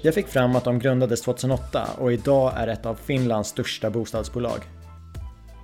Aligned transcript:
Jag 0.01 0.13
fick 0.13 0.27
fram 0.27 0.55
att 0.55 0.63
de 0.63 0.79
grundades 0.79 1.21
2008 1.21 1.87
och 1.97 2.13
idag 2.13 2.53
är 2.55 2.67
ett 2.67 2.85
av 2.85 2.95
Finlands 2.95 3.49
största 3.49 3.89
bostadsbolag. 3.89 4.59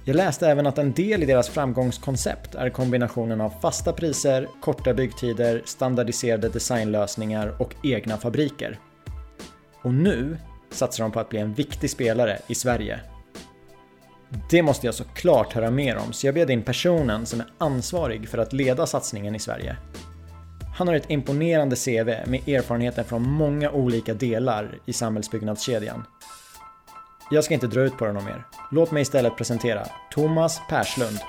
Jag 0.07 0.15
läste 0.15 0.47
även 0.47 0.67
att 0.67 0.77
en 0.77 0.93
del 0.93 1.23
i 1.23 1.25
deras 1.25 1.49
framgångskoncept 1.49 2.55
är 2.55 2.69
kombinationen 2.69 3.41
av 3.41 3.49
fasta 3.61 3.93
priser, 3.93 4.47
korta 4.61 4.93
byggtider, 4.93 5.61
standardiserade 5.65 6.49
designlösningar 6.49 7.55
och 7.61 7.75
egna 7.83 8.17
fabriker. 8.17 8.79
Och 9.81 9.93
nu 9.93 10.37
satsar 10.71 11.03
de 11.03 11.11
på 11.11 11.19
att 11.19 11.29
bli 11.29 11.39
en 11.39 11.53
viktig 11.53 11.89
spelare 11.89 12.39
i 12.47 12.55
Sverige. 12.55 12.99
Det 14.49 14.63
måste 14.63 14.87
jag 14.87 14.95
såklart 14.95 15.53
höra 15.53 15.71
mer 15.71 15.97
om, 15.97 16.13
så 16.13 16.27
jag 16.27 16.33
bjöd 16.33 16.49
in 16.49 16.63
personen 16.63 17.25
som 17.25 17.39
är 17.39 17.47
ansvarig 17.57 18.29
för 18.29 18.37
att 18.37 18.53
leda 18.53 18.85
satsningen 18.85 19.35
i 19.35 19.39
Sverige. 19.39 19.77
Han 20.77 20.87
har 20.87 20.95
ett 20.95 21.09
imponerande 21.09 21.75
CV 21.75 22.29
med 22.29 22.49
erfarenheter 22.49 23.03
från 23.03 23.29
många 23.29 23.71
olika 23.71 24.13
delar 24.13 24.77
i 24.85 24.93
samhällsbyggnadskedjan. 24.93 26.03
Jag 27.29 27.43
ska 27.43 27.53
inte 27.53 27.67
dra 27.67 27.81
ut 27.81 27.97
på 27.97 28.05
det 28.05 28.13
något 28.13 28.23
mer. 28.23 28.45
Låt 28.71 28.91
mig 28.91 29.01
istället 29.01 29.37
presentera 29.37 29.85
Thomas 30.11 30.61
Perslund. 30.69 31.19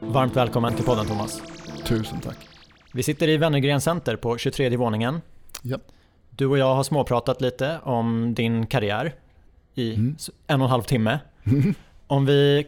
Varmt 0.00 0.36
välkommen 0.36 0.74
till 0.74 0.84
podden 0.84 1.06
Thomas. 1.06 1.42
Tusen 1.84 2.20
tack. 2.20 2.48
Vi 2.92 3.02
sitter 3.02 3.28
i 3.28 3.36
Wennergren 3.36 3.80
Center 3.80 4.16
på 4.16 4.38
23 4.38 4.76
våningen. 4.76 5.20
Ja. 5.62 5.78
Du 6.30 6.46
och 6.46 6.58
jag 6.58 6.74
har 6.74 6.82
småpratat 6.82 7.40
lite 7.40 7.78
om 7.82 8.34
din 8.34 8.66
karriär 8.66 9.14
i 9.78 9.94
mm. 9.94 10.16
en 10.46 10.60
och 10.60 10.64
en 10.64 10.70
halv 10.70 10.82
timme. 10.82 11.18
Om 12.06 12.26
vi 12.26 12.66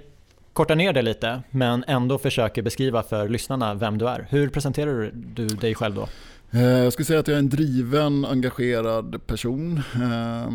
kortar 0.52 0.76
ner 0.76 0.92
det 0.92 1.02
lite 1.02 1.42
men 1.50 1.84
ändå 1.88 2.18
försöker 2.18 2.62
beskriva 2.62 3.02
för 3.02 3.28
lyssnarna 3.28 3.74
vem 3.74 3.98
du 3.98 4.08
är. 4.08 4.26
Hur 4.30 4.48
presenterar 4.48 5.12
du 5.14 5.46
dig 5.46 5.74
själv 5.74 5.94
då? 5.94 6.08
Eh, 6.50 6.62
jag 6.62 6.92
skulle 6.92 7.06
säga 7.06 7.20
att 7.20 7.28
jag 7.28 7.34
är 7.34 7.38
en 7.38 7.48
driven, 7.48 8.24
engagerad 8.24 9.26
person 9.26 9.82
eh, 9.94 10.50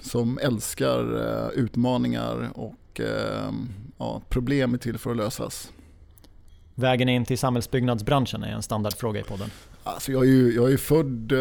som 0.00 0.38
älskar 0.38 1.00
eh, 1.00 1.48
utmaningar 1.58 2.48
och 2.54 3.00
eh, 3.00 3.52
ja, 3.98 4.22
problem 4.28 4.74
är 4.74 4.78
till 4.78 4.98
för 4.98 5.10
att 5.10 5.16
lösas. 5.16 5.72
Vägen 6.74 7.08
in 7.08 7.24
till 7.24 7.38
samhällsbyggnadsbranschen 7.38 8.44
är 8.44 8.52
en 8.52 8.62
standardfråga 8.62 9.20
i 9.20 9.22
podden. 9.22 9.50
Alltså 9.86 10.12
jag, 10.12 10.22
är 10.22 10.28
ju, 10.28 10.54
jag, 10.54 10.72
är 10.72 10.76
född, 10.76 11.32
eh, 11.32 11.38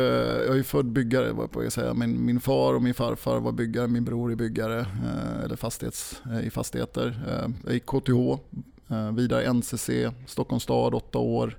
jag 0.48 0.58
är 0.58 0.64
född 0.64 0.86
byggare, 0.86 1.32
vad 1.32 1.66
jag 1.66 1.72
säga. 1.72 1.94
Min, 1.94 2.26
min 2.26 2.40
far 2.40 2.74
och 2.74 2.82
min 2.82 2.94
farfar 2.94 3.40
var 3.40 3.52
byggare, 3.52 3.88
min 3.88 4.06
bror 4.06 4.32
är 4.32 4.36
byggare 4.36 4.80
eh, 4.80 5.44
eller 5.44 5.56
fastighets, 5.56 6.22
eh, 6.32 6.48
i 6.48 6.50
fastigheter. 6.50 7.20
Jag 7.64 7.74
gick 7.74 7.86
KTH, 7.86 8.40
vidare 9.14 9.54
NCC, 9.54 9.90
Stockholms 10.28 10.64
stad, 10.64 10.94
åtta 10.94 11.20
år. 11.20 11.58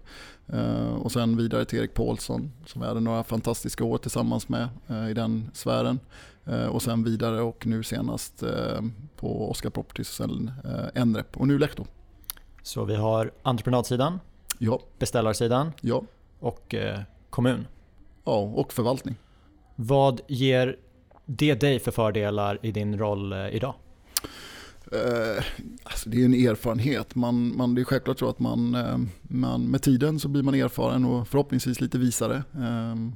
Och 0.98 1.12
sen 1.12 1.36
vidare 1.36 1.64
till 1.64 1.78
Erik 1.78 1.94
Paulsson 1.94 2.52
som 2.66 2.82
jag 2.82 2.88
hade 2.88 3.00
några 3.00 3.24
fantastiska 3.24 3.84
år 3.84 3.98
tillsammans 3.98 4.48
med 4.48 4.68
i 5.10 5.14
den 5.14 5.50
sfären. 5.54 6.00
Och 6.70 6.82
sen 6.82 7.04
vidare 7.04 7.40
och 7.40 7.66
nu 7.66 7.82
senast 7.82 8.44
på 9.16 9.50
Oscar 9.50 9.70
Properties, 9.70 10.20
Enrep 10.94 11.36
och 11.36 11.48
nu 11.48 11.58
Lehto. 11.58 11.86
Så 12.62 12.84
vi 12.84 12.96
har 12.96 13.30
entreprenadsidan, 13.42 14.20
ja. 14.58 14.80
beställarsidan 14.98 15.72
ja. 15.80 16.02
Och 16.40 16.74
eh, 16.74 17.00
kommun. 17.30 17.66
Ja, 18.24 18.38
och 18.38 18.72
förvaltning. 18.72 19.16
Vad 19.76 20.20
ger 20.28 20.76
det 21.26 21.54
dig 21.54 21.78
för 21.78 21.90
fördelar 21.90 22.58
i 22.62 22.72
din 22.72 22.98
roll 22.98 23.32
eh, 23.32 23.48
idag? 23.48 23.74
Eh, 24.92 25.44
alltså 25.82 26.10
det 26.10 26.20
är 26.20 26.24
en 26.24 26.34
erfarenhet. 26.34 27.14
Man, 27.14 27.56
man, 27.56 27.74
det 27.74 27.80
är 27.80 27.84
självklart 27.84 28.18
så 28.18 28.28
att 28.28 28.38
man, 28.38 28.74
eh, 28.74 28.98
man, 29.22 29.62
med 29.62 29.82
tiden 29.82 30.20
så 30.20 30.28
blir 30.28 30.42
man 30.42 30.54
erfaren 30.54 31.04
och 31.04 31.28
förhoppningsvis 31.28 31.80
lite 31.80 31.98
visare. 31.98 32.42
Ehm, 32.58 33.12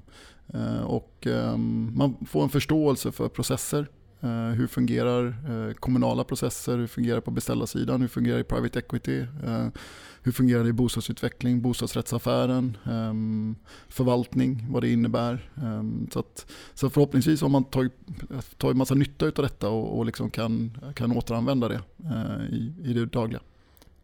eh, 0.55 0.83
och 0.83 1.27
ehm, 1.27 1.93
man 1.97 2.27
får 2.27 2.43
en 2.43 2.49
förståelse 2.49 3.13
för 3.13 3.29
processer 3.29 3.87
hur 4.29 4.67
fungerar 4.67 5.27
eh, 5.27 5.75
kommunala 5.75 6.25
processer? 6.25 6.77
Hur 6.77 6.87
fungerar 6.87 7.17
det 7.17 7.21
på 7.21 7.31
beställarsidan? 7.31 8.01
Hur 8.01 8.09
fungerar 8.09 8.35
det 8.37 8.41
i 8.41 8.45
private 8.45 8.79
equity? 8.79 9.19
Eh, 9.21 9.67
hur 10.23 10.33
fungerar 10.33 10.63
det 10.63 10.69
i 10.69 10.73
bostadsutveckling, 10.73 11.63
bostadsrättsaffären, 11.63 12.77
ehm, 12.85 13.57
förvaltning, 13.89 14.67
vad 14.71 14.83
det 14.83 14.93
innebär. 14.93 15.51
Ehm, 15.57 16.09
så, 16.13 16.19
att, 16.19 16.47
så 16.75 16.91
förhoppningsvis 16.91 17.43
har 17.43 17.49
man 17.49 17.65
tagit, 17.65 17.93
tagit 18.59 18.77
massa 18.77 18.95
nytta 18.95 19.27
av 19.27 19.33
detta 19.33 19.69
och, 19.69 19.99
och 19.99 20.07
liksom 20.07 20.31
kan, 20.31 20.79
kan 20.95 21.13
återanvända 21.13 21.69
det 21.69 21.81
i, 22.51 22.73
i 22.85 22.93
det 22.93 23.07
dagliga. 23.07 23.41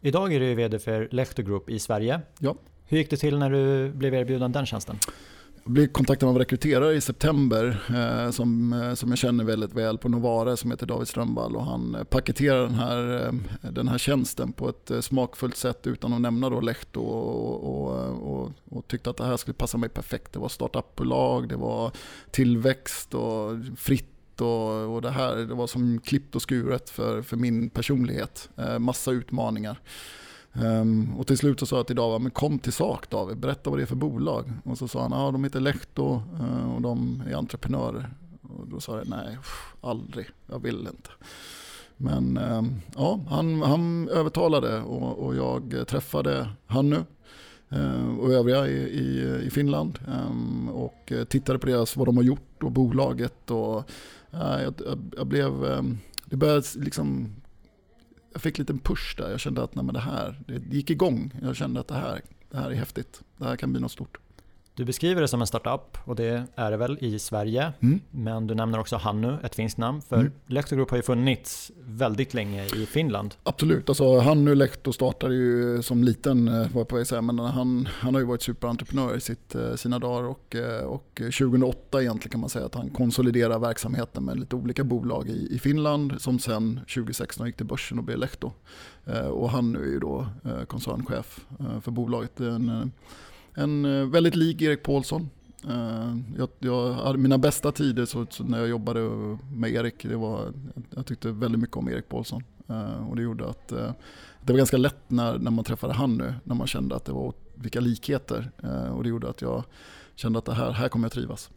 Idag 0.01 0.33
är 0.33 0.41
du 0.41 0.55
VD 0.55 0.79
för 0.79 1.09
Lehto 1.11 1.43
Group 1.43 1.71
i 1.71 1.79
Sverige. 1.79 2.21
Ja. 2.39 2.57
Hur 2.89 2.99
gick 2.99 3.11
det 3.11 3.17
till 3.17 3.39
när 3.39 3.51
du 3.51 3.91
blev 3.91 4.15
erbjuden 4.15 4.53
den 4.53 4.67
tjänsten? 4.67 4.97
Jag 5.67 5.73
blev 5.73 5.87
kontaktad 5.87 6.27
av 6.27 6.35
en 6.35 6.39
rekryterare 6.39 6.95
i 6.95 7.01
september 7.01 7.83
eh, 7.89 8.31
som, 8.31 8.73
eh, 8.73 8.95
som 8.95 9.09
jag 9.09 9.19
känner 9.19 9.45
väldigt 9.45 9.75
väl 9.75 9.99
på 9.99 10.09
Novare 10.09 10.57
som 10.57 10.71
heter 10.71 10.87
David 10.87 11.09
Strömvall 11.09 11.57
och 11.57 11.65
han 11.65 11.95
eh, 11.95 12.05
paketerar 12.05 12.63
den 12.63 12.75
här, 12.75 13.27
eh, 13.27 13.71
den 13.71 13.89
här 13.89 13.99
tjänsten 13.99 14.53
på 14.53 14.69
ett 14.69 15.05
smakfullt 15.05 15.57
sätt 15.57 15.87
utan 15.87 16.13
att 16.13 16.21
nämna 16.21 16.51
då 16.51 16.61
Lehto 16.61 17.01
och, 17.01 17.65
och, 17.65 17.99
och, 18.33 18.53
och, 18.71 18.89
tyckte 18.89 19.11
att 19.11 19.17
det 19.17 19.25
här 19.25 19.37
skulle 19.37 19.55
passa 19.55 19.79
mig 19.79 19.89
perfekt. 19.89 20.33
Det 20.33 20.39
var 20.39 20.49
startupbolag, 20.49 21.49
det 21.49 21.57
var 21.57 21.93
tillväxt 22.31 23.15
och 23.15 23.53
fritt 23.77 24.41
och, 24.41 24.95
och 24.95 25.03
det 25.03 25.11
här 25.11 25.37
det 25.37 25.55
var 25.55 25.67
som 25.67 26.01
klippt 26.01 26.37
och 26.37 26.43
skuret 26.43 26.91
för, 26.91 27.23
för 27.23 27.37
min 27.37 27.71
personlighet. 27.71 28.49
Eh, 28.57 28.79
massa 28.79 29.11
utmaningar. 29.11 29.81
Um, 30.63 31.15
och 31.17 31.27
till 31.27 31.39
slut 31.39 31.61
så 31.61 31.67
sa 31.67 31.77
jag 31.77 31.87
till 31.87 31.97
David, 31.97 32.21
men 32.21 32.31
kom 32.31 32.59
till 32.59 32.73
sak 32.73 33.11
David, 33.11 33.39
berätta 33.39 33.71
vad 33.71 33.79
det 33.79 33.83
är 33.83 33.87
för 33.87 33.97
bolag. 33.97 34.53
Och 34.65 34.79
så 34.79 34.89
sa 34.89 35.03
han, 35.03 35.13
ja 35.13 35.31
de 35.31 35.45
heter 35.45 35.61
Lehto 35.61 36.23
uh, 36.41 36.61
eh, 36.61 36.75
och 36.75 36.83
de 36.83 37.23
är 37.31 37.35
entreprenörer. 37.35 38.15
Och 38.43 38.67
då 38.69 38.81
sa 38.81 38.99
jag, 38.99 39.09
nej, 39.09 39.39
aldrig, 39.81 40.27
jag 40.47 40.59
vill 40.59 40.79
inte. 40.79 41.11
Men 41.97 42.39
um, 42.39 42.81
ja, 42.97 43.21
han, 43.29 43.63
han 43.63 44.09
övertalade 44.09 44.81
och, 44.81 45.19
och 45.19 45.37
jag 45.37 45.85
träffade 45.89 46.49
Hannu 46.67 47.05
uh, 47.73 47.79
eh, 47.79 48.19
och 48.19 48.33
övriga 48.33 48.67
i, 48.69 48.77
i, 48.77 49.41
i 49.47 49.51
Finland. 49.51 49.99
Um, 50.29 50.69
och 50.69 51.13
tittade 51.29 51.59
på 51.59 51.67
deras, 51.67 51.97
vad 51.97 52.09
de 52.09 52.17
har 52.17 52.25
gjort 52.25 52.63
och 52.63 52.73
bolaget. 52.73 53.51
Och, 53.51 53.77
uh, 54.35 54.63
jag, 54.63 54.75
jag, 54.87 55.15
jag 55.17 55.27
blev, 55.27 55.53
det 56.25 56.37
började 56.37 56.63
liksom 56.77 57.33
jag 58.37 58.43
fick 58.43 58.59
en 58.59 58.63
liten 58.63 58.79
push 58.79 59.17
där. 59.17 59.31
Jag 59.31 59.41
kände 59.41 59.63
att 59.63 59.75
nej, 59.75 59.85
men 59.85 59.95
det 59.95 60.01
här, 60.01 60.41
det 60.47 60.77
gick 60.77 60.91
igång. 60.91 61.33
Jag 61.43 61.57
kände 61.57 61.81
att 61.81 61.89
det 61.89 61.95
här, 61.95 62.21
det 62.51 62.57
här 62.59 62.71
är 62.71 62.75
häftigt. 62.75 63.23
Det 63.37 63.45
här 63.45 63.57
kan 63.57 63.73
bli 63.73 63.81
något 63.81 63.93
stort. 63.93 64.19
Du 64.77 64.85
beskriver 64.85 65.21
det 65.21 65.29
som 65.29 65.41
en 65.41 65.47
startup 65.47 65.99
och 66.05 66.17
det 66.17 66.45
är 66.55 66.71
det 66.71 66.77
väl 66.77 66.99
i 67.01 67.19
Sverige. 67.19 67.73
Mm. 67.81 68.01
Men 68.11 68.47
du 68.47 68.55
nämner 68.55 68.79
också 68.79 68.97
Hannu, 68.97 69.39
ett 69.43 69.55
finskt 69.55 69.79
namn. 69.79 70.03
För 70.03 70.17
mm. 70.17 70.33
Lehto 70.47 70.77
Group 70.77 70.91
har 70.91 70.97
ju 70.97 71.03
funnits 71.03 71.73
väldigt 71.81 72.35
länge 72.35 72.65
i 72.65 72.87
Finland. 72.87 73.35
Absolut, 73.43 73.89
alltså 73.89 74.19
Hannu 74.19 74.55
Lehto 74.55 74.93
startade 74.93 75.35
ju 75.35 75.83
som 75.83 76.05
liten, 76.05 76.49
eh, 76.49 76.55
var 76.55 76.81
jag 76.81 76.89
på 76.89 77.05
säga, 77.05 77.23
men 77.23 77.39
han, 77.39 77.89
han 77.93 78.15
har 78.15 78.21
ju 78.21 78.27
varit 78.27 78.43
superentreprenör 78.43 79.17
i 79.17 79.21
sitt, 79.21 79.55
eh, 79.55 79.75
sina 79.75 79.99
dagar 79.99 80.29
och, 80.29 80.55
eh, 80.55 80.85
och 80.85 81.11
2008 81.15 82.03
egentligen 82.03 82.31
kan 82.31 82.41
man 82.41 82.51
säga 82.51 82.67
att 82.67 82.75
han 82.75 82.91
konsoliderar 82.91 83.59
verksamheten 83.59 84.25
med 84.25 84.41
lite 84.41 84.57
olika 84.57 84.85
bolag 84.85 85.29
i, 85.29 85.55
i 85.55 85.59
Finland 85.59 86.15
som 86.19 86.39
sen 86.39 86.81
2016 86.95 87.47
gick 87.47 87.57
till 87.57 87.67
börsen 87.67 87.99
och 87.99 88.05
blev 88.05 88.19
Lehto. 88.19 88.53
Och 89.31 89.51
han 89.51 89.77
är 89.77 89.81
ju 89.81 89.99
då 89.99 90.27
koncernchef 90.67 91.41
för 91.81 91.91
bolaget. 91.91 92.41
En, 92.41 92.93
en 93.57 93.85
eh, 93.85 94.07
väldigt 94.07 94.35
lik 94.35 94.63
Erik 94.63 94.83
Paulsson. 94.83 95.31
Eh, 95.69 96.17
jag, 96.39 96.49
jag, 96.59 97.19
mina 97.19 97.39
bästa 97.39 97.73
tider 97.73 98.05
så, 98.05 98.27
så 98.31 98.45
när 98.45 98.59
jag 98.59 98.69
jobbade 98.69 99.01
med 99.53 99.71
Erik, 99.71 100.03
det 100.03 100.17
var, 100.17 100.53
jag 100.95 101.07
tyckte 101.07 101.31
väldigt 101.31 101.61
mycket 101.61 101.77
om 101.77 101.89
Erik 101.89 102.09
Paulsson. 102.09 102.45
Eh, 102.69 103.09
och 103.09 103.17
det 103.17 103.23
gjorde 103.23 103.49
att 103.49 103.69
det 104.41 104.53
var 104.53 104.57
ganska 104.57 104.77
lätt 104.77 105.11
när, 105.11 105.39
när 105.39 105.51
man 105.51 105.65
träffade 105.65 105.93
han 105.93 106.17
nu, 106.17 106.35
när 106.45 106.55
man 106.55 106.67
kände 106.67 106.97
att 106.97 107.05
det 107.05 107.13
var 107.13 107.33
vilka 107.55 107.81
likheter. 107.81 108.51
Och 108.93 109.03
det 109.03 109.09
gjorde 109.09 109.29
att 109.29 109.43
jag 109.43 109.65
kände 110.15 110.39
att 110.39 110.45
det 110.45 110.55
här, 110.55 110.73
här 110.73 110.89
kommer 110.89 111.05
jag 111.05 111.13
trivas. 111.13 111.51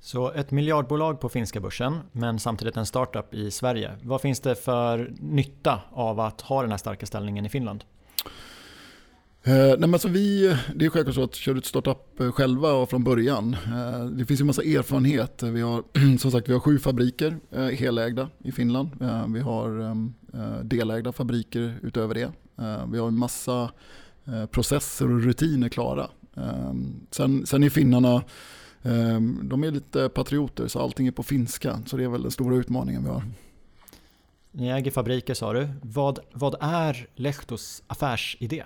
Så 0.00 0.32
ett 0.32 0.50
miljardbolag 0.50 1.20
på 1.20 1.28
finska 1.28 1.60
börsen 1.60 1.98
men 2.12 2.38
samtidigt 2.38 2.76
en 2.76 2.86
startup 2.86 3.34
i 3.34 3.50
Sverige. 3.50 3.92
Vad 4.02 4.20
finns 4.20 4.40
det 4.40 4.54
för 4.54 5.12
nytta 5.18 5.80
av 5.92 6.20
att 6.20 6.40
ha 6.40 6.62
den 6.62 6.70
här 6.70 6.78
starka 6.78 7.06
ställningen 7.06 7.46
i 7.46 7.48
Finland? 7.48 7.84
Eh, 9.42 9.78
nej 9.78 9.88
men 9.88 9.98
så 9.98 10.08
vi, 10.08 10.56
det 10.74 10.84
är 10.84 10.90
självklart 10.90 11.14
så 11.14 11.22
att 11.22 11.34
kör 11.34 11.54
ut 11.54 11.66
startup 11.66 12.20
eh, 12.20 12.32
själva 12.32 12.86
från 12.86 13.04
början. 13.04 13.56
Eh, 13.66 14.04
det 14.04 14.26
finns 14.26 14.40
ju 14.40 14.44
massa 14.44 14.62
erfarenhet. 14.62 15.42
Vi 15.42 15.60
har 15.60 15.82
som 16.18 16.30
sagt 16.30 16.48
vi 16.48 16.52
har 16.52 16.60
sju 16.60 16.78
fabriker 16.78 17.36
eh, 17.50 17.64
helägda 17.64 18.28
i 18.38 18.52
Finland. 18.52 19.02
Eh, 19.02 19.26
vi 19.28 19.40
har 19.40 19.80
ehm, 19.80 20.14
eh, 20.34 20.64
delägda 20.64 21.12
fabriker 21.12 21.78
utöver 21.82 22.14
det. 22.14 22.32
Eh, 22.58 22.86
vi 22.92 22.98
har 22.98 23.08
en 23.08 23.18
massa 23.18 23.70
eh, 24.24 24.46
processer 24.46 25.10
och 25.10 25.22
rutiner 25.22 25.68
klara. 25.68 26.10
Ehm, 26.36 27.00
sen, 27.10 27.46
sen 27.46 27.62
är 27.62 27.70
finnarna 27.70 28.22
ehm, 28.82 29.40
de 29.42 29.64
är 29.64 29.70
lite 29.70 30.08
patrioter 30.08 30.68
så 30.68 30.80
allting 30.80 31.06
är 31.06 31.12
på 31.12 31.22
finska. 31.22 31.82
Så 31.86 31.96
det 31.96 32.04
är 32.04 32.08
väl 32.08 32.22
den 32.22 32.30
stora 32.30 32.56
utmaningen 32.56 33.04
vi 33.04 33.10
har. 33.10 33.22
Ni 34.52 34.68
äger 34.68 34.90
fabriker 34.90 35.34
sa 35.34 35.52
du. 35.52 35.68
Vad, 35.82 36.18
vad 36.32 36.54
är 36.60 37.06
Lehtos 37.14 37.82
affärsidé? 37.86 38.64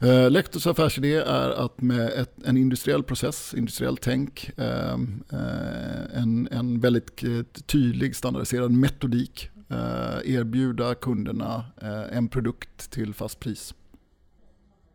Eh, 0.00 0.30
Lehtos 0.30 0.66
affärsidé 0.66 1.14
är 1.14 1.50
att 1.50 1.80
med 1.80 2.08
ett, 2.08 2.34
en 2.44 2.56
industriell 2.56 3.02
process, 3.02 3.54
industriellt 3.54 4.00
tänk, 4.00 4.50
eh, 4.56 4.98
en, 6.14 6.48
en 6.50 6.80
väldigt 6.80 7.24
tydlig 7.66 8.16
standardiserad 8.16 8.70
metodik 8.70 9.50
eh, 9.70 10.34
erbjuda 10.34 10.94
kunderna 10.94 11.64
eh, 11.82 12.16
en 12.16 12.28
produkt 12.28 12.90
till 12.90 13.14
fast 13.14 13.40
pris. 13.40 13.74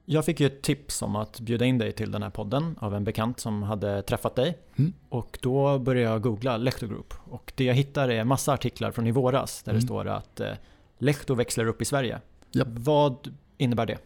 Jag 0.05 0.25
fick 0.25 0.39
ju 0.39 0.47
ett 0.47 0.61
tips 0.61 1.01
om 1.01 1.15
att 1.15 1.39
bjuda 1.39 1.65
in 1.65 1.77
dig 1.77 1.91
till 1.91 2.11
den 2.11 2.23
här 2.23 2.29
podden 2.29 2.75
av 2.79 2.95
en 2.95 3.03
bekant 3.03 3.39
som 3.39 3.63
hade 3.63 4.01
träffat 4.01 4.35
dig. 4.35 4.57
Mm. 4.75 4.94
Och 5.09 5.39
då 5.41 5.79
började 5.79 6.11
jag 6.11 6.21
googla 6.21 6.57
Lehto 6.57 6.88
Group. 6.88 7.13
Och 7.23 7.53
det 7.56 7.63
jag 7.63 7.73
hittar 7.73 8.09
är 8.09 8.23
massa 8.23 8.53
artiklar 8.53 8.91
från 8.91 9.07
i 9.07 9.11
våras 9.11 9.63
där 9.63 9.71
mm. 9.71 9.79
det 9.79 9.85
står 9.85 10.07
att 10.07 10.39
eh, 10.39 10.51
Lehto 10.97 11.35
växlar 11.35 11.67
upp 11.67 11.81
i 11.81 11.85
Sverige. 11.85 12.21
Yep. 12.56 12.67
Vad 12.69 13.35
innebär 13.57 13.85
det? 13.85 13.97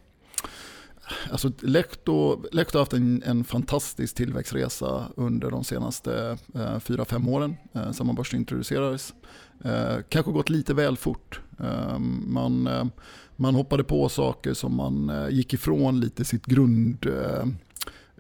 Alltså 1.32 1.52
Lehto, 1.60 2.44
Lehto 2.52 2.78
har 2.78 2.82
haft 2.82 2.94
en, 2.94 3.24
en 3.24 3.44
fantastisk 3.44 4.16
tillväxtresa 4.16 5.06
under 5.16 5.52
de 5.52 5.64
senaste 5.64 6.38
eh, 6.56 6.80
fyra, 6.80 7.06
fem 7.06 7.30
åren 7.30 7.56
eh, 7.74 7.92
sedan 7.92 8.08
man 8.08 8.16
börsintroducerades. 8.16 9.14
Eh, 9.64 9.98
kanske 10.10 10.32
gått 10.32 10.50
lite 10.50 10.74
väl 10.74 10.98
fort. 10.98 11.42
Eh, 11.60 12.00
man 12.28 12.68
eh, 12.68 12.86
man 13.40 13.56
hoppade 13.56 13.84
på 13.84 14.10
saker 14.10 14.54
som 14.54 14.76
man 14.76 15.10
eh, 15.10 15.30
gick 15.30 15.54
ifrån 15.54 16.00
lite 16.00 16.26
sitt 16.26 16.46
grund, 16.46 17.06
eh, 17.06 17.48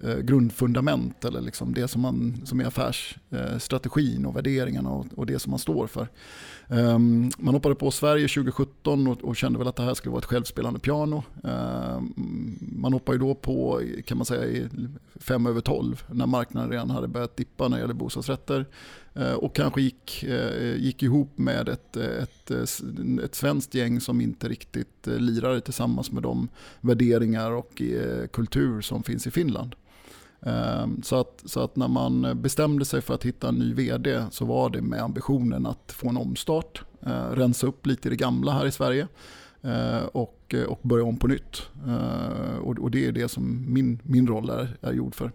eh 0.03 0.17
grundfundament 0.17 1.25
eller 1.25 1.41
liksom 1.41 1.73
det 1.73 1.87
som, 1.87 2.01
man, 2.01 2.41
som 2.45 2.59
är 2.59 2.65
affärsstrategin 2.65 4.25
och 4.25 4.35
värderingarna 4.35 4.89
och, 4.89 5.05
och 5.15 5.25
det 5.25 5.39
som 5.39 5.49
man 5.49 5.59
står 5.59 5.87
för. 5.87 6.07
Um, 6.69 7.31
man 7.37 7.53
hoppade 7.53 7.75
på 7.75 7.91
Sverige 7.91 8.27
2017 8.27 9.07
och, 9.07 9.23
och, 9.23 9.35
kände 9.35 9.59
väl 9.59 9.67
att 9.67 9.75
det 9.75 9.83
här 9.83 9.93
skulle 9.93 10.11
vara 10.11 10.19
ett 10.19 10.25
självspelande 10.25 10.79
piano. 10.79 11.23
Um, 11.43 12.57
man 12.59 12.93
hoppade 12.93 13.17
då 13.17 13.35
på, 13.35 13.81
kan 14.05 14.17
man 14.17 14.25
säga, 14.25 14.45
i 14.45 14.69
fem 15.15 15.47
över 15.47 15.61
tolv 15.61 16.03
när 16.11 16.25
marknaden 16.25 16.71
redan 16.71 16.89
hade 16.89 17.07
börjat 17.07 17.37
dippa 17.37 17.67
när 17.67 17.77
det 17.77 17.81
gällde 17.81 17.93
bostadsrätter. 17.93 18.65
Uh, 19.19 19.33
och 19.33 19.55
kanske 19.55 19.81
gick, 19.81 20.25
uh, 20.27 20.77
gick 20.77 21.03
ihop 21.03 21.37
med 21.37 21.69
ett, 21.69 21.97
ett, 21.97 22.51
eh, 22.51 23.23
ett 23.23 23.35
svenskt 23.35 23.73
gäng 23.73 24.01
som 24.01 24.21
inte 24.21 24.49
riktigt 24.49 25.07
eh, 25.07 25.17
lirade 25.17 25.61
tillsammans 25.61 26.11
med 26.11 26.23
de 26.23 26.47
värderingar 26.81 27.51
och 27.51 27.81
kultur 28.31 28.81
som 28.81 29.03
finns 29.03 29.27
i 29.27 29.31
Finland. 29.31 29.75
Ehm, 30.47 31.03
så 31.03 31.15
att, 31.15 31.43
så 31.45 31.59
att 31.59 31.75
när 31.75 31.87
man 31.87 32.41
bestämde 32.41 32.85
sig 32.85 33.01
för 33.01 33.13
att 33.13 33.25
hitta 33.25 33.47
en 33.47 33.55
ny 33.55 33.73
vd 33.73 34.25
så 34.31 34.45
var 34.45 34.69
det 34.69 34.81
med 34.81 35.01
ambitionen 35.01 35.65
att 35.65 35.91
få 35.91 36.09
en 36.09 36.17
omstart, 36.17 36.81
eh, 37.01 37.29
rensa 37.31 37.67
upp 37.67 37.85
lite 37.85 38.07
i 38.07 38.09
det 38.09 38.15
gamla 38.15 38.51
här 38.51 38.65
i 38.65 38.71
Sverige 38.71 39.07
eh, 39.61 40.03
och, 40.11 40.55
och 40.67 40.79
börja 40.81 41.03
om 41.03 41.17
på 41.17 41.27
nytt. 41.27 41.61
Eh, 41.87 42.57
och, 42.57 42.91
det 42.91 43.05
är 43.05 43.11
det 43.11 43.27
som 43.27 43.73
min, 43.73 43.99
min 44.03 44.27
roll 44.27 44.49
är, 44.49 44.77
är 44.81 44.93
gjord 44.93 45.15
för. 45.15 45.31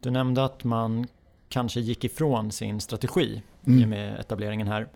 Du 0.00 0.10
nämnde 0.10 0.44
att 0.44 0.64
man 0.64 1.06
kanske 1.48 1.80
gick 1.80 2.04
ifrån 2.04 2.52
sin 2.52 2.80
strategi 2.80 3.42
mm. 3.66 3.90
med 3.90 4.20
etableringen 4.20 4.66
här. 4.66 4.88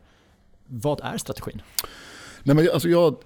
Vad 0.66 1.00
är 1.00 1.18
strategin? 1.18 1.62
Nej, 2.46 2.56
men 2.56 2.68
alltså 2.72 2.88
jag, 2.88 3.16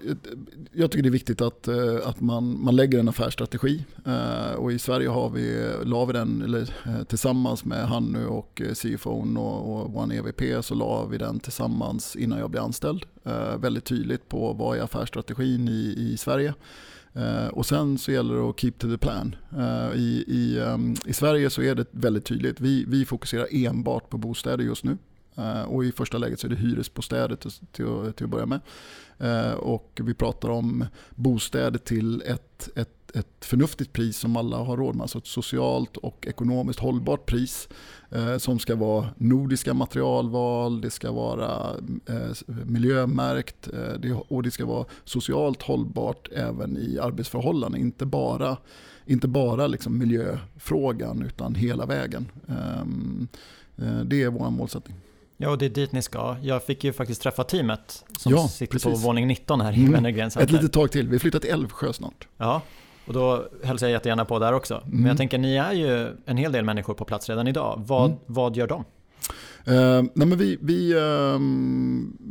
jag 0.71 0.91
tycker 0.91 1.03
det 1.03 1.09
är 1.09 1.11
viktigt 1.11 1.41
att, 1.41 1.67
eh, 1.67 1.97
att 2.05 2.21
man, 2.21 2.63
man 2.63 2.75
lägger 2.75 2.99
en 2.99 3.09
affärsstrategi. 3.09 3.85
Eh, 4.05 4.53
och 4.53 4.71
I 4.71 4.79
Sverige 4.79 5.09
har 5.09 5.29
vi, 5.29 5.73
la 5.83 6.05
vi 6.05 6.13
den 6.13 6.41
eller, 6.41 6.61
eh, 6.61 7.03
tillsammans 7.03 7.65
med 7.65 7.87
Hannu 7.87 8.25
och 8.25 8.61
CFO 8.73 9.37
och, 9.37 9.81
och 9.81 9.93
vår 9.93 10.13
EVP 10.13 10.65
så 10.65 10.75
la 10.75 11.05
vi 11.05 11.17
den 11.17 11.39
tillsammans 11.39 12.15
innan 12.15 12.39
jag 12.39 12.49
blev 12.49 12.63
anställd. 12.63 13.05
Väldigt 13.57 13.85
tydligt 13.85 14.29
på 14.29 14.53
vad 14.53 14.77
är 14.77 14.81
affärsstrategin 14.81 15.67
i, 15.67 15.95
i 15.97 16.17
Sverige. 16.17 16.53
och 17.51 17.65
sen 17.65 17.97
så 17.97 18.11
gäller 18.11 18.35
det 18.35 18.49
att 18.49 18.59
keep 18.59 18.73
to 18.77 18.89
the 18.89 18.97
plan. 18.97 19.35
I, 19.95 20.23
i, 20.27 20.59
ehm, 20.59 20.95
I 21.05 21.13
Sverige 21.13 21.49
så 21.49 21.61
är 21.61 21.75
det 21.75 21.85
väldigt 21.91 22.25
tydligt. 22.25 22.59
Vi, 22.59 22.85
vi 22.87 23.05
fokuserar 23.05 23.47
enbart 23.51 24.09
på 24.09 24.17
bostäder 24.17 24.63
just 24.63 24.83
nu. 24.83 24.97
Eh, 25.37 25.61
och 25.61 25.85
i 25.85 25.91
första 25.91 26.17
läget 26.17 26.39
så 26.39 26.47
är 26.47 26.49
det 26.49 26.55
hyresbostäder 26.55 27.35
till, 27.35 27.51
till, 27.51 28.13
till 28.15 28.25
att 28.25 28.29
börja 28.29 28.45
med. 28.45 28.59
Eh, 29.21 29.53
och 29.53 30.01
vi 30.03 30.13
pratar 30.13 30.49
om 30.49 30.85
bostäder 31.15 31.79
till 31.79 32.21
ett, 32.21 32.69
ett, 32.75 33.15
ett 33.15 33.45
förnuftigt 33.45 33.93
pris 33.93 34.17
som 34.17 34.37
alla 34.37 34.57
har 34.57 34.77
råd 34.77 34.95
med. 34.95 35.01
Alltså 35.01 35.17
ett 35.17 35.27
socialt 35.27 35.97
och 35.97 36.27
ekonomiskt 36.27 36.79
hållbart 36.79 37.25
pris 37.25 37.69
eh, 38.09 38.37
som 38.37 38.59
ska 38.59 38.75
vara 38.75 39.07
nordiska 39.17 39.73
materialval, 39.73 40.81
det 40.81 40.89
ska 40.89 41.11
vara 41.11 41.75
eh, 42.05 42.55
miljömärkt 42.65 43.69
eh, 44.03 44.19
och 44.27 44.43
det 44.43 44.51
ska 44.51 44.65
vara 44.65 44.85
socialt 45.03 45.61
hållbart 45.61 46.29
även 46.31 46.77
i 46.77 46.99
arbetsförhållanden. 46.99 47.81
Inte 47.81 48.05
bara, 48.05 48.57
inte 49.05 49.27
bara 49.27 49.67
liksom 49.67 49.97
miljöfrågan 49.97 51.21
utan 51.21 51.55
hela 51.55 51.85
vägen. 51.85 52.27
Ehm, 52.47 53.27
det 54.05 54.23
är 54.23 54.29
vår 54.29 54.49
målsättning. 54.49 54.97
Ja, 55.41 55.49
och 55.49 55.57
det 55.57 55.65
är 55.65 55.69
dit 55.69 55.91
ni 55.91 56.01
ska. 56.01 56.35
Jag 56.41 56.63
fick 56.63 56.83
ju 56.83 56.93
faktiskt 56.93 57.21
träffa 57.21 57.43
teamet 57.43 58.05
som 58.17 58.31
ja, 58.31 58.47
sitter 58.47 58.71
precis. 58.71 58.91
på 58.91 58.97
våning 58.97 59.27
19 59.27 59.61
här 59.61 59.73
i 59.73 59.79
mm. 59.79 59.91
Wennergren 59.91 60.31
Ett 60.39 60.51
litet 60.51 60.73
tag 60.73 60.91
till. 60.91 61.07
Vi 61.07 61.19
flyttar 61.19 61.39
till 61.39 61.49
Älvsjö 61.49 61.93
snart. 61.93 62.27
Ja, 62.37 62.61
och 63.05 63.13
då 63.13 63.45
hälsar 63.63 63.87
jag 63.87 63.91
jättegärna 63.91 64.25
på 64.25 64.39
där 64.39 64.53
också. 64.53 64.75
Mm. 64.75 64.89
Men 64.89 65.05
jag 65.05 65.17
tänker, 65.17 65.37
ni 65.37 65.55
är 65.55 65.73
ju 65.73 66.17
en 66.25 66.37
hel 66.37 66.51
del 66.51 66.65
människor 66.65 66.93
på 66.93 67.05
plats 67.05 67.29
redan 67.29 67.47
idag. 67.47 67.83
Vad, 67.87 68.05
mm. 68.05 68.17
vad 68.25 68.55
gör 68.55 68.67
de? 68.67 68.85
Uh, 69.67 70.03
nej 70.13 70.27
men 70.27 70.37
vi, 70.37 70.57
vi, 70.61 70.95
uh, 70.95 71.39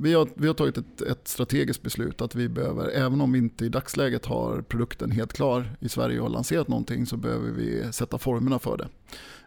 vi, 0.02 0.14
har, 0.14 0.28
vi 0.34 0.46
har 0.46 0.54
tagit 0.54 0.78
ett, 0.78 1.00
ett, 1.00 1.28
strategiskt 1.28 1.82
beslut 1.82 2.20
att 2.20 2.34
vi 2.34 2.48
behöver, 2.48 2.90
även 2.90 3.20
om 3.20 3.32
vi 3.32 3.38
inte 3.38 3.64
i 3.64 3.68
dagsläget 3.68 4.26
har 4.26 4.62
produkten 4.62 5.10
helt 5.10 5.32
klar 5.32 5.76
i 5.80 5.88
Sverige 5.88 6.18
och 6.18 6.26
har 6.26 6.30
lanserat 6.30 6.68
någonting 6.68 7.06
så 7.06 7.16
behöver 7.16 7.50
vi 7.50 7.92
sätta 7.92 8.18
formerna 8.18 8.58
för 8.58 8.76
det. 8.76 8.88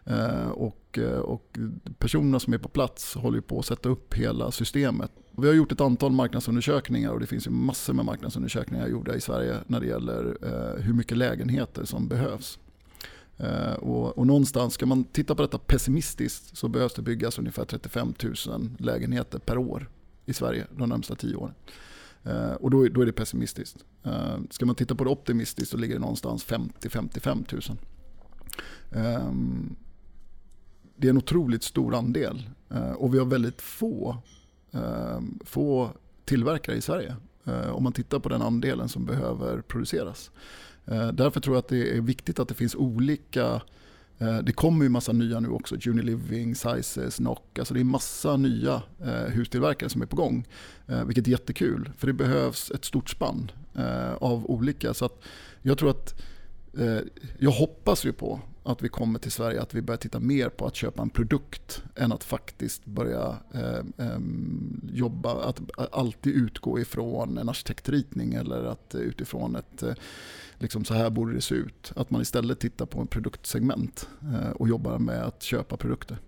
Eh, 0.06 0.48
och, 0.48 0.98
eh, 0.98 1.18
och 1.18 1.58
personerna 1.98 2.40
som 2.40 2.52
är 2.52 2.58
på 2.58 2.68
plats 2.68 3.14
håller 3.14 3.40
på 3.40 3.58
att 3.58 3.66
sätta 3.66 3.88
upp 3.88 4.14
hela 4.14 4.50
systemet. 4.50 5.10
Vi 5.30 5.46
har 5.46 5.54
gjort 5.54 5.72
ett 5.72 5.80
antal 5.80 6.12
marknadsundersökningar 6.12 7.10
och 7.10 7.20
det 7.20 7.26
finns 7.26 7.46
ju 7.46 7.50
massor 7.50 7.94
med 7.94 8.04
marknadsundersökningar 8.04 8.88
gjorda 8.88 9.14
i 9.14 9.20
Sverige 9.20 9.56
när 9.66 9.80
det 9.80 9.86
gäller 9.86 10.36
eh, 10.42 10.82
hur 10.82 10.94
mycket 10.94 11.16
lägenheter 11.16 11.84
som 11.84 12.08
behövs. 12.08 12.58
Och, 13.78 14.18
och 14.18 14.26
någonstans, 14.26 14.74
ska 14.74 14.86
man 14.86 15.04
titta 15.04 15.34
på 15.34 15.42
detta 15.42 15.58
pessimistiskt 15.58 16.56
så 16.56 16.68
behövs 16.68 16.94
det 16.94 17.02
byggas 17.02 17.38
ungefär 17.38 17.64
35 17.64 18.14
000 18.46 18.70
lägenheter 18.78 19.38
per 19.38 19.58
år 19.58 19.90
i 20.26 20.32
Sverige 20.32 20.66
de 20.76 20.88
närmsta 20.88 21.14
tio 21.14 21.36
åren. 21.36 21.54
Och 22.60 22.70
då, 22.70 22.88
då, 22.88 23.00
är 23.00 23.06
det 23.06 23.12
pessimistiskt. 23.12 23.84
Ska 24.50 24.66
man 24.66 24.74
titta 24.74 24.94
på 24.94 25.04
det 25.04 25.10
optimistiskt 25.10 25.70
så 25.70 25.76
ligger 25.76 25.94
det 25.94 26.00
någonstans 26.00 26.46
50-55 26.46 27.78
000. 28.92 29.18
Um, 29.18 29.76
det 30.96 31.06
är 31.08 31.10
en 31.10 31.18
otroligt 31.18 31.62
stor 31.62 31.94
andel 31.94 32.50
eh, 32.70 32.92
och 32.92 33.14
vi 33.14 33.18
har 33.18 33.26
väldigt 33.26 33.62
få, 33.62 34.16
eh, 34.72 35.20
få 35.44 35.90
tillverkare 36.24 36.76
i 36.76 36.80
Sverige. 36.80 37.16
Eh, 37.44 37.70
om 37.70 37.82
man 37.82 37.92
tittar 37.92 38.18
på 38.18 38.28
den 38.28 38.42
andelen 38.42 38.88
som 38.88 39.04
behöver 39.04 39.60
produceras. 39.60 40.30
Eh, 40.86 41.08
därför 41.08 41.40
tror 41.40 41.56
jag 41.56 41.62
att 41.62 41.68
det 41.68 41.96
är 41.96 42.00
viktigt 42.00 42.38
att 42.38 42.48
det 42.48 42.54
finns 42.54 42.74
olika 42.74 43.60
det 44.42 44.52
kommer 44.52 44.84
ju 44.84 44.88
massa 44.88 45.12
nya 45.12 45.40
nu 45.40 45.48
också, 45.48 45.76
Uniliving, 45.90 46.54
Sizes, 46.54 47.16
Knock. 47.16 47.58
Alltså 47.58 47.74
det 47.74 47.80
är 47.80 47.84
massa 47.84 48.36
nya 48.36 48.82
hustillverkare 49.34 49.90
som 49.90 50.02
är 50.02 50.06
på 50.06 50.16
gång. 50.16 50.46
Vilket 51.06 51.26
är 51.26 51.30
jättekul, 51.30 51.90
för 51.96 52.06
det 52.06 52.12
behövs 52.12 52.70
ett 52.70 52.84
stort 52.84 53.10
spann 53.10 53.50
av 54.18 54.50
olika. 54.50 54.94
Så 54.94 55.04
att 55.04 55.22
jag 55.62 55.78
tror 55.78 55.90
att, 55.90 56.22
jag 57.38 57.50
hoppas 57.50 58.04
ju 58.04 58.12
på 58.12 58.40
att 58.64 58.82
vi 58.82 58.88
kommer 58.88 59.18
till 59.18 59.32
Sverige 59.32 59.62
att 59.62 59.74
vi 59.74 59.82
börjar 59.82 59.98
titta 59.98 60.20
mer 60.20 60.48
på 60.48 60.66
att 60.66 60.74
köpa 60.74 61.02
en 61.02 61.10
produkt 61.10 61.82
än 61.96 62.12
att 62.12 62.24
faktiskt 62.24 62.84
börja 62.84 63.36
eh, 63.54 64.06
eh, 64.06 64.18
jobba, 64.92 65.44
att 65.44 65.60
alltid 65.92 66.34
utgå 66.34 66.80
ifrån 66.80 67.38
en 67.38 67.48
arkitektritning 67.48 68.34
eller 68.34 68.64
att 68.64 68.94
utifrån 68.94 69.56
ett 69.56 69.82
eh, 69.82 69.94
liksom 70.58 70.84
så 70.84 70.94
här 70.94 71.10
borde 71.10 71.34
det 71.34 71.40
se 71.40 71.54
ut. 71.54 71.92
Att 71.96 72.10
man 72.10 72.22
istället 72.22 72.60
tittar 72.60 72.86
på 72.86 73.00
en 73.00 73.06
produktsegment 73.06 74.08
eh, 74.22 74.50
och 74.50 74.68
jobbar 74.68 74.98
med 74.98 75.22
att 75.22 75.42
köpa 75.42 75.76
produkter. 75.76 76.18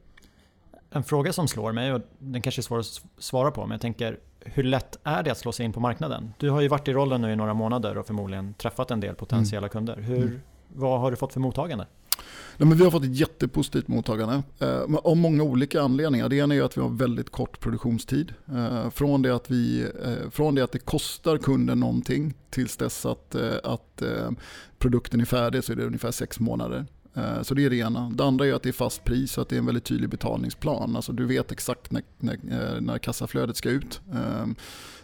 En 0.91 1.05
fråga 1.05 1.33
som 1.33 1.49
slår 1.49 1.73
mig, 1.73 1.93
och 1.93 2.01
den 2.19 2.43
kanske 2.43 2.61
är 2.61 2.63
svår 2.63 2.79
att 2.79 3.03
svara 3.19 3.51
på, 3.51 3.61
men 3.61 3.71
jag 3.71 3.81
tänker 3.81 4.19
hur 4.41 4.63
lätt 4.63 4.99
är 5.03 5.23
det 5.23 5.31
att 5.31 5.39
slå 5.39 5.53
sig 5.53 5.67
in 5.67 5.73
på 5.73 5.81
marknaden? 5.81 6.33
Du 6.39 6.51
har 6.51 6.61
ju 6.61 6.69
varit 6.69 6.89
i 6.89 6.93
rollen 6.93 7.21
nu 7.21 7.33
i 7.33 7.37
några 7.37 7.55
månader 7.55 7.99
och 7.99 8.07
förmodligen 8.07 8.55
träffat 8.55 8.91
en 8.91 9.01
del 9.01 9.15
potentiella 9.15 9.67
mm. 9.67 9.71
kunder. 9.71 9.97
Hur, 9.97 10.23
mm. 10.23 10.41
Vad 10.69 11.01
har 11.01 11.11
du 11.11 11.17
fått 11.17 11.33
för 11.33 11.41
mottagande? 11.41 11.87
Nej, 12.59 12.69
men 12.69 12.79
vi 12.79 12.85
har 12.85 12.91
fått 12.91 13.05
ett 13.05 13.17
jättepositivt 13.17 13.89
mottagande 13.89 14.43
eh, 14.59 14.83
av 15.05 15.17
många 15.17 15.43
olika 15.43 15.83
anledningar. 15.83 16.29
Det 16.29 16.37
ena 16.37 16.55
är 16.55 16.63
att 16.63 16.77
vi 16.77 16.81
har 16.81 16.89
väldigt 16.89 17.31
kort 17.31 17.61
produktionstid. 17.61 18.35
Eh, 18.49 18.91
från, 18.91 19.23
det 19.23 19.35
att 19.35 19.51
vi, 19.51 19.83
eh, 19.83 20.31
från 20.31 20.55
det 20.55 20.65
att 20.65 20.73
det 20.73 20.79
kostar 20.79 21.39
kunden 21.39 21.81
någonting 21.81 22.35
tills 22.51 22.77
dess 22.77 23.07
att, 23.07 23.35
eh, 23.35 23.55
att 23.65 24.03
eh, 24.03 24.31
produkten 24.79 25.21
är 25.21 25.25
färdig 25.25 25.65
så 25.65 25.73
är 25.73 25.77
det 25.77 25.85
ungefär 25.85 26.11
sex 26.11 26.41
månader. 26.41 26.87
Eh, 27.17 27.43
så 27.43 27.55
det 27.55 27.65
är 27.65 27.71
det 27.71 27.77
ena. 27.77 28.11
Det 28.15 28.25
andra 28.25 28.47
är 28.47 28.53
att 28.53 28.63
det 28.63 28.69
är 28.69 28.73
fast 28.73 29.05
pris 29.05 29.33
så 29.33 29.41
att 29.41 29.49
det 29.49 29.57
är 29.57 29.59
en 29.59 29.67
väldigt 29.67 29.85
tydlig 29.85 30.11
betalningsplan. 30.11 30.97
Alltså 30.97 31.13
du 31.13 31.27
vet 31.27 31.53
exakt 31.53 31.91
när, 31.91 32.03
när, 32.19 32.35
eh, 32.35 32.81
när 32.81 32.99
kassaflödet 32.99 33.57
ska 33.57 33.71
ut. 33.71 34.01
Eh, 34.13 34.47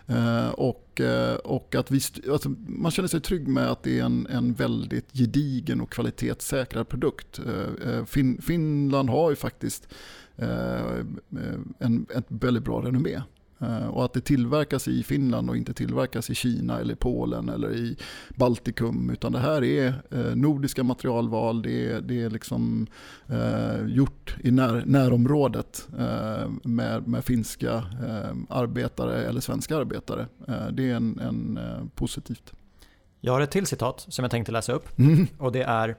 Eh, 0.06 0.48
och, 0.48 1.00
eh, 1.00 1.34
och 1.34 1.74
att 1.74 1.90
vi, 1.90 2.00
alltså 2.30 2.48
man 2.66 2.90
känner 2.90 3.08
sig 3.08 3.20
trygg 3.20 3.48
med 3.48 3.70
att 3.70 3.82
det 3.82 3.98
är 3.98 4.04
en, 4.04 4.26
en 4.26 4.52
väldigt 4.52 5.12
gedigen 5.12 5.80
och 5.80 5.92
kvalitetssäkrad 5.92 6.88
produkt. 6.88 7.38
Eh, 7.38 8.04
fin, 8.04 8.42
Finland 8.42 9.10
har 9.10 9.30
ju 9.30 9.36
faktiskt 9.36 9.88
en, 11.78 12.06
ett 12.14 12.26
väldigt 12.28 12.64
bra 12.64 12.80
renommé. 12.80 13.22
Eh, 13.62 13.86
och 13.86 14.04
att 14.04 14.12
det 14.12 14.20
tillverkas 14.20 14.88
i 14.88 15.02
Finland 15.02 15.50
och 15.50 15.56
inte 15.56 15.74
tillverkas 15.74 16.30
i 16.30 16.34
Kina 16.34 16.80
eller 16.80 16.94
Polen 16.94 17.48
eller 17.48 17.74
i 17.74 17.96
Baltikum. 18.28 19.10
Utan 19.10 19.32
det 19.32 19.38
här 19.38 19.64
är 19.64 19.94
eh, 20.10 20.36
nordiska 20.36 20.84
materialval, 20.84 21.62
det 21.62 21.92
är, 21.92 22.00
det 22.00 22.22
är 22.22 22.30
liksom 22.30 22.86
eh, 23.26 23.86
gjort 23.86 24.36
i 24.40 24.50
när, 24.50 24.82
närområdet 24.86 25.88
med, 26.62 27.08
med 27.08 27.24
finska 27.24 27.84
arbetare 28.48 29.24
eller 29.24 29.40
svenska 29.40 29.76
arbetare. 29.76 30.26
Det 30.72 30.90
är 30.90 30.94
en, 30.94 31.18
en 31.18 31.58
positivt. 31.94 32.52
Jag 33.20 33.32
har 33.32 33.40
ett 33.40 33.50
till 33.50 33.66
citat 33.66 34.06
som 34.08 34.22
jag 34.24 34.30
tänkte 34.30 34.52
läsa 34.52 34.72
upp. 34.72 34.98
Mm. 34.98 35.26
Och 35.38 35.52
det 35.52 35.62
är 35.62 35.96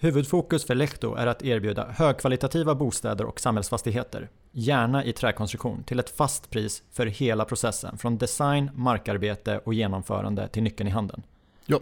Huvudfokus 0.00 0.64
för 0.64 0.74
Lehto 0.74 1.14
är 1.14 1.26
att 1.26 1.42
erbjuda 1.42 1.86
högkvalitativa 1.90 2.74
bostäder 2.74 3.24
och 3.24 3.40
samhällsfastigheter, 3.40 4.28
gärna 4.52 5.04
i 5.04 5.12
träkonstruktion, 5.12 5.82
till 5.82 5.98
ett 5.98 6.10
fast 6.10 6.50
pris 6.50 6.82
för 6.92 7.06
hela 7.06 7.44
processen 7.44 7.98
från 7.98 8.18
design, 8.18 8.70
markarbete 8.74 9.60
och 9.64 9.74
genomförande 9.74 10.48
till 10.48 10.62
nyckeln 10.62 10.88
i 10.88 10.92
handen. 10.92 11.22
Ja. 11.66 11.80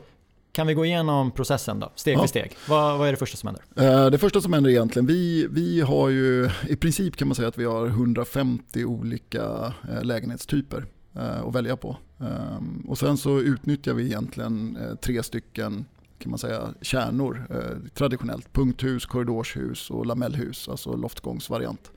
Kan 0.52 0.66
vi 0.66 0.74
gå 0.74 0.84
igenom 0.84 1.30
processen 1.30 1.80
då, 1.80 1.92
steg 1.94 2.16
ja. 2.16 2.20
för 2.20 2.26
steg? 2.28 2.52
Vad, 2.68 2.98
vad, 2.98 3.08
är 3.08 3.12
det 3.12 3.18
första 3.18 3.36
som 3.36 3.46
händer? 3.46 3.94
Eh, 4.04 4.10
det 4.10 4.18
första 4.18 4.40
som 4.40 4.52
händer 4.52 4.70
egentligen, 4.70 5.06
vi, 5.06 5.46
vi 5.50 5.80
har 5.80 6.08
ju 6.08 6.50
i 6.68 6.76
princip 6.76 7.16
kan 7.16 7.28
man 7.28 7.34
säga 7.34 7.48
att 7.48 7.58
vi 7.58 7.64
har 7.64 7.86
150 7.86 8.84
olika 8.84 9.72
eh, 9.92 10.02
lägenhetstyper 10.02 10.84
eh, 11.14 11.46
att 11.46 11.54
välja 11.54 11.76
på. 11.76 11.96
Ehm, 12.20 12.86
och 12.88 12.98
sen 12.98 13.16
så 13.16 13.40
utnyttjar 13.40 13.94
vi 13.94 14.04
egentligen 14.04 14.78
tre 15.00 15.22
stycken 15.22 15.84
kan 16.18 16.30
man 16.30 16.38
säga, 16.38 16.74
kärnor 16.82 17.46
eh, 17.50 17.90
traditionellt. 17.94 18.52
Punkthus, 18.52 19.06
korridorshus 19.06 19.90
och 19.90 20.06
lamellhus, 20.06 20.68
alltså 20.68 20.96
loftgångsvariant. 20.96 21.90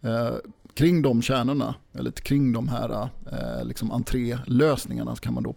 Eh, 0.00 0.34
kring 0.74 1.02
de 1.02 1.22
kärnorna, 1.22 1.74
eller 1.92 2.10
kring 2.10 2.52
de 2.52 2.68
här 2.68 3.08
eh, 3.32 3.64
liksom 3.64 3.90
entrélösningarna 3.90 5.16
så 5.16 5.20
kan 5.20 5.34
man 5.34 5.42
då 5.42 5.54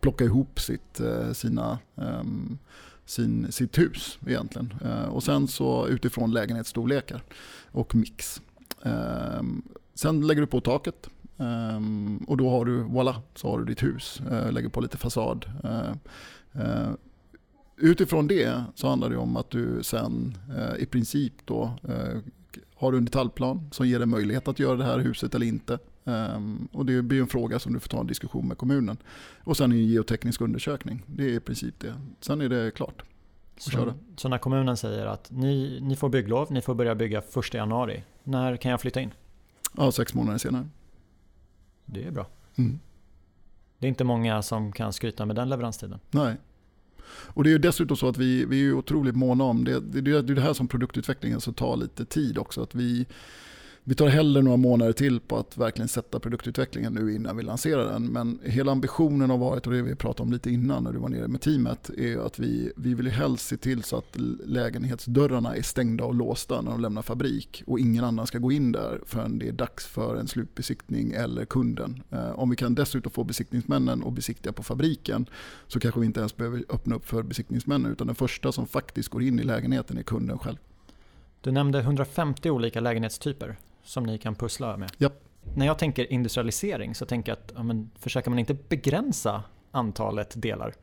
plocka 0.00 0.24
ihop 0.24 0.60
sitt, 0.60 1.00
eh, 1.00 1.32
sina, 1.32 1.78
ehm, 1.96 2.58
sin, 3.04 3.52
sitt 3.52 3.78
hus 3.78 4.18
egentligen. 4.26 4.74
Eh, 4.84 5.04
och 5.04 5.22
sen 5.22 5.48
så 5.48 5.86
utifrån 5.88 6.32
lägenhetsstorlekar 6.32 7.22
och 7.72 7.94
mix. 7.94 8.42
Ehm, 8.82 9.62
sen 9.94 10.26
lägger 10.26 10.40
du 10.40 10.46
på 10.46 10.60
taket 10.60 11.08
ehm, 11.38 12.24
och 12.28 12.36
då 12.36 12.50
har 12.50 12.64
du, 12.64 12.82
voilà, 12.82 13.14
så 13.34 13.50
har 13.50 13.58
du 13.58 13.64
ditt 13.64 13.82
hus. 13.82 14.20
Eh, 14.30 14.52
lägger 14.52 14.68
på 14.68 14.80
lite 14.80 14.96
fasad 14.96 15.46
eh, 15.64 15.90
eh, 16.62 16.90
utifrån 17.76 18.26
det 18.26 18.64
så 18.74 18.88
handlar 18.88 19.10
det 19.10 19.16
om 19.16 19.36
att 19.36 19.50
du 19.50 19.82
sen 19.82 20.38
eh, 20.58 20.82
i 20.82 20.86
princip 20.86 21.32
då 21.44 21.72
eh, 21.88 22.18
har 22.74 22.92
du 22.92 22.98
en 22.98 23.04
detaljplan 23.04 23.68
som 23.72 23.88
ger 23.88 23.98
dig 23.98 24.06
möjlighet 24.06 24.48
att 24.48 24.58
göra 24.58 24.76
det 24.76 24.84
här 24.84 24.98
huset 24.98 25.34
eller 25.34 25.46
inte. 25.46 25.78
Um, 26.04 26.68
och 26.72 26.86
det 26.86 27.02
blir 27.02 27.20
en 27.20 27.26
fråga 27.26 27.58
som 27.58 27.72
du 27.72 27.80
får 27.80 27.88
ta 27.88 28.00
en 28.00 28.06
diskussion 28.06 28.48
med 28.48 28.58
kommunen. 28.58 28.96
Och 29.44 29.56
sen 29.56 29.72
en 29.72 29.86
geoteknisk 29.86 30.40
undersökning. 30.40 31.02
Det 31.06 31.24
är 31.24 31.28
i 31.28 31.40
princip 31.40 31.74
det. 31.78 31.94
Sen 32.20 32.40
är 32.40 32.48
det 32.48 32.70
klart. 32.70 33.02
Så, 33.56 33.94
så, 34.16 34.28
när 34.28 34.38
kommunen 34.38 34.76
säger 34.76 35.06
att 35.06 35.30
ni, 35.30 35.80
ni 35.82 35.96
får 35.96 36.08
bygglov, 36.08 36.52
ni 36.52 36.62
får 36.62 36.74
börja 36.74 36.94
bygga 36.94 37.18
1 37.18 37.54
januari. 37.54 38.04
När 38.24 38.56
kan 38.56 38.70
jag 38.70 38.80
flytta 38.80 39.00
in? 39.00 39.10
Ja, 39.76 39.92
sex 39.92 40.14
månader 40.14 40.38
senare. 40.38 40.68
Det 41.84 42.04
är 42.04 42.10
bra. 42.10 42.26
Mm. 42.56 42.80
Det 43.78 43.86
är 43.86 43.88
inte 43.88 44.04
många 44.04 44.42
som 44.42 44.72
kan 44.72 44.92
skryta 44.92 45.26
med 45.26 45.36
den 45.36 45.48
leveranstiden. 45.48 45.98
Nej, 46.10 46.36
och 47.06 47.44
det 47.44 47.50
är 47.50 47.52
ju 47.52 47.58
dessutom 47.58 47.96
så 47.96 48.08
att 48.08 48.16
vi, 48.16 48.44
vi 48.44 48.68
är 48.68 48.72
otroligt 48.72 49.16
måna 49.16 49.44
om, 49.44 49.64
det, 49.64 49.80
det, 49.80 50.00
det 50.00 50.32
är 50.32 50.34
det 50.34 50.40
här 50.40 50.52
som 50.52 50.68
produktutvecklingen 50.68 51.40
så 51.40 51.50
alltså 51.50 51.64
tar 51.64 51.76
lite 51.76 52.04
tid 52.04 52.38
också. 52.38 52.62
Att 52.62 52.74
vi, 52.74 53.06
vi 53.86 53.94
tar 53.94 54.08
hellre 54.08 54.42
några 54.42 54.56
månader 54.56 54.92
till 54.92 55.20
på 55.20 55.36
att 55.36 55.56
verkligen 55.56 55.88
sätta 55.88 56.20
produktutvecklingen 56.20 56.92
nu 56.92 57.14
innan 57.14 57.36
vi 57.36 57.42
lanserar 57.42 57.92
den. 57.92 58.06
Men 58.06 58.40
hela 58.44 58.72
ambitionen 58.72 59.30
har 59.30 59.38
varit, 59.38 59.66
och 59.66 59.72
det 59.72 59.82
vi 59.82 59.94
pratade 59.94 60.22
om 60.22 60.32
lite 60.32 60.50
innan 60.50 60.84
när 60.84 60.92
du 60.92 60.98
var 60.98 61.08
nere 61.08 61.28
med 61.28 61.40
teamet, 61.40 61.90
är 61.90 62.26
att 62.26 62.38
vi, 62.38 62.72
vi 62.76 62.94
vill 62.94 63.08
helst 63.08 63.46
se 63.46 63.56
till 63.56 63.82
så 63.82 63.96
att 63.96 64.16
lägenhetsdörrarna 64.44 65.56
är 65.56 65.62
stängda 65.62 66.04
och 66.04 66.14
låsta 66.14 66.60
när 66.60 66.70
de 66.70 66.80
lämnar 66.80 67.02
fabrik. 67.02 67.62
Och 67.66 67.80
ingen 67.80 68.04
annan 68.04 68.26
ska 68.26 68.38
gå 68.38 68.52
in 68.52 68.72
där 68.72 69.00
förrän 69.06 69.38
det 69.38 69.48
är 69.48 69.52
dags 69.52 69.86
för 69.86 70.16
en 70.16 70.28
slutbesiktning 70.28 71.12
eller 71.12 71.44
kunden. 71.44 72.02
Eh, 72.10 72.38
om 72.38 72.50
vi 72.50 72.56
kan 72.56 72.74
dessutom 72.74 73.12
få 73.12 73.24
besiktningsmännen 73.24 74.04
att 74.06 74.12
besiktiga 74.12 74.52
på 74.52 74.62
fabriken 74.62 75.26
så 75.66 75.80
kanske 75.80 76.00
vi 76.00 76.06
inte 76.06 76.20
ens 76.20 76.36
behöver 76.36 76.64
öppna 76.68 76.96
upp 76.96 77.06
för 77.06 77.22
besiktningsmännen 77.22 77.92
utan 77.92 78.06
den 78.06 78.16
första 78.16 78.52
som 78.52 78.66
faktiskt 78.66 79.08
går 79.08 79.22
in 79.22 79.40
i 79.40 79.42
lägenheten 79.42 79.98
är 79.98 80.02
kunden 80.02 80.38
själv. 80.38 80.56
Du 81.40 81.52
nämnde 81.52 81.78
150 81.78 82.50
olika 82.50 82.80
lägenhetstyper 82.80 83.56
som 83.84 84.04
ni 84.04 84.18
kan 84.18 84.34
pussla 84.34 84.76
med. 84.76 84.92
Yep. 84.98 85.12
När 85.54 85.66
jag 85.66 85.78
tänker 85.78 86.12
industrialisering 86.12 86.94
så 86.94 87.06
tänker 87.06 87.32
jag 87.32 87.38
att 87.38 87.52
ja, 87.56 87.62
men, 87.62 87.90
försöker 87.98 88.30
man 88.30 88.38
inte 88.38 88.54
begränsa 88.54 89.42
antalet 89.70 90.42
delar? 90.42 90.74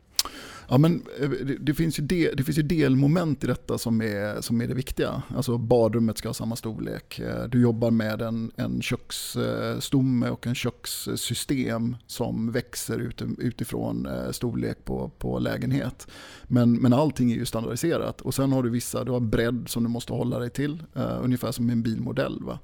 Ja, 0.71 0.77
men 0.77 1.03
eh, 1.19 1.29
det, 1.29 1.57
det, 1.59 1.73
finns 1.73 1.99
ju 1.99 2.03
del, 2.03 2.35
det 2.35 2.43
finns 2.43 2.57
ju 2.57 2.63
delmoment 2.63 3.43
i 3.43 3.47
detta 3.47 3.77
som 3.77 4.01
är, 4.01 4.41
som 4.41 4.61
är 4.61 4.67
det 4.67 4.73
viktiga. 4.73 5.23
Alltså 5.35 5.57
badrummet 5.57 6.17
ska 6.17 6.29
ha 6.29 6.33
samma 6.33 6.55
storlek. 6.55 7.19
Eh, 7.19 7.43
du 7.43 7.61
jobbar 7.61 7.91
med 7.91 8.21
en, 8.21 8.51
en 8.55 8.81
köksstomme 8.81 10.29
och 10.29 10.47
en 10.47 10.55
kökssystem 10.55 11.95
som 12.07 12.51
växer 12.51 12.99
ut, 12.99 13.21
utifrån 13.37 14.05
eh, 14.05 14.31
storlek 14.31 14.85
på, 14.85 15.11
på 15.17 15.39
lägenhet. 15.39 16.07
Men, 16.43 16.73
men 16.73 16.93
allting 16.93 17.31
är 17.31 17.35
ju 17.35 17.45
standardiserat. 17.45 18.21
Och 18.21 18.33
sen 18.33 18.51
har 18.51 18.63
du 18.63 18.69
vissa, 18.69 19.03
du 19.03 19.11
har 19.11 19.19
bredd 19.19 19.69
som 19.69 19.83
du 19.83 19.89
måste 19.89 20.13
hålla 20.13 20.39
dig 20.39 20.49
till. 20.49 20.83
Uh, 20.97 21.19
ungefär 21.23 21.51
som 21.51 21.69
en 21.69 21.83
bilmodell. 21.83 22.43
Va? 22.43 22.59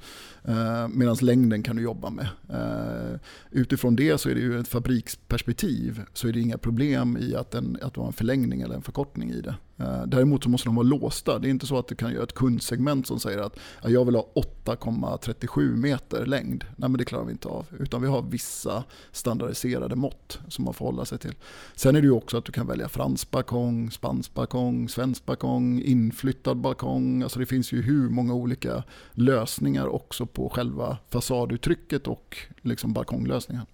Uh, 0.50 0.88
Medan 0.88 1.18
längden 1.22 1.64
kan 1.64 1.76
du 1.76 1.82
jobba 1.82 2.10
med. 2.10 2.28
Uh, 2.50 3.20
utifrån 3.52 3.96
det 3.96 4.18
så 4.18 4.30
är 4.30 4.36
det 4.36 4.42
ju 4.42 4.60
ett 4.60 4.68
fabriksperspektiv 4.68 6.02
så 6.14 6.28
är 6.28 6.34
det 6.34 6.40
inga 6.40 6.58
problem 6.58 7.18
i 7.18 7.36
att, 7.36 7.56
en, 7.56 7.78
att 7.82 7.97
det 7.98 8.02
var 8.02 8.08
en 8.08 8.14
förlängning 8.14 8.62
eller 8.62 8.76
en 8.76 8.82
förkortning 8.82 9.32
i 9.32 9.42
det. 9.42 9.56
Eh, 9.78 10.04
däremot 10.08 10.44
så 10.44 10.50
måste 10.50 10.68
de 10.68 10.76
vara 10.76 10.88
låsta. 10.88 11.40
Det 11.40 11.48
är 11.48 11.50
inte 11.50 11.68
så 11.68 11.78
att 11.80 11.88
du 11.88 11.96
kan 11.96 12.14
göra 12.14 12.24
ett 12.24 12.34
kundsegment 12.34 13.08
som 13.08 13.20
säger 13.20 13.38
att 13.38 13.60
jag 13.84 14.06
vill 14.06 14.16
ha 14.16 14.28
8,37 14.66 15.76
meter 15.76 16.26
längd. 16.26 16.64
Nej 16.76 16.90
men 16.90 16.98
det 16.98 17.06
klarar 17.06 17.26
vi 17.26 17.32
inte 17.32 17.48
av. 17.48 17.66
Utan 17.80 18.02
vi 18.02 18.08
har 18.08 18.22
vissa 18.22 18.84
standardiserade 19.12 19.96
mått 19.96 20.40
som 20.48 20.66
man 20.66 20.74
får 20.74 20.86
hålla 20.86 21.06
sig 21.06 21.18
till. 21.18 21.34
Sen 21.76 21.96
är 21.96 22.02
det 22.02 22.08
ju 22.08 22.14
också 22.14 22.38
att 22.38 22.46
du 22.46 22.52
kan 22.52 22.68
välja 22.68 22.90
fransk 22.90 23.32
balkong, 23.32 23.92
spansk 23.92 24.34
balkong, 24.34 24.90
svensk 24.90 25.26
balkong, 25.26 25.82
inflyttad 25.82 26.58
balkong. 26.58 27.24
Alltså 27.24 27.40
det 27.40 27.46
finns 27.46 27.72
ju 27.72 27.82
hur 27.82 28.10
många 28.10 28.34
olika 28.34 28.84
lösningar 29.12 29.88
också 29.88 30.26
på 30.26 30.50
själva 30.50 30.98
fasaduttrycket 31.10 32.08
och 32.08 32.38
liksom 32.62 32.94
balkonglösningen. 32.94 33.66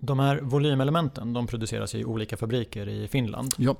De 0.00 0.18
här 0.18 0.40
volymelementen 0.42 1.32
de 1.32 1.46
produceras 1.46 1.94
i 1.94 2.04
olika 2.04 2.36
fabriker 2.36 2.88
i 2.88 3.08
Finland. 3.08 3.54
Ja. 3.56 3.76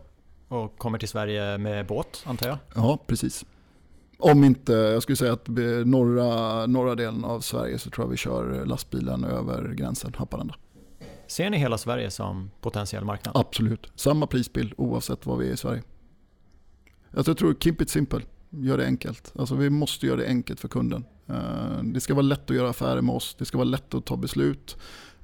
Och 0.49 0.79
kommer 0.79 0.99
till 0.99 1.09
Sverige 1.09 1.59
med 1.59 1.87
båt 1.87 2.23
antar 2.27 2.49
jag? 2.49 2.59
Ja, 2.75 2.99
precis. 3.07 3.45
Om 4.19 4.45
inte, 4.45 4.73
jag 4.73 5.03
skulle 5.03 5.17
säga 5.17 5.33
att 5.33 5.49
norra, 5.85 6.67
norra 6.67 6.95
delen 6.95 7.25
av 7.25 7.41
Sverige 7.41 7.79
så 7.79 7.91
tror 7.91 8.07
jag 8.07 8.11
vi 8.11 8.17
kör 8.17 8.67
lastbilen 8.67 9.25
över 9.25 9.75
gränsen, 9.75 10.15
Haparanda. 10.17 10.55
Ser 11.27 11.51
ni 11.51 11.59
hela 11.59 11.79
Sverige 11.79 12.11
som 12.11 12.51
potentiell 12.61 13.05
marknad? 13.05 13.37
Absolut, 13.37 13.93
samma 13.95 14.27
prisbild 14.27 14.75
oavsett 14.77 15.27
var 15.27 15.37
vi 15.37 15.49
är 15.49 15.53
i 15.53 15.57
Sverige. 15.57 15.83
Alltså 17.17 17.31
jag 17.31 17.39
tror 17.39 17.55
keep 17.55 17.77
it 17.81 17.91
simple, 17.91 18.21
gör 18.51 18.79
det 18.79 18.87
enkelt. 18.87 19.33
Alltså 19.39 19.55
vi 19.55 19.71
måste 19.71 20.07
göra 20.07 20.17
det 20.17 20.27
enkelt 20.27 20.61
för 20.61 20.69
kunden. 20.69 21.05
Eh, 21.27 21.83
det 21.83 22.01
ska 22.01 22.15
vara 22.15 22.23
lätt 22.23 22.51
att 22.51 22.57
göra 22.57 22.71
affärer 22.71 23.03
med 23.03 23.15
oss, 23.15 23.37
det 23.39 23.45
ska 23.45 23.59
vara 23.59 23.69
lätt 23.69 23.95
att 23.95 24.07
ta 24.07 24.17
beslut. 24.17 24.77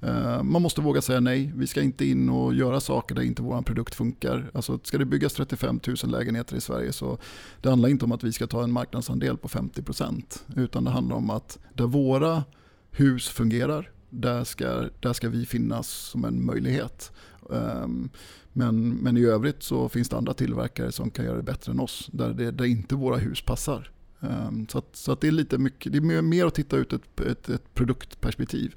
Eh, 0.06 0.42
man 0.42 0.62
måste 0.62 0.80
våga 0.80 1.02
säga 1.02 1.20
nej. 1.20 1.52
Vi 1.56 1.66
ska 1.66 1.82
inte 1.82 2.04
in 2.04 2.28
och 2.28 2.54
göra 2.54 2.80
saker 2.80 3.14
där 3.14 3.22
inte 3.22 3.42
vår 3.42 3.62
produkt 3.62 3.94
funkar. 3.94 4.50
Alltså 4.54 4.80
ska 4.82 4.98
det 4.98 5.04
byggas 5.04 5.32
35 5.34 5.80
000 5.86 5.96
lägenheter 6.10 6.56
i 6.56 6.60
Sverige 6.60 6.92
så 6.92 7.18
det 7.60 7.68
handlar 7.68 7.88
inte 7.88 8.04
om 8.04 8.12
att 8.12 8.24
vi 8.24 8.32
ska 8.32 8.46
ta 8.46 8.64
en 8.64 8.72
marknadsandel 8.72 9.36
på 9.36 9.48
50% 9.48 10.42
utan 10.56 10.84
det 10.84 10.90
handlar 10.90 11.16
om 11.16 11.30
att 11.30 11.58
där 11.74 11.86
våra 11.86 12.44
hus 12.90 13.28
fungerar, 13.28 13.90
där 14.10 14.44
ska, 14.44 14.88
där 15.00 15.12
ska 15.12 15.28
vi 15.28 15.46
finnas 15.46 15.88
som 15.88 16.24
en 16.24 16.44
möjlighet. 16.44 17.12
Ehm, 17.52 18.10
men, 18.52 18.90
men 18.90 19.16
i 19.16 19.24
övrigt 19.24 19.62
så 19.62 19.88
finns 19.88 20.08
det 20.08 20.16
andra 20.16 20.34
tillverkare 20.34 20.92
som 20.92 21.10
kan 21.10 21.24
göra 21.24 21.36
det 21.36 21.42
bättre 21.42 21.72
än 21.72 21.80
oss, 21.80 22.08
där, 22.12 22.34
det, 22.34 22.50
där 22.50 22.64
inte 22.64 22.94
våra 22.94 23.16
hus 23.16 23.42
passar. 23.42 23.90
Ehm, 24.20 24.68
så, 24.68 24.78
att, 24.78 24.96
så 24.96 25.12
att 25.12 25.20
det 25.20 25.28
är 25.28 25.32
lite 25.32 25.58
mycket, 25.58 25.92
det 25.92 25.98
är 25.98 26.22
mer 26.22 26.46
att 26.46 26.54
titta 26.54 26.76
ut 26.76 26.92
ett, 26.92 27.20
ett, 27.20 27.48
ett 27.48 27.74
produktperspektiv. 27.74 28.74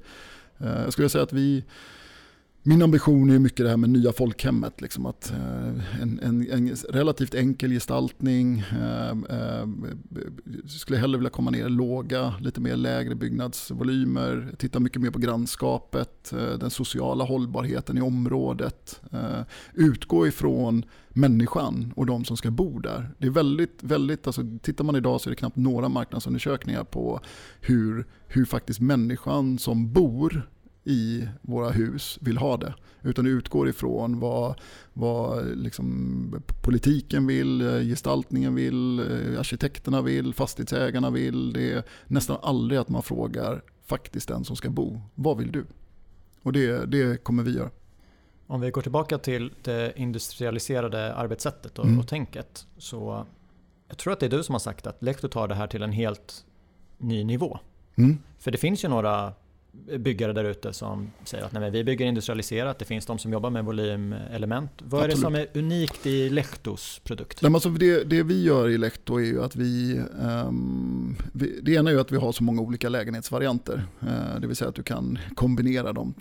Eh, 0.60 0.82
jag 0.82 0.92
skulle 0.92 1.08
säga 1.08 1.24
att 1.24 1.32
vi, 1.32 1.64
min 2.62 2.82
ambition 2.82 3.30
är 3.30 3.38
mycket 3.38 3.64
det 3.64 3.70
här 3.70 3.76
med 3.76 3.90
nya 3.90 4.12
folkhemmet. 4.12 4.80
Liksom 4.80 5.06
att, 5.06 5.30
eh, 5.30 6.02
en, 6.02 6.20
en, 6.22 6.50
en, 6.50 6.76
relativt 6.88 7.34
enkel 7.34 7.70
gestaltning. 7.70 8.58
Eh, 8.58 9.10
eh, 9.10 9.68
skulle 10.66 10.98
hellre 10.98 11.18
vilja 11.18 11.30
komma 11.30 11.50
ner 11.50 11.68
låga, 11.68 12.34
lite 12.40 12.60
mer 12.60 12.76
lägre 12.76 13.14
byggnadsvolymer. 13.14 14.54
Titta 14.58 14.80
mycket 14.80 15.02
mer 15.02 15.10
på 15.10 15.18
grannskapet, 15.18 16.32
eh, 16.32 16.58
den 16.58 16.70
sociala 16.70 17.24
hållbarheten 17.24 17.98
i 17.98 18.00
området. 18.00 19.00
Eh, 19.12 19.40
utgå 19.74 20.26
ifrån 20.26 20.84
människan 21.08 21.92
och 21.96 22.06
de 22.06 22.24
som 22.24 22.36
ska 22.36 22.50
bo 22.50 22.78
där. 22.78 23.10
Det 23.18 23.26
är 23.26 23.30
väldigt, 23.30 23.82
väldigt, 23.82 24.26
alltså, 24.26 24.42
tittar 24.62 24.84
man 24.84 24.96
idag 24.96 25.20
så 25.20 25.28
är 25.28 25.30
det 25.30 25.36
knappt 25.36 25.56
några 25.56 25.88
marknadsundersökningar 25.88 26.84
på 26.84 27.20
hur, 27.60 28.06
hur 28.26 28.44
faktiskt 28.44 28.80
människan 28.80 29.58
som 29.58 29.92
bor 29.92 30.48
i 30.84 31.28
våra 31.42 31.70
hus 31.70 32.18
vill 32.20 32.38
ha 32.38 32.56
det. 32.56 32.74
Utan 33.02 33.24
det 33.24 33.30
utgår 33.30 33.68
ifrån 33.68 34.20
vad, 34.20 34.54
vad 34.92 35.46
liksom 35.46 36.42
politiken 36.62 37.26
vill, 37.26 37.60
gestaltningen 37.60 38.54
vill, 38.54 39.00
arkitekterna 39.38 40.02
vill, 40.02 40.34
fastighetsägarna 40.34 41.10
vill. 41.10 41.52
Det 41.52 41.72
är 41.72 41.82
nästan 42.06 42.38
aldrig 42.42 42.80
att 42.80 42.88
man 42.88 43.02
frågar 43.02 43.62
faktiskt 43.84 44.28
den 44.28 44.44
som 44.44 44.56
ska 44.56 44.70
bo, 44.70 45.00
vad 45.14 45.38
vill 45.38 45.52
du? 45.52 45.66
Och 46.42 46.52
det, 46.52 46.86
det 46.86 47.24
kommer 47.24 47.42
vi 47.42 47.56
göra. 47.56 47.70
Om 48.46 48.60
vi 48.60 48.70
går 48.70 48.82
tillbaka 48.82 49.18
till 49.18 49.52
det 49.62 49.92
industrialiserade 49.96 51.14
arbetssättet 51.14 51.78
och, 51.78 51.84
mm. 51.84 51.98
och 51.98 52.08
tänket. 52.08 52.66
Så 52.78 53.26
jag 53.88 53.98
tror 53.98 54.12
att 54.12 54.20
det 54.20 54.26
är 54.26 54.30
du 54.30 54.42
som 54.42 54.54
har 54.54 54.60
sagt 54.60 54.86
att 54.86 55.02
Lehto 55.02 55.28
tar 55.28 55.48
det 55.48 55.54
här 55.54 55.66
till 55.66 55.82
en 55.82 55.92
helt 55.92 56.44
ny 56.98 57.24
nivå. 57.24 57.58
Mm. 57.94 58.18
För 58.38 58.50
det 58.50 58.58
finns 58.58 58.84
ju 58.84 58.88
några 58.88 59.32
byggare 59.98 60.32
där 60.32 60.44
ute 60.44 60.72
som 60.72 61.10
säger 61.24 61.44
att 61.44 61.52
nej, 61.52 61.70
vi 61.70 61.84
bygger 61.84 62.06
industrialiserat, 62.06 62.78
det 62.78 62.84
finns 62.84 63.06
de 63.06 63.18
som 63.18 63.32
jobbar 63.32 63.50
med 63.50 63.64
volymelement. 63.64 64.70
Vad 64.78 65.04
Absolut. 65.04 65.04
är 65.04 65.16
det 65.16 65.20
som 65.20 65.34
är 65.34 65.64
unikt 65.64 66.06
i 66.06 66.30
Lehtos 66.30 67.00
produkt? 67.04 67.42
Nej, 67.42 67.52
alltså 67.54 67.70
det, 67.70 68.04
det, 68.04 68.22
vi 68.22 68.42
gör 68.42 68.68
i 68.68 68.78
Lehto 68.78 69.16
är 69.16 69.24
ju 69.24 69.44
att 69.44 69.56
vi, 69.56 70.02
um, 70.20 71.16
vi, 71.32 71.60
Det 71.62 71.72
ena 71.72 71.90
är 71.90 71.96
att 71.96 72.12
vi 72.12 72.16
har 72.16 72.32
så 72.32 72.42
många 72.42 72.62
olika 72.62 72.88
lägenhetsvarianter. 72.88 73.86
Uh, 74.02 74.40
det 74.40 74.46
vill 74.46 74.56
säga 74.56 74.68
att 74.68 74.74
du 74.74 74.82
kan 74.82 75.18
kombinera 75.34 75.92
dem 75.92 76.14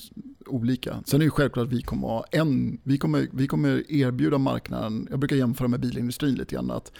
olika. 0.45 1.03
Sen 1.05 1.21
är 1.21 1.25
det 1.25 1.31
självklart 1.31 1.67
att 1.67 1.73
vi 1.73 1.81
kommer, 1.81 2.07
ha 2.07 2.25
en, 2.31 2.79
vi 2.83 2.97
kommer, 2.97 3.27
vi 3.31 3.47
kommer 3.47 3.91
erbjuda 3.91 4.37
marknaden, 4.37 5.07
jag 5.09 5.19
brukar 5.19 5.35
jämföra 5.35 5.67
med 5.67 5.79
bilindustrin 5.79 6.35
lite 6.35 6.55
grann, 6.55 6.71
att 6.71 6.91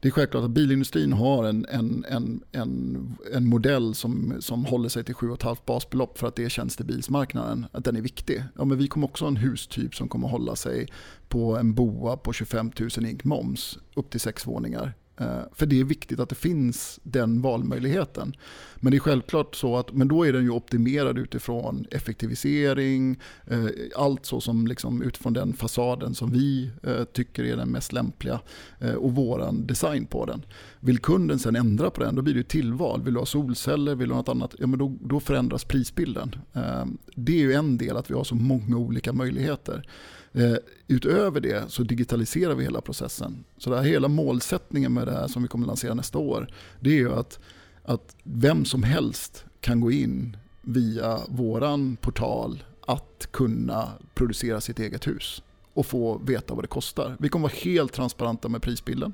det 0.00 0.08
är 0.08 0.12
självklart 0.12 0.44
att 0.44 0.50
bilindustrin 0.50 1.12
har 1.12 1.44
en, 1.44 1.66
en, 1.68 2.04
en, 2.08 2.42
en, 2.52 3.16
en 3.32 3.46
modell 3.46 3.94
som, 3.94 4.36
som 4.40 4.64
håller 4.64 4.88
sig 4.88 5.04
till 5.04 5.14
7,5 5.14 5.56
basbelopp 5.66 6.18
för 6.18 6.28
att 6.28 6.36
det 6.36 6.44
är 6.44 6.48
tjänstebilsmarknaden, 6.48 7.66
att 7.72 7.84
den 7.84 7.96
är 7.96 8.00
viktig. 8.00 8.44
Ja, 8.58 8.64
men 8.64 8.78
vi 8.78 8.88
kommer 8.88 9.06
också 9.06 9.24
ha 9.24 9.28
en 9.30 9.36
hustyp 9.36 9.94
som 9.94 10.08
kommer 10.08 10.28
hålla 10.28 10.56
sig 10.56 10.88
på 11.28 11.56
en 11.56 11.74
boa 11.74 12.16
på 12.16 12.32
25 12.32 12.70
000 12.80 13.06
ink 13.06 13.24
moms 13.24 13.78
upp 13.94 14.10
till 14.10 14.20
sex 14.20 14.46
våningar. 14.46 14.94
Eh, 15.20 15.42
för 15.52 15.66
det 15.66 15.80
är 15.80 15.84
viktigt 15.84 16.20
att 16.20 16.28
det 16.28 16.34
finns 16.34 17.00
den 17.02 17.42
valmöjligheten. 17.42 18.36
Men 18.76 18.90
det 18.90 18.96
är 18.96 19.00
självklart 19.00 19.54
så 19.54 19.76
att 19.76 19.92
men 19.92 20.08
då 20.08 20.26
är 20.26 20.32
den 20.32 20.42
ju 20.42 20.50
optimerad 20.50 21.18
utifrån 21.18 21.86
effektivisering, 21.90 23.20
eh, 23.46 23.64
allt 23.96 24.26
så 24.26 24.40
som 24.40 24.66
liksom 24.66 25.02
utifrån 25.02 25.32
den 25.32 25.52
fasaden 25.52 26.14
som 26.14 26.30
vi 26.30 26.70
eh, 26.82 27.04
tycker 27.04 27.44
är 27.44 27.56
den 27.56 27.68
mest 27.68 27.92
lämpliga 27.92 28.40
eh, 28.78 28.94
och 28.94 29.14
våran 29.14 29.66
design 29.66 30.06
på 30.06 30.26
den. 30.26 30.42
Vill 30.80 30.98
kunden 30.98 31.38
sen 31.38 31.56
ändra 31.56 31.90
på 31.90 32.02
den, 32.02 32.14
då 32.14 32.22
blir 32.22 32.34
det 32.34 32.48
tillval. 32.48 33.02
Vill 33.02 33.14
du 33.14 33.20
ha 33.20 33.26
solceller, 33.26 33.94
vill 33.94 34.08
du 34.08 34.14
ha 34.14 34.20
något 34.20 34.28
annat, 34.28 34.54
ja, 34.58 34.66
men 34.66 34.78
då, 34.78 34.96
då 35.00 35.20
förändras 35.20 35.64
prisbilden. 35.64 36.36
Eh, 36.52 36.84
det 37.14 37.32
är 37.32 37.40
ju 37.40 37.52
en 37.52 37.76
del 37.78 37.96
att 37.96 38.10
vi 38.10 38.14
har 38.14 38.24
så 38.24 38.34
många 38.34 38.76
olika 38.76 39.12
möjligheter. 39.12 39.84
Eh, 40.32 40.56
utöver 40.88 41.40
det 41.40 41.70
så 41.70 41.82
digitaliserar 41.82 42.54
vi 42.54 42.64
hela 42.64 42.80
processen. 42.80 43.44
Så 43.58 43.70
där, 43.70 43.82
hela 43.82 44.08
målsättningen 44.08 44.92
med 44.92 45.06
det 45.06 45.12
här 45.12 45.28
som 45.28 45.42
vi 45.42 45.48
kommer 45.48 45.66
lansera 45.66 45.94
nästa 45.94 46.18
år, 46.18 46.48
det 46.80 46.90
är 46.90 46.94
ju 46.94 47.12
att, 47.12 47.38
att 47.82 48.16
vem 48.22 48.64
som 48.64 48.82
helst 48.82 49.44
kan 49.60 49.80
gå 49.80 49.90
in 49.90 50.36
via 50.62 51.20
våran 51.28 51.96
portal 51.96 52.64
att 52.86 53.28
kunna 53.30 53.88
producera 54.14 54.60
sitt 54.60 54.78
eget 54.78 55.06
hus 55.06 55.42
och 55.74 55.86
få 55.86 56.18
veta 56.18 56.54
vad 56.54 56.64
det 56.64 56.68
kostar. 56.68 57.16
Vi 57.18 57.28
kommer 57.28 57.42
vara 57.42 57.58
helt 57.64 57.92
transparenta 57.92 58.48
med 58.48 58.62
prisbilden. 58.62 59.12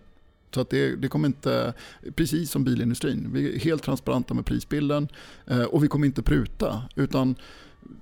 Så 0.55 0.61
att 0.61 0.71
det, 0.71 0.97
det, 0.97 1.09
kommer 1.09 1.27
inte, 1.27 1.75
precis 2.15 2.51
som 2.51 2.65
bilindustrin, 2.65 3.33
vi 3.33 3.55
är 3.55 3.59
helt 3.59 3.83
transparenta 3.83 4.35
med 4.35 4.47
prisbilden 4.47 5.09
eh, 5.47 5.63
och 5.63 5.85
vi 5.85 5.89
kommer 5.89 6.07
inte 6.07 6.23
pruta. 6.23 6.83
Utan 6.95 7.35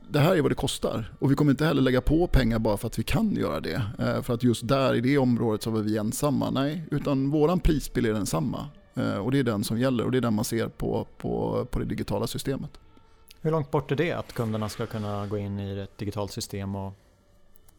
det 0.09 0.19
här 0.19 0.37
är 0.37 0.43
vad 0.43 0.51
det 0.51 0.55
kostar. 0.55 1.13
Och 1.19 1.31
vi 1.31 1.35
kommer 1.35 1.51
inte 1.51 1.65
heller 1.65 1.83
lägga 1.83 2.01
på 2.01 2.27
pengar 2.27 2.59
bara 2.59 2.77
för 2.77 2.87
att 2.87 2.99
vi 2.99 3.03
kan 3.03 3.37
göra 3.37 3.61
det. 3.61 3.83
Eh, 3.99 4.23
för 4.23 4.35
att 4.35 4.43
just 4.43 4.69
där 4.69 4.95
i 4.95 5.01
det 5.01 5.19
området 5.19 5.63
så 5.63 5.71
var 5.71 5.81
vi 5.81 5.97
ensamma. 5.97 6.51
Nej, 6.51 6.85
utan 6.91 7.31
våran 7.31 7.61
prisbild 7.61 8.07
är 8.07 8.13
densamma. 8.13 8.67
Eh, 8.95 9.17
och 9.17 9.31
det 9.31 9.39
är 9.39 9.45
den 9.45 9.65
som 9.65 9.79
gäller 9.79 10.05
och 10.05 10.11
det 10.11 10.19
är 10.19 10.23
den 10.23 10.35
man 10.35 10.45
ser 10.45 10.69
på, 10.69 11.07
på, 11.19 11.65
på 11.71 11.79
det 11.79 11.85
digitala 11.85 12.27
systemet. 12.27 12.71
Hur 13.41 13.51
långt 13.51 13.71
bort 13.71 13.93
är 13.93 13.97
det 13.97 14.13
att 14.13 14.33
kunderna 14.33 14.69
ska 14.69 14.87
kunna 14.87 15.27
gå 15.27 15.39
in 15.39 15.61
i 15.61 15.79
ett 15.79 15.99
digitalt 15.99 16.33
system 16.33 16.75
och 16.75 16.93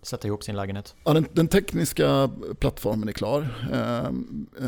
sätta 0.06 0.28
ihop 0.28 0.44
sin 0.44 0.56
lägenhet? 0.56 0.96
Ja, 1.04 1.14
den, 1.14 1.28
den 1.34 1.48
tekniska 1.48 2.30
plattformen 2.60 3.08
är 3.08 3.14
klar. 3.14 3.48
Eh, 3.72 4.06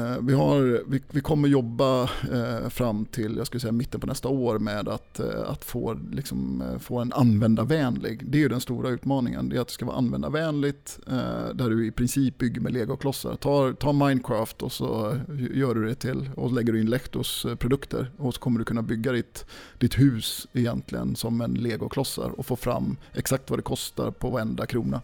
eh, 0.02 0.18
vi, 0.22 0.34
har, 0.34 0.84
vi, 0.88 1.02
vi 1.12 1.22
kommer 1.22 1.48
jobba 1.48 2.04
eh, 2.04 2.70
fram 2.70 3.06
till 3.06 3.38
jag 3.38 3.48
skulle 3.48 3.62
säga, 3.62 3.72
mitten 3.72 4.00
på 4.00 4.08
nästa 4.08 4.30
år 4.30 4.60
med 4.60 4.88
att, 4.88 5.20
eh, 5.20 5.50
att 5.50 5.66
få, 5.66 6.00
liksom, 6.12 6.62
eh, 6.62 6.80
få 6.80 7.00
en 7.00 7.14
användarvänlig. 7.14 8.32
Det 8.32 8.38
är 8.38 8.40
ju 8.40 8.50
den 8.50 8.62
stora 8.62 8.90
utmaningen. 8.90 9.50
Det 9.50 9.56
är 9.56 9.62
att 9.62 9.68
det 9.68 9.74
ska 9.74 9.86
vara 9.86 9.98
användarvänligt 9.98 11.00
eh, 11.08 11.54
där 11.54 11.70
du 11.70 11.88
i 11.88 11.92
princip 11.92 12.38
bygger 12.38 12.62
med 12.62 12.74
legoklossar. 12.74 13.36
Ta, 13.36 13.74
ta 13.74 13.94
Minecraft 13.94 14.62
och 14.62 14.72
så 14.72 15.18
gör 15.54 15.76
du 15.76 15.88
det 15.88 15.96
till 15.96 16.30
och 16.36 16.54
lägger 16.54 16.74
du 16.74 16.82
in 16.82 16.90
Lectos 16.90 17.46
produkter 17.60 18.12
och 18.18 18.34
så 18.34 18.40
kommer 18.40 18.60
du 18.60 18.66
kunna 18.66 18.82
bygga 18.82 19.12
ditt, 19.12 19.46
ditt 19.80 20.00
hus 20.00 20.48
egentligen 20.54 21.16
som 21.16 21.42
en 21.42 21.54
legoklossar 21.54 22.30
och 22.40 22.46
få 22.46 22.56
fram 22.56 22.98
exakt 23.14 23.50
vad 23.50 23.60
det 23.60 23.64
kostar 23.64 24.12
på 24.12 24.30
varenda 24.30 24.66
krona. 24.66 25.02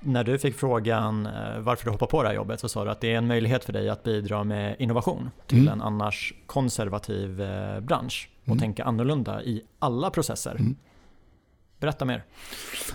När 0.00 0.24
du 0.24 0.38
fick 0.38 0.54
frågan 0.54 1.26
eh, 1.26 1.58
varför 1.58 1.84
du 1.84 1.90
hoppar 1.90 2.06
på 2.06 2.22
det 2.22 2.28
här 2.28 2.34
jobbet 2.34 2.60
så 2.60 2.68
sa 2.68 2.84
du 2.84 2.90
att 2.90 3.00
det 3.00 3.12
är 3.12 3.18
en 3.18 3.26
möjlighet 3.26 3.64
för 3.64 3.72
dig 3.72 3.88
att 3.88 4.02
bidra 4.02 4.44
med 4.44 4.76
innovation 4.78 5.30
till 5.46 5.58
mm. 5.58 5.72
en 5.72 5.82
annars 5.82 6.34
konservativ 6.46 7.40
eh, 7.40 7.80
bransch 7.80 8.30
och 8.42 8.48
mm. 8.48 8.58
tänka 8.58 8.84
annorlunda 8.84 9.42
i 9.42 9.62
alla 9.78 10.10
processer. 10.10 10.56
Mm. 10.58 10.76
Berätta 11.80 12.04
mer. 12.04 12.24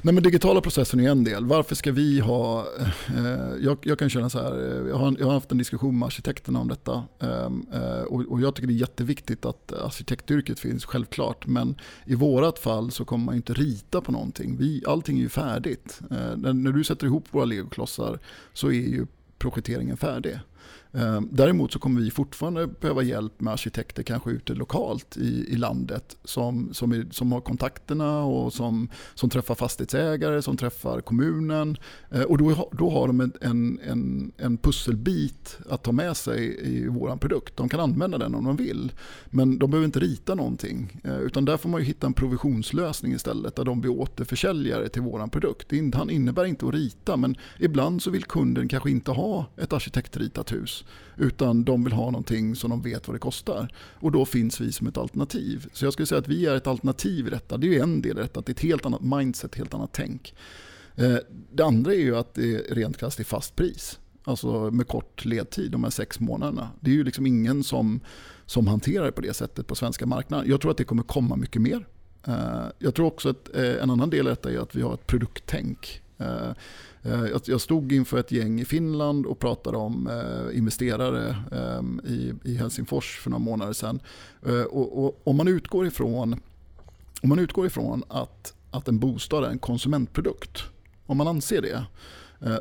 Nej, 0.02 0.13
men 0.13 0.24
digitala 0.24 0.62
processen 0.62 1.00
är 1.00 1.10
en 1.10 1.24
del. 1.24 1.45
Varför 1.45 1.76
ska 1.76 1.91
vi 1.91 2.19
ha... 2.19 2.67
Eh, 3.08 3.56
jag, 3.60 3.78
jag, 3.82 4.00
kan 4.00 4.10
känna 4.10 4.30
så 4.30 4.39
här, 4.39 4.52
eh, 4.52 4.89
jag 4.89 4.95
har, 4.95 5.15
jag 5.19 5.26
har, 5.26 5.34
haft 5.34 5.52
en 5.52 5.58
diskussion 5.58 6.00
med 6.00 6.06
arkitekterna 6.06 6.60
om 6.60 6.67
detta. 6.67 7.04
Ehm, 7.19 7.65
eh, 7.74 8.02
och, 8.02 8.21
och, 8.21 8.41
jag 8.41 8.56
tycker 8.56 8.67
det 8.67 8.74
är 8.74 8.76
jätteviktigt 8.76 9.45
att 9.45 9.74
arkitektyrket 9.74 10.60
finns, 10.60 10.86
självklart. 10.86 11.48
Men 11.48 11.76
i 12.06 12.15
vårat 12.15 12.60
fall 12.60 12.91
så 12.91 13.06
kommer 13.06 13.26
man 13.26 13.36
inte 13.36 13.54
rita 13.54 14.02
på 14.02 14.12
någonting. 14.12 14.58
Vi, 14.58 14.84
allting 14.88 15.17
är 15.17 15.21
ju 15.21 15.30
färdigt. 15.30 16.00
Eh, 16.12 16.38
när, 16.38 16.54
när, 16.54 16.71
du 16.71 16.84
sätter 16.84 17.08
ihop 17.08 17.26
våra 17.32 17.45
legoklossar 17.45 18.19
så 18.54 18.67
är 18.67 18.71
ju 18.71 19.06
projekteringen 19.38 19.98
färdig. 19.98 20.39
Ehm, 20.95 21.29
däremot 21.31 21.73
så 21.73 21.79
kommer 21.79 22.01
vi 22.01 22.12
fortfarande 22.12 22.67
behöva 22.67 23.03
hjälp 23.03 23.41
med 23.41 23.53
arkitekter 23.53 24.03
kanske 24.03 24.31
ute 24.31 24.53
lokalt 24.53 25.17
i, 25.17 25.45
i 25.53 25.55
landet 25.55 26.17
som, 26.23 26.73
som, 26.73 26.91
är, 26.91 27.08
som 27.12 27.31
har 27.31 27.41
kontakterna 27.41 28.23
och 28.23 28.53
som, 28.53 28.89
som 29.13 29.29
träffar 29.29 29.55
fastighetsägare, 29.55 30.41
som 30.41 30.58
träffar 30.58 31.01
kommunen. 31.01 31.77
Ehm, 32.12 32.23
och 32.23 32.38
då, 32.38 32.69
då 32.71 32.89
har 32.89 33.08
de 33.08 33.21
en, 33.21 33.79
en, 33.84 34.31
en 34.38 34.58
pusselbit 34.58 35.58
att 35.69 35.84
ta 35.84 35.91
med 35.91 36.17
sig 36.17 36.60
i 36.62 36.88
vår 36.88 37.17
produkt. 37.17 37.58
De 37.58 37.69
kan 37.69 37.79
använda 37.79 38.17
den 38.17 38.36
om 38.36 38.45
de 38.45 38.55
vill. 38.55 38.91
Men 39.25 39.60
de 39.60 39.71
behöver 39.71 39.86
inte 39.86 39.99
rita 39.99 40.36
någonting. 40.36 41.01
Ehm, 41.03 41.19
utan 41.19 41.45
där 41.45 41.58
får 41.58 41.69
man 41.69 41.81
hitta 41.81 42.08
en 42.08 42.13
provisionslösning 42.13 43.13
istället 43.13 43.55
där 43.55 43.65
de 43.65 43.81
blir 43.81 43.91
återförsäljare 43.91 44.89
till 44.89 45.01
vår 45.01 45.27
produkt. 45.27 45.69
Det 45.69 45.77
innebär 46.10 46.45
inte 46.45 46.67
att 46.67 46.73
rita 46.73 47.17
men 47.17 47.36
ibland 47.60 48.01
så 48.01 48.12
vill 48.12 48.23
kunden 48.23 48.67
kanske 48.67 48.91
inte 48.91 49.12
ha 49.12 49.45
ett 49.58 49.73
arkitektritat 49.73 50.51
hus 50.51 50.85
hus. 51.15 51.28
Utan 51.28 51.63
de 51.63 51.84
vill 51.84 51.93
ha 51.93 52.06
någonting 52.06 52.56
som 52.56 52.69
de 52.69 52.82
vet 52.82 53.08
vad 53.08 53.15
det 53.15 53.19
kostar. 53.19 53.67
Och 54.00 54.12
då 54.12 54.26
finns 54.26 54.62
vi 54.62 54.71
som 54.71 54.88
ett 54.88 54.98
alternativ. 54.98 55.67
Så 55.74 55.86
jag 55.86 55.93
skulle 55.93 56.06
säga 56.06 56.19
att 56.19 56.28
vi 56.28 56.45
är 56.45 56.56
ett 56.56 56.67
alternativ 56.67 57.28
i 57.28 57.30
detta. 57.30 57.58
Det 57.58 57.67
är 57.67 57.71
ju 57.71 57.80
en 57.80 58.02
del 58.02 58.17
i 58.17 58.21
detta, 58.21 58.39
att 58.39 58.45
det 58.45 58.50
är 58.50 58.54
ett 58.54 58.60
helt 58.60 58.86
annat 58.86 59.02
mindset, 59.02 59.52
ett 59.52 59.58
helt 59.58 59.74
annat 59.74 59.89
tänk. 59.93 60.36
Eh, 60.95 61.17
det 61.52 61.63
andra 61.63 61.93
är 61.93 62.00
ju 62.00 62.17
att 62.17 62.34
det 62.34 62.58
rent 62.58 62.98
krasst 62.98 63.19
är 63.19 63.24
fast 63.24 63.56
pris. 63.56 64.00
Alltså 64.24 64.71
med 64.71 64.88
kort 64.88 65.26
ledtid, 65.26 65.71
de 65.71 65.84
här 65.84 65.91
sex 65.91 66.19
månaderna. 66.19 66.69
Det 66.80 66.91
är 66.91 66.95
ju 66.95 67.04
liksom 67.04 67.26
ingen 67.26 67.63
som, 67.63 68.00
som 68.45 68.67
hanterar 68.67 69.06
det 69.06 69.12
på 69.12 69.21
det 69.21 69.34
sättet 69.34 69.67
på 69.67 69.76
svenska 69.76 70.06
marknaden. 70.06 70.50
Jag 70.50 70.62
tror 70.62 70.71
att 70.71 70.78
det 70.78 70.84
kommer 70.84 71.04
komma 71.04 71.36
mycket 71.36 71.62
mer. 71.62 71.88
Eh, 72.28 72.65
jag 72.80 72.95
tror 72.95 73.06
också 73.06 73.30
att 73.30 73.56
eh, 73.56 73.84
en 73.84 73.89
annan 73.89 74.10
del 74.10 74.28
i 74.28 74.30
detta 74.30 74.52
är 74.52 74.58
att 74.58 74.76
vi 74.76 74.82
har 74.82 74.93
ett 74.93 75.08
produkttänk. 75.08 76.02
Eh, 77.06 77.26
jag 77.46 77.62
stod 77.62 77.91
inför 77.91 78.18
ett 78.20 78.32
gäng 78.32 78.60
i 78.60 78.65
Finland 78.65 79.26
och 79.26 79.39
pratade 79.39 79.78
om 79.78 80.08
eh, 80.08 80.58
investerare 80.58 81.36
ehm, 81.52 82.02
i 82.44 82.56
Helsingfors 82.56 83.20
för 83.20 83.30
några 83.30 83.44
månader 83.44 83.74
sedan. 83.74 84.00
Eh, 84.46 84.62
och 84.62 85.28
om 85.28 85.38
man 85.38 85.48
utgår 85.48 85.88
ifrån, 85.88 86.39
om 87.22 87.30
man 87.30 87.39
utgår 87.39 87.65
ifrån 87.65 88.04
att, 88.08 88.54
att 88.72 88.88
en 88.88 89.00
bostad 89.00 89.44
är 89.44 89.50
en 89.50 89.60
konsumentprodukt 89.60 90.63
om 91.06 91.18
man 91.18 91.28
anser 91.28 91.62
det, 91.62 91.86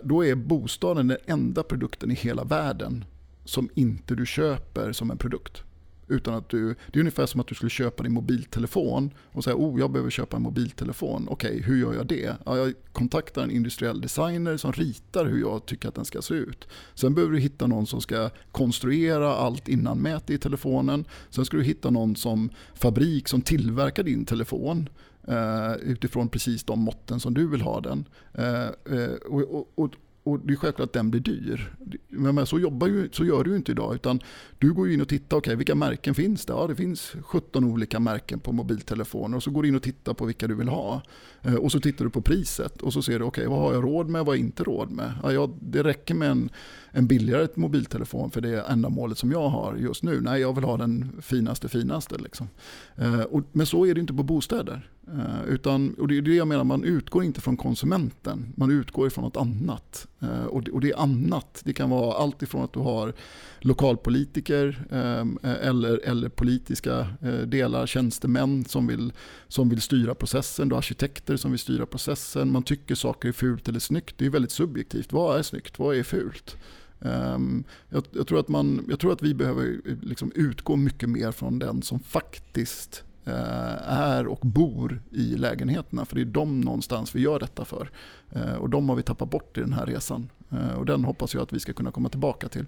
då 0.03 0.25
är 0.25 0.35
bostaden 0.35 1.09
den 1.09 1.19
enda 1.27 1.63
produkten 1.63 2.11
i 2.11 2.15
hela 2.15 2.45
världen 2.45 3.05
som 3.45 3.69
inte 3.75 4.15
du 4.15 4.27
köper 4.27 4.93
som 4.93 5.11
en 5.11 5.19
produkt. 5.19 5.63
Utan 6.09 6.35
att 6.35 6.49
du, 6.49 6.75
det 6.93 6.99
är 6.99 7.01
ungefär 7.01 7.27
som 7.27 7.41
att 7.41 7.47
du 7.47 7.55
skulle 7.55 7.71
köpa 7.71 8.03
din 8.03 8.13
mobiltelefon 8.13 9.11
och 9.33 9.45
säga 9.45 9.57
oh 9.57 9.81
jag 9.81 9.91
behöver 9.91 10.11
köpa 10.11 10.37
en 10.37 10.43
mobiltelefon. 10.43 11.29
Okej, 11.31 11.51
okay, 11.51 11.63
hur 11.63 11.81
gör 11.81 11.95
jag 11.95 12.07
det? 12.07 12.37
Ja, 12.45 12.57
jag 12.57 12.75
kontaktar 12.93 13.43
en 13.43 13.51
industriell 13.51 14.01
designer 14.01 14.57
som 14.57 14.73
ritar 14.73 15.27
hur 15.27 15.41
jag 15.41 15.67
tycker 15.67 15.89
att 15.89 15.95
den 15.95 16.05
ska 16.05 16.23
se 16.23 16.35
ut. 16.35 16.69
Sen 16.95 17.15
behöver 17.15 17.33
du 17.33 17.41
hitta 17.41 17.67
någon 17.67 17.87
som 17.87 18.01
ska 18.01 18.31
konstruera 18.53 19.35
allt 19.35 19.69
innanmäte 19.69 20.35
i 20.35 20.39
telefonen. 20.39 21.05
Sen 21.31 21.45
ska 21.45 21.57
du 21.57 21.63
hitta 21.63 21.91
någon 21.91 22.17
som 22.17 22.51
fabrik 22.75 23.29
som 23.29 23.43
tillverkar 23.43 24.03
din 24.03 24.25
telefon. 24.25 24.89
Uh, 25.29 25.75
utifrån 25.83 26.29
precis 26.29 26.65
de 26.65 26.81
måtten 26.81 27.21
som 27.21 27.35
du 27.35 27.49
vill 27.49 27.61
ha 27.61 27.81
den. 27.81 28.09
Uh, 28.39 28.95
uh, 28.99 29.15
och, 29.15 29.69
och, 29.75 29.95
och 30.25 30.41
det 30.41 30.53
är 30.53 30.57
självklart 30.57 30.89
att 30.89 30.93
den 30.93 31.11
blir 31.11 31.21
dyr. 31.21 31.75
Men 32.09 32.47
så, 32.47 32.59
jobbar 32.59 32.87
ju, 32.87 33.09
så 33.13 33.25
gör 33.25 33.45
du 33.45 33.51
ju 33.51 33.57
inte 33.57 33.73
idag. 33.73 33.95
Utan 33.95 34.21
du 34.59 34.73
går 34.73 34.91
in 34.91 35.01
och 35.01 35.09
tittar, 35.09 35.37
okay, 35.37 35.55
vilka 35.55 35.75
märken 35.75 36.15
finns 36.15 36.47
det? 36.47 36.53
Ja, 36.53 36.67
det 36.67 36.77
finns 36.77 37.17
17 37.23 37.65
olika 37.65 38.01
märken 38.01 38.41
på 38.41 38.53
mobiltelefoner. 38.53 39.37
Och 39.37 39.43
så 39.43 39.51
går 39.51 39.63
du 39.63 39.69
in 39.69 39.77
och 39.77 39.83
tittar 39.83 40.15
på 40.15 40.25
vilka 40.25 40.47
du 40.47 40.55
vill 40.55 40.69
ha. 40.69 41.03
Eh, 41.43 41.55
och 41.55 41.73
så 41.73 41.81
tittar 41.81 42.05
du 42.05 42.11
på 42.11 42.23
priset 42.23 42.83
och 42.83 42.93
så 42.93 43.03
ser 43.03 43.19
du, 43.19 43.25
okay, 43.25 43.47
vad 43.47 43.59
har 43.59 43.75
jag 43.75 43.85
råd 43.85 44.09
med, 44.09 44.19
vad 44.19 44.27
har 44.27 44.35
jag 44.35 44.41
inte 44.41 44.65
råd 44.65 44.91
med? 44.91 45.13
Ja, 45.23 45.33
jag, 45.33 45.59
det 45.61 45.83
räcker 45.83 46.15
med 46.15 46.31
en, 46.31 46.51
en 46.97 47.07
billigare 47.07 47.49
mobiltelefon 47.55 48.31
för 48.31 48.41
det 48.41 48.61
ändamålet 48.61 49.19
som 49.19 49.33
jag 49.33 49.49
har 49.49 49.77
just 49.77 50.03
nu. 50.03 50.21
Nej, 50.21 50.41
jag 50.41 50.55
vill 50.55 50.65
ha 50.65 50.77
den 50.77 51.13
finaste, 51.23 51.69
finaste. 51.69 52.19
Liksom. 52.19 52.49
Eh, 52.97 53.21
och, 53.21 53.43
men 53.53 53.67
så 53.67 53.87
är 53.87 53.95
det 53.95 54.01
inte 54.01 54.15
på 54.15 54.23
bostäder. 54.23 54.91
Eh, 55.07 55.45
utan, 55.49 55.95
och 55.95 56.09
det 56.09 56.19
är 56.19 56.23
det 56.23 56.35
jag 56.35 56.49
menar, 56.49 56.65
man 56.65 56.85
utgår 56.85 57.25
inte 57.25 57.41
från 57.41 57.57
konsumenten, 57.57 58.53
man 58.57 58.71
utgår 58.71 59.07
ifrån 59.07 59.25
något 59.25 59.37
annat. 59.37 60.07
Eh, 60.21 60.45
och 60.45 60.63
det, 60.63 60.71
och 60.71 60.81
det 60.81 60.91
är 60.91 60.99
annat, 60.99 61.63
det 61.65 61.73
kan 61.73 61.91
vara 61.91 62.17
allt 62.17 62.43
ifrån 62.43 62.65
att 62.65 62.73
du 62.73 62.81
har 62.81 63.13
lokalpolitiker 63.59 64.87
eh, 64.91 65.55
eller, 65.69 66.01
eller 66.05 66.29
politiska 66.29 67.07
eh, 67.23 67.39
delar, 67.39 67.87
tjänstemän 67.87 68.65
som 68.65 68.87
vill, 68.87 69.13
som 69.49 69.69
vill 69.69 69.81
styra 69.81 70.15
processen, 70.15 70.69
du 70.69 70.75
har 70.75 70.79
arkitekter 70.79 71.37
som 71.37 71.51
vill 71.51 71.61
styra 71.61 71.87
processen, 71.87 72.53
man 72.53 72.63
tycker 72.63 72.95
saker 72.95 73.29
är 73.29 73.33
fult 73.33 73.69
eller 73.69 73.81
snyggt, 73.81 74.19
det 74.19 74.27
är 74.27 74.31
väldigt 74.31 74.53
subjektivt. 74.53 75.13
Vad 75.13 75.39
är 75.39 75.43
snyggt, 75.43 75.79
vad 75.79 75.97
är 75.97 76.03
fult? 76.03 76.57
Ehm, 77.05 77.65
jag, 77.89 78.05
jag, 78.11 78.27
tror 78.27 78.41
att 78.41 78.49
man, 78.49 78.85
jag 78.89 79.01
tror 79.01 79.13
att 79.13 79.23
vi 79.23 79.35
behöver 79.35 79.81
liksom 80.03 80.33
utgå 80.35 80.77
mycket 80.77 81.09
mer 81.09 81.33
från 81.33 81.59
den 81.59 81.83
som 81.83 82.01
faktiskt 82.01 83.05
eh, 83.25 83.93
är 83.93 84.27
och 84.27 84.41
bor 84.43 85.03
i 85.11 85.37
lägenheterna. 85.37 86.05
För 86.05 86.17
det 86.17 86.23
är 86.23 86.25
de 86.25 86.61
någonstans 86.61 87.15
vi 87.15 87.21
gör 87.21 87.39
detta 87.39 87.65
för. 87.65 87.91
Eh, 88.31 88.55
och 88.55 88.71
de 88.71 88.89
har 88.89 88.97
vi 88.97 89.03
tappat 89.03 89.31
bort 89.31 89.59
i 89.59 89.61
den 89.61 89.73
här 89.73 89.87
resan. 89.87 90.31
Eh, 90.51 90.75
och 90.75 90.87
den 90.87 91.05
hoppas 91.05 91.35
jag 91.35 91.43
att 91.43 91.53
vi 91.53 91.61
ska 91.61 91.73
kunna 91.73 91.91
komma 91.91 92.09
tillbaka 92.09 92.49
till. 92.49 92.67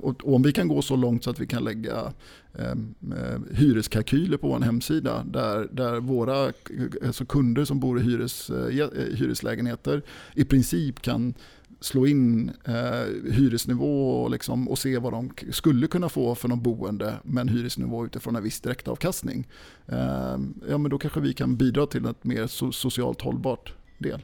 Och 0.00 0.34
om 0.34 0.42
vi 0.42 0.52
kan 0.52 0.68
gå 0.68 0.82
så 0.82 0.96
långt 0.96 1.24
så 1.24 1.30
att 1.30 1.40
vi 1.40 1.46
kan 1.46 1.64
lägga 1.64 2.12
ehm, 2.58 2.94
hyreskalkyler 3.52 4.36
på 4.36 4.54
en 4.54 4.62
hemsida 4.62 5.24
där, 5.24 5.68
där 5.72 6.00
våra 6.00 6.52
alltså 7.06 7.24
kunder 7.24 7.64
som 7.64 7.80
bor 7.80 8.00
i 8.00 8.02
hyres, 8.02 8.50
hyreslägenheter 9.14 10.02
i 10.34 10.44
princip 10.44 11.02
kan 11.02 11.34
slå 11.80 12.06
in 12.06 12.52
eh, 12.64 13.32
hyresnivå 13.32 14.22
och, 14.22 14.30
liksom, 14.30 14.68
och 14.68 14.78
se 14.78 14.98
vad 14.98 15.12
de 15.12 15.32
skulle 15.50 15.86
kunna 15.86 16.08
få 16.08 16.34
för 16.34 16.48
någon 16.48 16.62
boende 16.62 17.14
med 17.22 17.40
en 17.40 17.48
hyresnivå 17.48 18.04
utifrån 18.04 18.36
en 18.36 18.42
viss 18.42 18.60
direktavkastning. 18.60 19.48
Eh, 19.86 20.38
ja, 20.68 20.78
men 20.78 20.90
då 20.90 20.98
kanske 20.98 21.20
vi 21.20 21.34
kan 21.34 21.56
bidra 21.56 21.86
till 21.86 22.06
ett 22.06 22.24
mer 22.24 22.46
so 22.46 22.72
socialt 22.72 23.20
hållbart 23.20 23.74
del. 23.98 24.22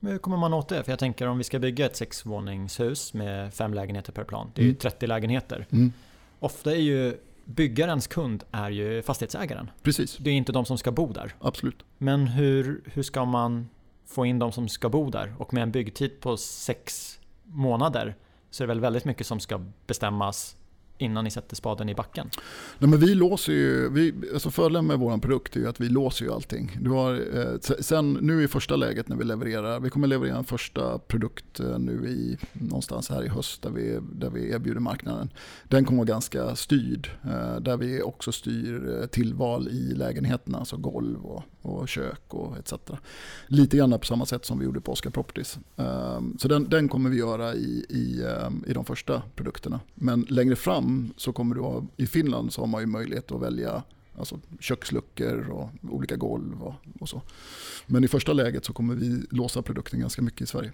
Men 0.00 0.12
hur 0.12 0.18
kommer 0.18 0.36
man 0.36 0.54
åt 0.54 0.68
det? 0.68 0.84
För 0.84 0.92
jag 0.92 0.98
tänker 0.98 1.26
om 1.26 1.38
vi 1.38 1.44
ska 1.44 1.58
bygga 1.58 1.86
ett 1.86 1.96
sexvåningshus 1.96 3.14
med 3.14 3.54
fem 3.54 3.74
lägenheter 3.74 4.12
per 4.12 4.24
plan. 4.24 4.50
Det 4.54 4.62
är 4.62 4.66
ju 4.66 4.74
30 4.74 5.04
mm. 5.04 5.14
lägenheter. 5.14 5.66
Mm. 5.70 5.92
Ofta 6.38 6.72
är 6.72 6.80
ju 6.80 7.16
byggarens 7.44 8.06
kund 8.06 8.44
är 8.50 8.70
ju 8.70 9.02
fastighetsägaren. 9.02 9.70
Precis. 9.82 10.16
Det 10.16 10.30
är 10.30 10.34
inte 10.34 10.52
de 10.52 10.64
som 10.64 10.78
ska 10.78 10.92
bo 10.92 11.12
där. 11.12 11.34
Absolut. 11.40 11.82
Men 11.98 12.26
hur, 12.26 12.80
hur 12.84 13.02
ska 13.02 13.24
man 13.24 13.68
få 14.12 14.26
in 14.26 14.38
de 14.38 14.52
som 14.52 14.68
ska 14.68 14.88
bo 14.88 15.10
där. 15.10 15.34
Och 15.38 15.54
med 15.54 15.62
en 15.62 15.70
byggtid 15.70 16.20
på 16.20 16.36
sex 16.36 17.18
månader 17.44 18.16
så 18.50 18.62
är 18.62 18.66
det 18.66 18.74
väl 18.74 18.80
väldigt 18.80 19.04
mycket 19.04 19.26
som 19.26 19.40
ska 19.40 19.60
bestämmas 19.86 20.56
innan 21.02 21.24
ni 21.24 21.30
sätter 21.30 21.56
spaden 21.56 21.88
i 21.88 21.94
backen? 21.94 22.30
Nej, 22.78 22.90
men 22.90 23.00
vi 23.00 23.14
låser 23.14 23.52
ju, 23.52 23.88
vi, 23.88 24.14
alltså 24.32 24.50
fördelen 24.50 24.86
med 24.86 24.98
vår 24.98 25.18
produkt 25.18 25.56
är 25.56 25.60
ju 25.60 25.68
att 25.68 25.80
vi 25.80 25.88
låser 25.88 26.24
ju 26.24 26.32
allting. 26.32 26.78
Du 26.80 26.90
har, 26.90 27.12
eh, 27.38 27.58
sen 27.80 28.12
nu 28.12 28.44
i 28.44 28.48
första 28.48 28.76
läget 28.76 29.08
när 29.08 29.16
vi 29.16 29.24
levererar, 29.24 29.80
vi 29.80 29.90
kommer 29.90 30.06
leverera 30.06 30.36
en 30.36 30.44
första 30.44 30.98
produkt 30.98 31.60
eh, 31.60 31.78
nu 31.78 32.08
i 32.08 32.38
någonstans 32.52 33.10
här 33.10 33.24
i 33.24 33.28
höst 33.28 33.62
där 33.62 33.70
vi, 33.70 33.98
där 34.12 34.30
vi 34.30 34.52
erbjuder 34.52 34.80
marknaden. 34.80 35.30
Den 35.68 35.84
kommer 35.84 35.98
vara 35.98 36.08
ganska 36.08 36.56
styrd, 36.56 37.10
eh, 37.24 37.60
där 37.60 37.76
vi 37.76 38.02
också 38.02 38.32
styr 38.32 39.00
eh, 39.00 39.06
tillval 39.06 39.68
i 39.68 39.94
lägenheterna, 39.94 40.58
alltså 40.58 40.76
golv 40.76 41.26
och, 41.26 41.42
och 41.62 41.88
kök 41.88 42.34
och 42.34 42.58
etc. 42.58 42.72
Lite 43.46 43.76
grann 43.76 43.98
på 43.98 44.06
samma 44.06 44.26
sätt 44.26 44.44
som 44.44 44.58
vi 44.58 44.64
gjorde 44.64 44.80
på 44.80 44.92
Oscar 44.92 45.10
Properties. 45.10 45.58
Ehm, 45.76 46.38
så 46.38 46.48
den, 46.48 46.68
den 46.68 46.88
kommer 46.88 47.10
vi 47.10 47.16
göra 47.16 47.54
i, 47.54 47.86
i, 47.88 48.24
ehm, 48.24 48.64
i 48.66 48.72
de 48.72 48.84
första 48.84 49.22
produkterna. 49.34 49.80
Men 49.94 50.26
längre 50.28 50.56
fram 50.56 51.12
så 51.16 51.32
kommer 51.32 51.54
du 51.54 51.60
ha, 51.60 51.84
i 51.96 52.06
Finland 52.06 52.52
så 52.52 52.62
har 52.62 52.66
man 52.66 52.80
ju 52.80 52.86
möjlighet 52.86 53.32
att 53.32 53.40
välja 53.42 53.82
alltså 54.18 54.38
köksluckor 54.60 55.50
och 55.50 55.70
olika 55.90 56.16
golv 56.16 56.62
och, 56.62 56.74
och 57.00 57.08
så. 57.08 57.22
Men 57.86 58.04
i 58.04 58.08
första 58.08 58.32
läget 58.32 58.64
så 58.64 58.72
kommer 58.72 58.94
vi 58.94 59.22
låsa 59.30 59.62
produkten 59.62 60.00
ganska 60.00 60.22
mycket 60.22 60.40
i 60.40 60.46
Sverige. 60.46 60.72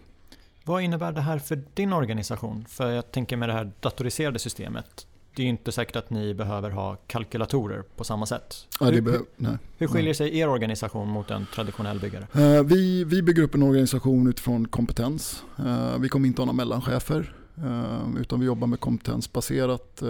Vad 0.64 0.82
innebär 0.82 1.12
det 1.12 1.20
här 1.20 1.38
för 1.38 1.62
din 1.74 1.92
organisation? 1.92 2.64
För 2.68 2.90
jag 2.90 3.12
tänker 3.12 3.36
med 3.36 3.48
det 3.48 3.52
här 3.52 3.72
datoriserade 3.80 4.38
systemet. 4.38 5.06
Det 5.38 5.42
är 5.42 5.46
inte 5.46 5.72
säkert 5.72 5.96
att 5.96 6.10
ni 6.10 6.34
behöver 6.34 6.70
ha 6.70 6.96
kalkylatorer 7.06 7.82
på 7.96 8.04
samma 8.04 8.26
sätt. 8.26 8.66
Ja, 8.80 8.86
hur, 8.86 9.02
hur, 9.02 9.58
hur 9.78 9.86
skiljer 9.86 10.14
sig 10.14 10.38
er 10.38 10.48
organisation 10.48 11.08
mot 11.08 11.30
en 11.30 11.46
traditionell 11.54 12.00
byggare? 12.00 12.26
Uh, 12.36 12.62
vi, 12.62 13.04
vi 13.04 13.22
bygger 13.22 13.42
upp 13.42 13.54
en 13.54 13.62
organisation 13.62 14.26
utifrån 14.26 14.68
kompetens. 14.68 15.44
Uh, 15.58 15.98
vi 15.98 16.08
kommer 16.08 16.28
inte 16.28 16.42
ha 16.42 16.46
några 16.46 16.56
mellanchefer. 16.56 17.34
Ehm, 17.56 18.16
utan 18.16 18.40
vi 18.40 18.46
jobbar 18.46 18.66
med 18.66 18.80
kompetensbaserat 18.80 20.02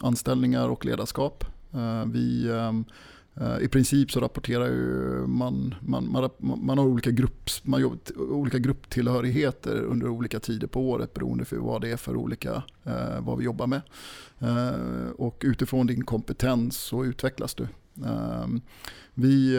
anställningar 0.00 0.68
och 0.68 0.84
ledarskap. 0.84 1.44
Vi, 2.06 2.48
eh, 2.48 2.72
Eh, 3.34 3.58
I 3.58 3.68
princip 3.68 4.10
så 4.10 4.20
rapporterar 4.20 4.66
ju 4.66 5.26
man, 5.26 5.74
man, 5.80 6.12
man, 6.12 6.30
man 6.64 6.78
har 6.78 6.86
olika, 6.86 7.10
grupps, 7.10 7.64
man 7.64 7.80
jobbar, 7.80 7.98
olika 8.18 8.58
grupptillhörigheter 8.58 9.82
under 9.82 10.08
olika 10.08 10.40
tider 10.40 10.66
på 10.66 10.90
året 10.90 11.14
beroende 11.14 11.44
på 11.44 11.56
vad 11.60 11.80
det 11.80 11.90
är 11.90 11.96
för 11.96 12.16
olika, 12.16 12.62
eh, 12.84 13.20
vad 13.20 13.38
vi 13.38 13.44
jobbar 13.44 13.66
med. 13.66 13.82
Eh, 14.38 15.10
och 15.16 15.42
utifrån 15.44 15.86
din 15.86 16.04
kompetens 16.04 16.76
så 16.76 17.04
utvecklas 17.04 17.54
du. 17.54 17.66
Eh, 18.04 18.46
vi, 19.14 19.58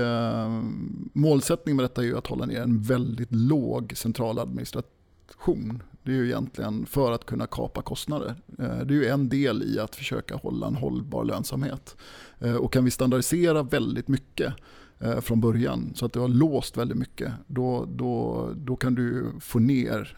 målsättningen 1.14 1.76
med 1.76 1.84
detta 1.84 2.02
är 2.02 2.06
ju 2.06 2.18
att 2.18 2.28
hålla 2.28 2.46
ner 2.46 2.62
en 2.62 2.82
väldigt 2.82 3.32
låg 3.32 3.94
central 3.96 4.40
administration. 4.40 5.84
Det 6.04 6.12
är 6.12 6.16
ju 6.16 6.26
egentligen 6.26 6.86
för 6.86 7.12
att 7.12 7.26
kunna 7.26 7.48
kapa 7.48 7.82
kostnader. 7.82 8.36
Eh, 8.60 8.78
det 8.78 8.94
är 8.94 8.98
ju 8.98 9.06
en 9.06 9.30
del 9.30 9.64
i 9.64 9.80
att 9.80 9.96
försöka 9.96 10.36
hålla 10.36 10.68
en 10.68 10.76
hållbar 10.76 11.26
lönsamhet. 11.26 11.98
Eh, 12.40 12.56
och 12.56 12.74
kan 12.74 12.86
vi 12.86 12.92
standardisera 12.92 13.64
väldigt 13.64 14.08
mycket 14.08 14.54
eh, 15.00 15.20
från 15.20 15.42
början 15.42 15.92
så 15.96 16.06
att 16.06 16.14
du 16.14 16.20
har 16.20 16.28
låst 16.28 16.78
väldigt 16.78 16.98
mycket, 16.98 17.34
då, 17.48 17.86
då, 17.86 18.50
då 18.56 18.76
kan 18.76 18.96
du 18.96 19.32
få 19.40 19.60
ner 19.60 20.18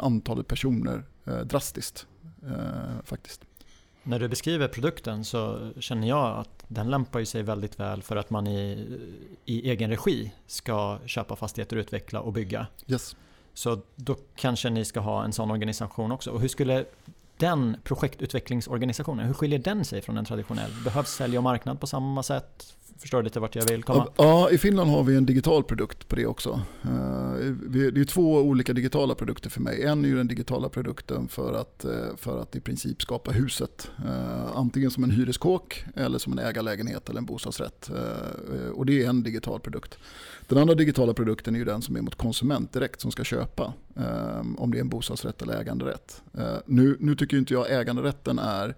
antalet 0.00 0.46
personer 0.46 1.04
drastiskt 1.44 2.06
faktiskt. 3.04 3.44
När 4.02 4.18
du 4.18 4.28
beskriver 4.28 4.68
produkten 4.68 5.24
så 5.24 5.70
känner 5.78 6.08
jag 6.08 6.38
att 6.38 6.64
den 6.68 6.90
lämpar 6.90 7.24
sig 7.24 7.42
väldigt 7.42 7.80
väl 7.80 8.02
för 8.02 8.16
att 8.16 8.30
man 8.30 8.46
i, 8.46 8.88
i 9.44 9.70
egen 9.70 9.90
regi 9.90 10.32
ska 10.46 10.98
köpa 11.06 11.36
fastigheter, 11.36 11.76
utveckla 11.76 12.20
och 12.20 12.32
bygga. 12.32 12.66
Yes. 12.86 13.16
Så 13.56 13.78
då 13.96 14.16
kanske 14.34 14.70
ni 14.70 14.84
ska 14.84 15.00
ha 15.00 15.24
en 15.24 15.32
sån 15.32 15.50
organisation 15.50 16.12
också. 16.12 16.30
Och 16.30 16.40
hur 16.40 16.48
skulle 16.48 16.84
den 17.36 17.76
projektutvecklingsorganisationen, 17.84 19.26
hur 19.26 19.34
skiljer 19.34 19.58
den 19.58 19.84
sig 19.84 20.02
från 20.02 20.18
en 20.18 20.24
traditionell? 20.24 20.70
Behövs 20.84 21.10
sälj 21.10 21.36
och 21.36 21.44
marknad 21.44 21.80
på 21.80 21.86
samma 21.86 22.22
sätt? 22.22 22.76
Förstår 22.98 23.18
du 23.18 23.24
lite 23.24 23.40
vart 23.40 23.56
jag 23.56 23.70
vill 23.70 23.82
komma? 23.82 24.08
Ja, 24.16 24.50
i 24.50 24.58
Finland 24.58 24.90
har 24.90 25.02
vi 25.02 25.16
en 25.16 25.26
digital 25.26 25.64
produkt 25.64 26.08
på 26.08 26.16
det 26.16 26.26
också. 26.26 26.60
Eh, 26.82 27.46
det 27.68 28.00
är 28.00 28.04
två 28.04 28.38
olika 28.38 28.72
digitala 28.72 29.14
produkter 29.14 29.50
för 29.50 29.60
mig. 29.60 29.82
En 29.82 30.04
är 30.04 30.08
ju 30.08 30.16
den 30.16 30.28
digitala 30.28 30.68
produkten 30.68 31.28
för 31.28 31.52
att, 31.60 31.84
eh, 31.84 32.16
för 32.16 32.42
att 32.42 32.56
i 32.56 32.60
princip 32.60 33.02
skapa 33.02 33.30
huset. 33.30 33.90
Eh, 34.04 34.56
antingen 34.56 34.90
som 34.90 35.04
en 35.04 35.10
hyreskåk 35.10 35.84
eller 35.96 36.18
som 36.18 36.32
en 36.32 36.38
ägarlägenhet 36.38 37.08
eller 37.08 37.18
en 37.18 37.26
bostadsrätt. 37.26 37.90
Och 38.74 38.86
det 38.86 39.02
är 39.04 39.08
en 39.08 39.22
digital 39.22 39.60
produkt. 39.60 39.98
Den 40.48 40.58
andra 40.58 40.74
digitala 40.74 41.14
produkten 41.14 41.54
är 41.54 41.58
ju 41.58 41.64
den 41.64 41.82
som 41.82 41.96
är 41.96 42.00
mot 42.00 42.14
konsument 42.14 42.72
direkt 42.72 43.00
som 43.00 43.12
ska 43.12 43.24
köpa. 43.24 43.72
Om 44.56 44.70
det 44.70 44.78
är 44.78 44.80
en 44.80 44.88
bostadsrätt 44.88 45.42
eller 45.42 45.60
äganderätt. 45.60 46.22
Nu, 46.66 46.96
nu 47.00 47.16
tycker 47.16 47.36
inte 47.36 47.54
jag 47.54 47.70
äganderätten 47.70 48.38
är 48.38 48.76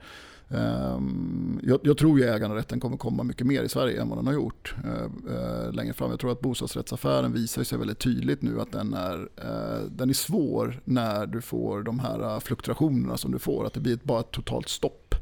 Ehm, 0.50 1.60
jag, 1.62 1.80
jag, 1.82 1.98
tror 1.98 2.18
ju 2.18 2.24
äganderätten 2.24 2.80
kommer 2.80 2.96
komma 2.96 3.22
mycket 3.22 3.46
mer 3.46 3.62
i 3.62 3.68
Sverige 3.68 4.00
än 4.00 4.08
vad 4.08 4.18
den 4.18 4.26
har 4.26 4.34
gjort 4.34 4.74
eh, 4.84 5.34
eh, 5.34 5.72
längre 5.72 5.92
fram. 5.92 6.10
Jag 6.10 6.20
tror 6.20 6.32
att 6.32 6.40
bostadsrättsaffären 6.40 7.32
visar 7.32 7.64
sig 7.64 7.78
väldigt 7.78 7.98
tydligt 7.98 8.42
nu 8.42 8.60
att 8.60 8.72
den 8.72 8.94
är, 8.94 9.28
eh, 9.36 9.84
den 9.90 10.10
är 10.10 10.14
svår 10.14 10.80
när 10.84 11.26
du 11.26 11.40
får 11.40 11.82
de 11.82 11.98
här 11.98 12.40
fluktuationerna 12.40 13.16
som 13.16 13.32
du 13.32 13.38
får. 13.38 13.66
Att 13.66 13.72
det 13.72 13.80
blir 13.80 13.94
ett, 13.94 14.04
bara 14.04 14.20
ett 14.20 14.30
totalt 14.30 14.68
stopp. 14.68 15.14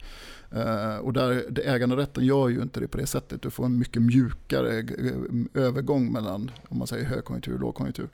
och 1.00 1.12
där, 1.12 1.58
äganderätten 1.64 2.24
gör 2.24 2.48
ju 2.48 2.62
inte 2.62 2.80
det 2.80 2.88
på 2.88 2.98
det 2.98 3.06
sättet. 3.06 3.42
Du 3.42 3.50
får 3.50 3.64
en 3.64 3.78
mycket 3.78 4.02
mjukare 4.02 4.70
övergång 5.54 6.12
mellan 6.12 6.50
om 6.68 6.78
man 6.78 6.86
säger 6.86 7.04
högkonjunktur 7.04 7.54
och 7.54 7.60
lågkonjunktur. 7.60 8.08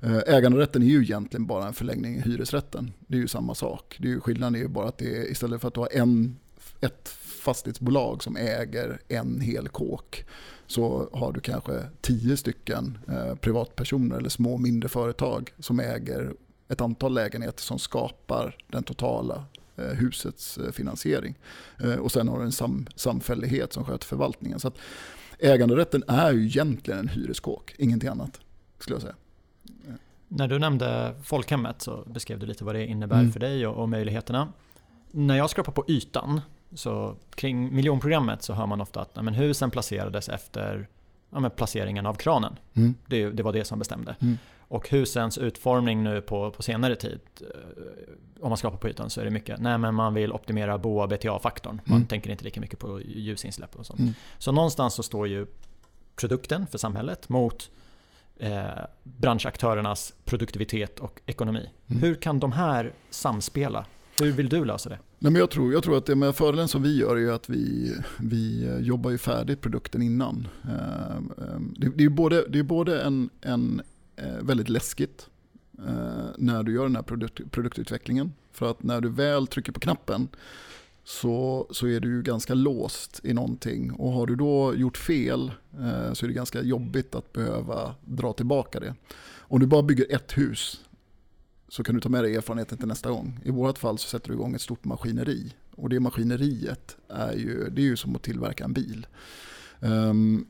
Eh, 0.00 0.18
äganderätten 0.26 0.82
är 0.82 0.86
ju 0.86 1.02
egentligen 1.02 1.46
bara 1.46 1.66
en 1.66 1.72
förlängning 1.72 2.16
i 2.16 2.20
hyresrätten. 2.20 2.92
Det 2.98 3.16
är 3.16 3.20
ju 3.20 3.28
samma 3.28 3.54
sak. 3.54 3.96
Det 4.00 4.08
är 4.08 4.12
ju, 4.12 4.20
skillnaden 4.20 4.54
är 4.54 4.58
ju 4.58 4.68
bara 4.68 4.88
att 4.88 4.98
det 4.98 5.16
är, 5.16 5.30
istället 5.30 5.60
för 5.60 5.68
att 5.68 5.74
du 5.74 5.80
har 5.80 5.88
en, 5.92 6.36
ett 6.80 7.08
fastighetsbolag 7.42 8.22
som 8.22 8.36
äger 8.36 9.00
en 9.08 9.40
hel 9.40 9.68
kåk 9.68 10.24
så 10.66 11.08
har 11.12 11.32
du 11.32 11.40
kanske 11.40 11.82
tio 12.00 12.36
stycken 12.36 12.98
eh, 13.08 13.34
privatpersoner 13.34 14.16
eller 14.16 14.28
små 14.28 14.56
mindre 14.56 14.88
företag 14.88 15.52
som 15.58 15.80
äger 15.80 16.32
ett 16.68 16.80
antal 16.80 17.14
lägenheter 17.14 17.62
som 17.62 17.78
skapar 17.78 18.56
den 18.66 18.82
totala 18.82 19.44
eh, 19.76 19.84
husets 19.84 20.58
eh, 20.58 20.72
finansiering. 20.72 21.38
Eh, 21.82 21.94
och 21.94 22.12
sen 22.12 22.28
har 22.28 22.38
du 22.38 22.44
en 22.44 22.52
sam, 22.52 22.86
samfällighet 22.94 23.72
som 23.72 23.84
sköter 23.84 24.06
förvaltningen. 24.06 24.60
Så 24.60 24.68
att 24.68 24.78
äganderätten 25.38 26.04
är 26.08 26.32
ju 26.32 26.46
egentligen 26.46 27.00
en 27.00 27.08
hyreskåk, 27.08 27.74
ingenting 27.78 28.08
annat 28.08 28.40
skulle 28.78 28.94
jag 28.94 29.02
säga. 29.02 29.14
När 30.28 30.48
du 30.48 30.58
nämnde 30.58 31.14
folkhemmet 31.22 31.82
så 31.82 32.04
beskrev 32.06 32.38
du 32.38 32.46
lite 32.46 32.64
vad 32.64 32.74
det 32.74 32.86
innebär 32.86 33.18
mm. 33.18 33.32
för 33.32 33.40
dig 33.40 33.66
och, 33.66 33.82
och, 33.82 33.88
möjligheterna. 33.88 34.52
När 35.10 35.36
jag 35.36 35.50
skrapar 35.50 35.72
på 35.72 35.84
ytan, 35.88 36.40
så 36.74 37.16
kring 37.34 37.74
miljonprogrammet 37.74 38.42
så 38.42 38.52
hör 38.52 38.66
man 38.66 38.80
ofta 38.80 39.00
att 39.00 39.24
men 39.24 39.34
husen 39.34 39.70
placerades 39.70 40.28
efter 40.28 40.88
ja, 41.30 41.50
placeringen 41.50 42.06
av 42.06 42.14
kranen. 42.14 42.56
Mm. 42.74 42.94
Det, 43.06 43.30
det, 43.30 43.42
var 43.42 43.52
det 43.52 43.64
som 43.64 43.78
bestämde. 43.78 44.16
Mm. 44.20 44.38
Och 44.58 44.88
husens 44.88 45.38
utformning 45.38 46.02
nu 46.02 46.20
på, 46.20 46.50
på 46.50 46.62
senare 46.62 46.96
tid, 46.96 47.20
eh, 47.40 48.42
om 48.42 48.48
man 48.48 48.58
skrapar 48.58 48.78
på 48.78 48.88
ytan 48.88 49.10
så 49.10 49.20
är 49.20 49.24
det 49.24 49.30
mycket, 49.30 49.60
nej 49.60 49.78
men 49.78 49.94
man 49.94 50.14
vill 50.14 50.32
optimera 50.32 50.78
boa 50.78 51.06
BTA-faktorn. 51.06 51.80
Man 51.84 51.96
mm. 51.96 52.08
tänker 52.08 52.30
inte 52.30 52.44
lika 52.44 52.60
mycket 52.60 52.78
på 52.78 53.00
ljusinsläpp 53.00 53.76
och 53.76 53.86
sånt. 53.86 54.00
Mm. 54.00 54.14
Så 54.38 54.52
någonstans 54.52 54.94
så 54.94 55.02
står 55.02 55.28
ju 55.28 55.46
produkten 56.16 56.66
för 56.66 56.78
samhället 56.78 57.28
mot 57.28 57.70
eh, 58.38 58.68
branschaktörernas 59.02 60.14
produktivitet 60.24 60.98
och 60.98 61.20
ekonomi. 61.26 61.70
Mm. 61.86 62.02
Hur 62.02 62.14
kan 62.14 62.40
de 62.40 62.52
här 62.52 62.92
samspela? 63.10 63.86
Hur 64.20 64.32
vill 64.32 64.48
du 64.48 64.64
lösa 64.64 64.88
det? 64.88 64.98
Nej, 65.18 65.32
men 65.32 65.40
jag, 65.40 65.50
tror, 65.50 65.72
jag 65.72 65.82
tror 65.82 65.98
att 65.98 66.06
det 66.06 66.16
med 66.16 66.34
fördelen 66.34 66.68
som 66.68 66.82
vi 66.82 66.98
gör 66.98 67.16
är 67.16 67.32
att 67.32 67.48
vi, 67.48 67.94
vi 68.20 68.66
eh, 68.66 68.78
jobbar 68.78 69.10
ju 69.10 69.18
färdigt 69.18 69.60
produkten 69.60 70.02
innan. 70.02 70.48
Eh, 70.64 71.16
eh, 71.16 71.60
det, 71.76 71.88
det 71.94 72.04
är 72.04 72.08
både, 72.08 72.44
det 72.48 72.58
är 72.58 72.62
både 72.62 73.02
en, 73.02 73.30
en 73.40 73.82
väldigt 74.40 74.68
läskigt 74.68 75.28
när 76.36 76.62
du 76.62 76.74
gör 76.74 76.82
den 76.82 76.96
här 76.96 77.02
produkt, 77.02 77.40
produktutvecklingen. 77.50 78.32
För 78.52 78.70
att 78.70 78.82
när 78.82 79.00
du 79.00 79.08
väl 79.08 79.46
trycker 79.46 79.72
på 79.72 79.80
knappen 79.80 80.28
så, 81.08 81.66
så 81.70 81.86
är 81.86 82.00
du 82.00 82.08
ju 82.08 82.22
ganska 82.22 82.54
låst 82.54 83.20
i 83.24 83.34
någonting. 83.34 83.92
Och 83.92 84.12
har 84.12 84.26
du 84.26 84.36
då 84.36 84.74
gjort 84.74 84.96
fel 84.96 85.52
eh, 85.72 86.12
så 86.12 86.26
är 86.26 86.28
det 86.28 86.34
ganska 86.34 86.62
jobbigt 86.62 87.14
att 87.14 87.32
behöva 87.32 87.94
dra 88.04 88.32
tillbaka 88.32 88.80
det. 88.80 88.94
Om 89.36 89.60
du 89.60 89.66
bara 89.66 89.82
bygger 89.82 90.14
ett 90.14 90.38
hus 90.38 90.84
så 91.68 91.84
kan 91.84 91.94
du 91.94 92.00
ta 92.00 92.08
med 92.08 92.24
dig 92.24 92.36
erfarenheten 92.36 92.78
till 92.78 92.88
nästa 92.88 93.10
gång. 93.10 93.40
I 93.44 93.50
vårt 93.50 93.78
fall 93.78 93.98
så 93.98 94.08
sätter 94.08 94.28
du 94.28 94.34
igång 94.34 94.54
ett 94.54 94.60
stort 94.60 94.84
maskineri. 94.84 95.54
Och 95.74 95.88
det 95.88 96.00
maskineriet 96.00 96.96
är 97.08 97.32
ju, 97.32 97.70
det 97.70 97.82
är 97.82 97.86
ju 97.86 97.96
som 97.96 98.16
att 98.16 98.22
tillverka 98.22 98.64
en 98.64 98.72
bil. 98.72 99.06
Um, 99.80 100.46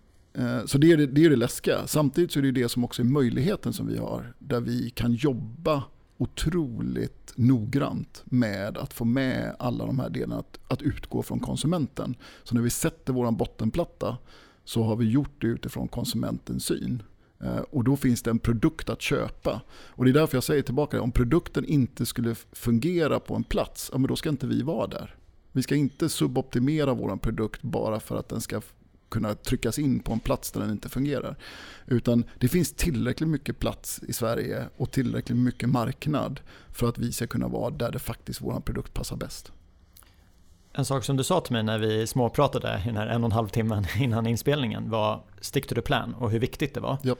så 0.66 0.78
det 0.78 0.92
är 0.92 0.96
det, 0.96 1.06
det 1.06 1.24
är 1.24 1.30
det 1.30 1.36
läskiga. 1.36 1.86
Samtidigt 1.86 2.32
så 2.32 2.38
är 2.38 2.42
det 2.42 2.52
det 2.52 2.68
som 2.68 2.84
också 2.84 3.02
är 3.02 3.06
möjligheten 3.06 3.72
som 3.72 3.86
vi 3.86 3.98
har. 3.98 4.34
Där 4.38 4.60
vi 4.60 4.90
kan 4.90 5.12
jobba 5.12 5.84
otroligt 6.16 7.27
noggrant 7.38 8.22
med 8.24 8.78
att 8.78 8.94
få 8.94 9.04
med 9.04 9.56
alla 9.58 9.86
de 9.86 9.98
här 9.98 10.10
delarna 10.10 10.38
att, 10.38 10.58
att 10.68 10.82
utgå 10.82 11.22
från 11.22 11.40
konsumenten. 11.40 12.16
Så 12.44 12.54
när 12.54 12.62
vi 12.62 12.70
sätter 12.70 13.12
vår 13.12 13.30
bottenplatta 13.30 14.16
så 14.64 14.82
har 14.82 14.96
vi 14.96 15.10
gjort 15.10 15.40
det 15.40 15.46
utifrån 15.46 15.88
konsumentens 15.88 16.64
syn. 16.64 17.02
Eh, 17.40 17.58
och 17.58 17.84
då 17.84 17.96
finns 17.96 18.22
det 18.22 18.30
en 18.30 18.38
produkt 18.38 18.90
att 18.90 19.02
köpa. 19.02 19.60
Och 19.70 20.04
det 20.04 20.10
är 20.10 20.14
därför 20.14 20.36
jag 20.36 20.44
säger 20.44 20.62
tillbaka, 20.62 21.00
om 21.00 21.12
produkten 21.12 21.64
inte 21.64 22.06
skulle 22.06 22.34
fungera 22.52 23.20
på 23.20 23.34
en 23.34 23.44
plats, 23.44 23.90
ja, 23.92 23.98
men 23.98 24.08
då 24.08 24.16
ska 24.16 24.28
inte 24.28 24.46
vi 24.46 24.62
vara 24.62 24.86
där. 24.86 25.14
Vi 25.52 25.62
ska 25.62 25.74
inte 25.74 26.08
suboptimera 26.08 26.94
vår 26.94 27.16
produkt 27.16 27.62
bara 27.62 28.00
för 28.00 28.16
att 28.16 28.28
den 28.28 28.40
ska 28.40 28.60
kunna 29.08 29.34
tryckas 29.34 29.78
in 29.78 30.00
på 30.00 30.12
en 30.12 30.20
plats 30.20 30.50
där 30.50 30.60
den 30.60 30.70
inte 30.70 30.88
fungerar. 30.88 31.36
Utan 31.86 32.24
det 32.38 32.48
finns 32.48 32.72
tillräckligt 32.72 33.28
mycket 33.28 33.58
plats 33.58 34.00
i 34.08 34.12
Sverige 34.12 34.68
och 34.76 34.90
tillräckligt 34.90 35.38
mycket 35.38 35.68
marknad 35.68 36.40
för 36.72 36.88
att 36.88 36.98
vi 36.98 37.12
ska 37.12 37.26
kunna 37.26 37.48
vara 37.48 37.70
där 37.70 37.92
det 37.92 37.98
faktiskt 37.98 38.40
vår 38.40 38.60
produkt 38.60 38.94
passar 38.94 39.16
bäst. 39.16 39.52
En 40.72 40.84
sak 40.84 41.04
som 41.04 41.16
du 41.16 41.24
sa 41.24 41.40
till 41.40 41.52
mig 41.52 41.62
när 41.62 41.78
vi 41.78 42.06
småpratade 42.06 42.82
i 42.84 42.86
den 42.86 42.96
här 42.96 43.06
en 43.06 43.24
och 43.24 43.28
en 43.28 43.32
halv 43.32 43.48
timmen 43.48 43.86
innan 43.98 44.26
inspelningen 44.26 44.90
var 44.90 45.22
stick 45.40 45.66
to 45.66 45.74
the 45.74 45.80
plan 45.80 46.14
och 46.14 46.30
hur 46.30 46.38
viktigt 46.38 46.74
det 46.74 46.80
var. 46.80 46.98
Yep. 47.04 47.18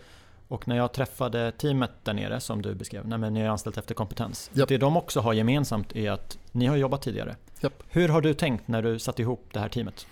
Och 0.48 0.68
när 0.68 0.76
jag 0.76 0.92
träffade 0.92 1.52
teamet 1.52 1.90
där 2.02 2.14
nere 2.14 2.40
som 2.40 2.62
du 2.62 2.74
beskrev, 2.74 3.08
nej 3.08 3.18
men 3.18 3.34
ni 3.34 3.40
är 3.40 3.48
anställt 3.48 3.78
efter 3.78 3.94
kompetens. 3.94 4.50
Yep. 4.54 4.68
Det 4.68 4.78
de 4.78 4.96
också 4.96 5.20
har 5.20 5.32
gemensamt 5.32 5.96
är 5.96 6.10
att 6.10 6.38
ni 6.52 6.66
har 6.66 6.76
jobbat 6.76 7.02
tidigare. 7.02 7.36
Yep. 7.62 7.82
Hur 7.88 8.08
har 8.08 8.20
du 8.20 8.34
tänkt 8.34 8.68
när 8.68 8.82
du 8.82 8.98
satte 8.98 9.22
ihop 9.22 9.48
det 9.52 9.60
här 9.60 9.68
teamet? 9.68 10.06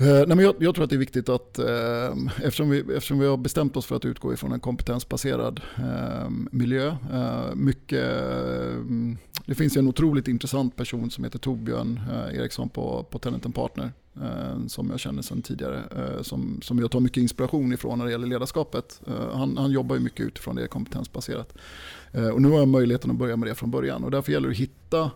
Eh, 0.00 0.06
nej, 0.06 0.26
men 0.26 0.38
jag, 0.38 0.54
jag, 0.58 0.74
tror 0.74 0.84
att 0.84 0.90
det 0.90 0.96
är 0.96 0.98
viktigt 0.98 1.28
att 1.28 1.58
eh, 1.58 2.44
eftersom, 2.44 2.70
vi, 2.70 2.78
eftersom 2.78 3.18
vi 3.18 3.26
har 3.26 3.36
bestämt 3.36 3.76
oss 3.76 3.86
för 3.86 3.96
att 3.96 4.04
utgå 4.04 4.32
ifrån 4.32 4.52
en 4.52 4.60
kompetensbaserad 4.60 5.60
eh, 5.76 6.30
miljö. 6.50 6.96
Eh, 7.12 7.54
mycket, 7.54 8.22
eh, 8.22 8.76
det 9.46 9.54
finns 9.54 9.76
en 9.76 9.88
otroligt 9.88 10.28
intressant 10.28 10.76
person 10.76 11.10
som 11.10 11.24
heter 11.24 11.38
Torbjörn 11.38 12.00
eh, 12.10 12.38
Eriksson 12.38 12.68
på, 12.68 13.06
på 13.10 13.18
Tenant 13.18 13.54
Partner 13.54 13.92
eh, 14.16 14.66
som 14.66 14.90
jag 14.90 15.00
känner 15.00 15.22
sedan 15.22 15.42
tidigare. 15.42 15.82
Eh, 15.96 16.22
som, 16.22 16.60
som 16.62 16.78
jag 16.78 16.90
tar 16.90 17.00
mycket 17.00 17.20
inspiration 17.20 17.72
ifrån 17.72 17.98
när 17.98 18.04
det 18.04 18.10
gäller 18.10 18.26
ledarskapet. 18.26 19.00
han, 19.32 19.56
han 19.56 19.70
jobbar 19.70 19.96
ju 19.96 20.02
mycket 20.02 20.26
utifrån 20.26 20.56
det 20.56 20.66
kompetensbaserat. 20.66 21.52
och 22.34 22.42
nu 22.42 22.48
har 22.48 22.58
jag 22.58 22.68
möjligheten 22.68 23.10
att 23.10 23.16
börja 23.16 23.36
med 23.36 23.48
det 23.48 23.54
från 23.54 23.70
början 23.70 24.04
och 24.04 24.10
därför 24.10 24.32
gäller 24.32 24.48
det 24.48 24.52
att 24.52 24.58
hitta 24.58 25.10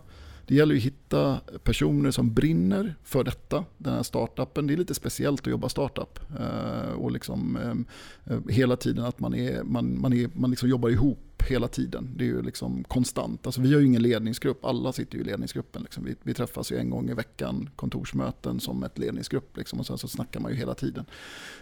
det 0.47 0.55
gäller 0.55 0.75
att 0.75 0.81
hitta 0.81 1.39
personer 1.63 2.11
som 2.11 2.33
brinner 2.33 2.95
för 3.03 3.23
detta, 3.23 3.65
den 3.77 3.93
här 3.93 4.03
startupen. 4.03 4.67
Det 4.67 4.73
är 4.73 4.77
lite 4.77 4.93
speciellt 4.93 5.41
att 5.41 5.47
jobba 5.47 5.69
startup. 5.69 6.19
Eh, 6.39 6.93
och 6.93 7.11
liksom, 7.11 7.57
ehm, 7.57 7.85
eh, 8.25 8.39
hela 8.49 8.75
tiden 8.75 9.05
att 9.05 9.19
man, 9.19 9.35
är, 9.35 9.63
man, 9.63 10.01
man, 10.01 10.13
är, 10.13 10.29
man 10.33 10.49
liksom 10.49 10.69
jobbar 10.69 10.89
ihop 10.89 11.24
hela 11.43 11.67
tiden. 11.67 12.09
Det 12.15 12.23
är 12.23 12.27
ju 12.27 12.41
liksom 12.41 12.83
konstant. 12.83 13.45
Alltså 13.45 13.61
vi 13.61 13.73
har 13.73 13.79
ju 13.79 13.85
ingen 13.85 14.01
ledningsgrupp, 14.01 14.65
alla 14.65 14.93
sitter 14.93 15.15
ju 15.15 15.21
i 15.21 15.23
ledningsgruppen. 15.23 15.81
Liksom. 15.81 16.03
Vi, 16.03 16.15
vi, 16.23 16.33
träffas 16.33 16.71
ju 16.71 16.77
en 16.77 16.89
gång 16.89 17.09
i 17.09 17.13
veckan, 17.13 17.69
kontorsmöten 17.75 18.59
som 18.59 18.83
ett 18.83 18.97
ledningsgrupp. 18.97 19.57
Liksom. 19.57 19.79
Och 19.79 19.85
sen 19.85 19.97
så 19.97 20.07
snackar 20.07 20.39
man 20.39 20.51
ju 20.51 20.57
hela 20.57 20.73
tiden. 20.73 21.05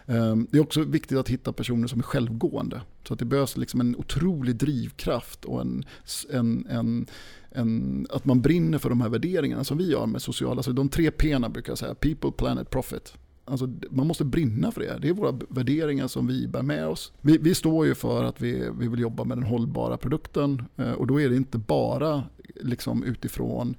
Ehm, 0.06 0.48
det 0.52 0.58
är 0.58 0.62
också 0.62 0.84
viktigt 0.84 1.18
att 1.18 1.30
hitta 1.30 1.54
personer 1.54 1.88
som 1.88 2.00
är 2.00 2.04
självgående. 2.04 2.82
Så 3.08 3.14
att 3.14 3.20
det 3.20 3.26
behövs 3.26 3.58
liksom 3.58 3.80
en 3.80 3.96
otrolig 3.96 4.56
drivkraft 4.56 5.46
och 5.46 5.62
en, 5.62 5.86
en, 6.30 6.68
en 6.70 7.08
en, 7.56 8.08
att 8.10 8.26
man 8.26 8.42
brinner 8.42 8.78
för 8.78 8.90
de 8.90 9.02
här 9.02 9.10
värderingarna 9.10 9.64
som 9.64 9.78
vi 9.78 9.92
gör 9.92 10.06
med 10.06 10.22
sociala, 10.22 10.56
alltså 10.56 10.74
de 10.74 10.90
tre 10.90 11.12
P 11.12 11.40
brukar 11.40 11.72
jag 11.72 11.78
säga, 11.78 11.96
people, 11.96 12.32
planet, 12.32 12.70
profit. 12.70 13.14
Alltså, 13.46 13.70
man 13.90 14.08
måste 14.08 14.26
brinna 14.26 14.72
för 14.72 14.82
det. 14.82 14.98
Det 15.02 15.10
är 15.10 15.14
våra 15.14 15.40
värderingar 15.50 16.08
som 16.08 16.28
vi 16.28 16.48
bär 16.48 16.62
med 16.62 16.88
oss. 16.88 17.14
Vi, 17.22 17.38
vi 17.38 17.56
står 17.56 17.86
ju 17.86 17.96
för 17.96 18.24
att 18.24 18.42
vi, 18.42 18.70
vi 18.80 18.88
vill 18.88 19.00
jobba 19.00 19.24
med 19.24 19.38
den 19.38 19.46
hållbara 19.46 19.98
produkten 19.98 20.64
eh, 20.78 20.92
och 20.92 21.08
då 21.08 21.22
är 21.22 21.30
det 21.30 21.36
inte 21.36 21.58
bara 21.58 22.24
liksom 22.56 23.04
utifrån 23.04 23.76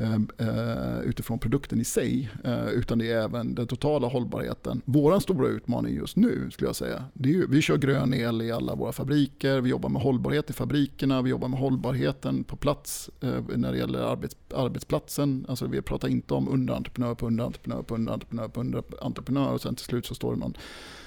Ehm, 0.00 0.28
eh, 0.38 1.00
utifrån 1.00 1.38
produkten 1.38 1.80
i 1.80 1.84
sig, 1.84 2.30
eh, 2.44 2.68
utan 2.68 2.98
det 2.98 3.12
är 3.12 3.22
även 3.22 3.54
den 3.54 3.66
totala 3.66 4.06
hållbarheten. 4.08 4.82
Vår 4.84 5.20
stora 5.20 5.48
utmaning 5.48 5.94
just 5.94 6.16
nu 6.16 6.50
skulle 6.50 6.68
jag 6.68 6.76
säga, 6.76 7.04
det 7.14 7.28
är 7.28 7.32
ju, 7.32 7.46
vi 7.46 7.62
kör 7.62 7.76
grön 7.76 8.14
el 8.14 8.42
i 8.42 8.52
alla 8.52 8.74
våra 8.74 8.92
fabriker, 8.92 9.60
vi 9.60 9.70
jobbar 9.70 9.88
med 9.88 10.02
hållbarhet 10.02 10.50
i 10.50 10.52
fabrikerna, 10.52 11.22
vi 11.22 11.30
jobbar 11.30 11.48
med 11.48 11.60
hållbarheten 11.60 12.44
på 12.44 12.56
plats 12.56 13.10
eh, 13.20 13.42
när 13.56 13.72
det 13.72 13.78
gäller 13.78 13.98
arbets, 13.98 14.36
arbetsplatsen. 14.54 15.46
Alltså 15.48 15.66
vi 15.66 15.82
pratar 15.82 16.08
inte 16.08 16.34
om 16.34 16.48
underentreprenör 16.48 17.14
på 17.14 17.26
underentreprenör 17.26 17.82
på 17.82 17.94
underentreprenör 17.94 18.48
på 18.48 18.60
underentreprenör 18.60 19.52
och 19.52 19.60
sen 19.60 19.74
till 19.74 19.84
slut 19.84 20.06
så 20.06 20.14
står 20.14 20.34
det 20.34 20.40
någon 20.40 20.54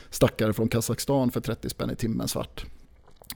stackare 0.09 0.53
från 0.53 0.67
Kazakstan 0.67 1.31
för 1.31 1.41
30 1.41 1.69
spänn 1.69 1.91
i 1.91 1.95
timmen 1.95 2.27
svart. 2.27 2.65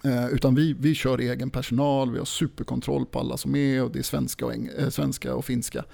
Eh, 0.04 0.28
utan 0.28 0.56
vi, 0.56 0.74
vi 0.74 0.96
kör 0.96 1.18
egen 1.18 1.50
personal, 1.50 2.12
vi 2.12 2.18
har 2.18 2.26
superkontroll 2.26 3.06
på 3.06 3.20
alla 3.20 3.38
som 3.38 3.56
är 3.56 3.84
och 3.84 3.92
det 3.92 4.00
är 4.00 4.04
svenska 4.04 4.46
och, 4.46 4.54
äh, 4.54 4.90
svenska 4.90 5.36
och 5.36 5.46
finska. 5.46 5.86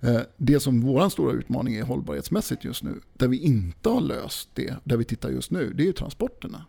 Eh, 0.00 0.20
det 0.36 0.60
som 0.60 0.80
vår 0.80 1.08
stora 1.08 1.32
utmaning 1.32 1.74
är 1.74 1.82
hållbarhetsmässigt 1.82 2.64
just 2.64 2.82
nu, 2.82 3.00
där 3.12 3.28
vi 3.28 3.38
inte 3.38 3.88
har 3.88 4.00
löst 4.00 4.48
det, 4.54 4.74
där 4.84 4.96
vi 4.96 5.04
tittar 5.04 5.30
just 5.30 5.50
nu, 5.50 5.72
det 5.72 5.82
är 5.82 5.86
ju 5.86 5.92
transporterna. 5.92 6.64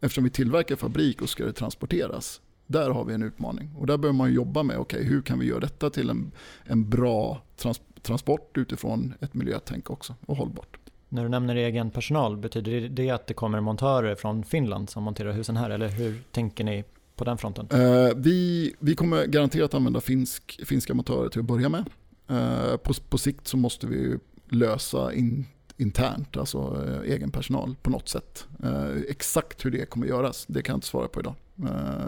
Eftersom 0.00 0.24
vi 0.24 0.30
tillverkar 0.30 0.76
fabrik 0.76 1.22
och 1.22 1.28
ska 1.28 1.44
det 1.44 1.52
transporteras. 1.52 2.40
Där 2.66 2.90
har 2.90 3.04
vi 3.04 3.14
en 3.14 3.22
utmaning. 3.22 3.70
Och 3.76 3.86
där 3.86 3.98
behöver 3.98 4.16
man 4.16 4.32
jobba 4.32 4.62
med, 4.62 4.78
okej 4.78 4.98
okay, 4.98 5.10
hur 5.10 5.22
kan 5.22 5.38
vi 5.38 5.46
göra 5.46 5.60
detta 5.60 5.90
till 5.90 6.10
en, 6.10 6.32
en 6.64 6.90
bra 6.90 7.42
trans, 7.56 7.80
transport 8.02 8.58
utifrån 8.58 9.14
ett 9.20 9.34
miljötänk 9.34 9.90
också 9.90 10.14
och 10.26 10.36
hållbart. 10.36 10.78
När 11.08 11.22
du 11.22 11.28
nämner 11.28 11.56
egen 11.56 11.90
personal, 11.90 12.36
betyder 12.36 12.88
det 12.88 13.10
att 13.10 13.26
det 13.26 13.34
kommer 13.34 13.60
montörer 13.60 14.14
från 14.14 14.44
Finland 14.44 14.90
som 14.90 15.02
monterar 15.02 15.32
husen 15.32 15.56
här? 15.56 15.70
Eller 15.70 15.88
hur 15.88 16.22
tänker 16.32 16.64
ni 16.64 16.84
på 17.16 17.24
den 17.24 17.38
fronten? 17.38 17.68
Eh, 17.70 18.14
vi, 18.16 18.74
vi 18.78 18.94
kommer 18.94 19.26
garanterat 19.26 19.74
använda 19.74 20.00
finsk, 20.00 20.60
finska 20.66 20.94
montörer 20.94 21.28
till 21.28 21.40
att 21.40 21.46
börja 21.46 21.68
med. 21.68 21.84
Eh, 22.28 22.76
på, 22.76 22.94
på 23.08 23.18
sikt 23.18 23.46
så 23.46 23.56
måste 23.56 23.86
vi 23.86 24.18
lösa 24.48 25.12
in, 25.12 25.46
internt, 25.76 26.36
alltså 26.36 26.86
eh, 26.86 27.12
egen 27.12 27.30
personal 27.30 27.76
på 27.82 27.90
något 27.90 28.08
sätt. 28.08 28.46
exakt 29.08 29.64
hur 29.64 29.70
det 29.70 29.86
kommer 29.86 30.06
göras, 30.06 30.44
det 30.46 30.62
kan 30.62 30.72
jag 30.72 30.76
inte 30.76 30.86
svara 30.86 31.08
på 31.08 31.20
idag. 31.20 31.34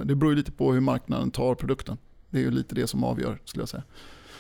det 0.05 0.15
beror 0.15 0.35
lite 0.35 0.53
på 0.53 0.73
hur 0.73 0.81
marknaden 0.81 1.31
tar 1.31 1.55
produkten. 1.55 1.99
Det 2.31 2.39
är 2.39 2.43
ju 2.43 2.51
lite 2.51 2.75
det 2.75 2.87
som 2.87 3.05
avgör 3.05 3.39
skulle 3.45 3.63
jag 3.63 3.69
säga. 3.69 3.83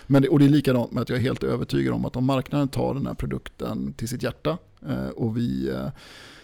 Men 0.06 0.22
det, 0.22 0.28
och 0.28 0.38
det 0.38 0.44
är 0.44 0.48
likadant 0.48 0.92
med 0.92 1.02
att 1.02 1.09
jag 1.09 1.18
är 1.18 1.22
helt 1.22 1.44
övertygad 1.44 1.94
om 1.94 2.04
att 2.04 2.16
om 2.16 2.24
marknaden 2.24 2.68
tar 2.68 2.94
den 2.94 3.06
här 3.06 3.14
produkten 3.14 3.92
till 3.92 4.09
sitt 4.09 4.22
hjärta 4.22 4.59
eh, 4.88 5.09
och 5.09 5.37
vi, 5.37 5.68
eh, 5.68 5.88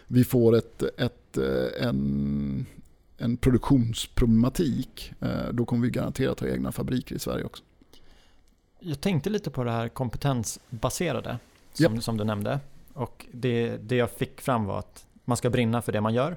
vi 0.07 0.25
får 0.25 0.57
ett, 0.57 0.83
ett, 0.83 1.39
eh, 1.39 1.89
en, 1.89 2.67
en 3.19 3.37
produktionsproblematik, 3.37 5.13
då 5.53 5.65
kommer 5.65 5.83
vi 5.83 5.91
garanterat 5.91 6.41
ha 6.41 6.49
egna 6.49 6.73
fabriker 6.73 7.17
i 7.17 7.19
Sverige 7.19 7.45
också. 7.45 7.65
Jag 8.81 9.01
tänkte 9.01 9.31
lite 9.31 9.51
på 9.51 9.65
det 9.65 9.71
här 9.71 9.89
kompetensbaserade 9.89 11.39
som, 11.73 11.95
yep. 11.95 12.03
som 12.03 12.17
du 12.17 12.25
nämnde. 12.25 12.61
Och 12.93 13.27
det, 13.33 13.77
det 13.77 13.97
jag 13.97 14.11
fick 14.11 14.41
fram 14.41 14.65
var 14.65 14.79
att 14.79 15.07
man 15.25 15.37
ska 15.37 15.51
brinna 15.51 15.83
för 15.83 15.93
det 15.93 16.01
man 16.01 16.15
gör 16.15 16.37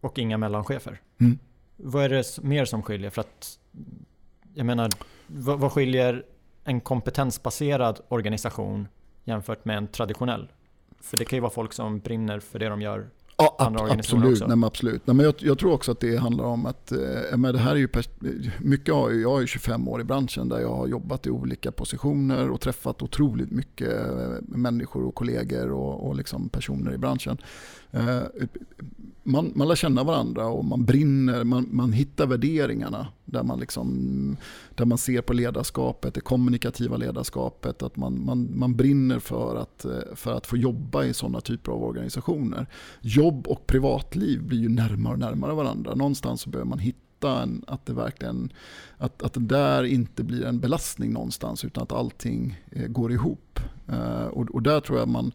och 0.00 0.18
inga 0.18 0.38
mellanchefer. 0.38 1.00
Mm. 1.20 1.38
Vad 1.76 2.04
är 2.04 2.08
det 2.08 2.42
mer 2.42 2.64
som 2.64 2.82
skiljer? 2.82 3.10
För 3.10 3.20
att, 3.20 3.58
jag 4.54 4.66
menar, 4.66 4.90
vad, 5.26 5.60
vad 5.60 5.72
skiljer 5.72 6.24
en 6.64 6.80
kompetensbaserad 6.80 8.00
organisation 8.08 8.88
jämfört 9.24 9.64
med 9.64 9.76
en 9.76 9.86
traditionell? 9.86 10.52
För 11.00 11.16
det 11.16 11.24
kan 11.24 11.36
ju 11.36 11.40
vara 11.40 11.52
folk 11.52 11.72
som 11.72 11.98
brinner 11.98 12.40
för 12.40 12.58
det 12.58 12.68
de 12.68 12.82
gör 12.82 13.08
Ja, 13.36 13.56
ab 13.58 13.76
absolut. 13.90 14.40
Nej, 14.40 14.48
men 14.48 14.64
absolut. 14.64 15.06
Nej, 15.06 15.16
men 15.16 15.24
jag, 15.24 15.34
jag, 15.38 15.58
tror 15.58 15.72
också 15.72 15.92
att 15.92 16.00
det 16.00 16.16
handlar 16.16 16.44
om 16.44 16.66
att 16.66 16.92
eh, 16.92 17.36
men 17.36 17.52
det 17.52 17.58
här 17.58 17.70
är 17.70 17.76
ju 17.76 17.88
mycket 18.58 18.94
har, 18.94 19.10
jag 19.10 19.42
är 19.42 19.46
25 19.46 19.88
år 19.88 20.00
i 20.00 20.04
branschen 20.04 20.48
där 20.48 20.60
jag 20.60 20.74
har 20.74 20.86
jobbat 20.86 21.26
i 21.26 21.30
olika 21.30 21.72
positioner 21.72 22.50
och 22.50 22.60
träffat 22.60 23.02
otroligt 23.02 23.50
mycket 23.50 23.88
eh, 23.88 24.32
människor 24.40 25.04
och 25.04 25.14
kollegor 25.14 25.72
och, 25.72 26.08
och 26.08 26.14
liksom 26.14 26.48
personer 26.48 26.94
i 26.94 26.98
branschen. 26.98 27.38
Eh, 27.94 28.22
man, 29.22 29.52
man 29.54 29.68
lär 29.68 29.74
känna 29.74 30.04
varandra 30.04 30.46
och 30.46 30.64
man 30.64 30.84
brinner, 30.84 31.44
man, 31.44 31.68
man 31.70 31.92
hittar 31.92 32.26
värderingarna 32.26 33.06
där 33.24 33.42
man, 33.42 33.60
liksom, 33.60 34.36
där 34.74 34.84
man 34.84 34.98
ser 34.98 35.22
på 35.22 35.32
ledarskapet, 35.32 36.14
det 36.14 36.20
kommunikativa 36.20 36.96
ledarskapet, 36.96 37.82
att 37.82 37.96
man, 37.96 38.24
man, 38.24 38.58
man 38.58 38.76
brinner 38.76 39.18
för 39.18 39.56
att, 39.56 39.84
eh, 39.84 40.14
för 40.14 40.32
att 40.32 40.46
få 40.46 40.56
jobba 40.56 41.04
i 41.04 41.14
sådana 41.14 41.40
typer 41.40 41.72
av 41.72 41.84
organisationer. 41.84 42.66
Jobb 43.00 43.48
och 43.48 43.66
privatliv 43.66 44.42
blir 44.42 44.58
ju 44.58 44.68
närmare 44.68 45.12
och 45.12 45.18
närmare 45.18 45.54
varandra. 45.54 45.94
Någonstans 45.94 46.40
så 46.40 46.50
behöver 46.50 46.68
man 46.68 46.78
hitta 46.78 47.03
en, 47.28 47.64
att 47.66 47.86
det 47.86 47.92
verkligen 47.92 48.52
att, 48.98 49.22
att 49.22 49.34
det 49.34 49.40
där 49.40 49.84
inte 49.84 50.24
blir 50.24 50.44
en 50.44 50.60
belastning 50.60 51.12
någonstans 51.12 51.64
utan 51.64 51.82
att 51.82 51.92
allting 51.92 52.60
eh, 52.70 52.86
går 52.86 53.12
ihop. 53.12 53.60
Eh, 53.88 54.26
och, 54.26 54.50
och, 54.50 54.62
där 54.62 54.80
tror 54.80 54.98
jag 54.98 55.08
man, 55.08 55.32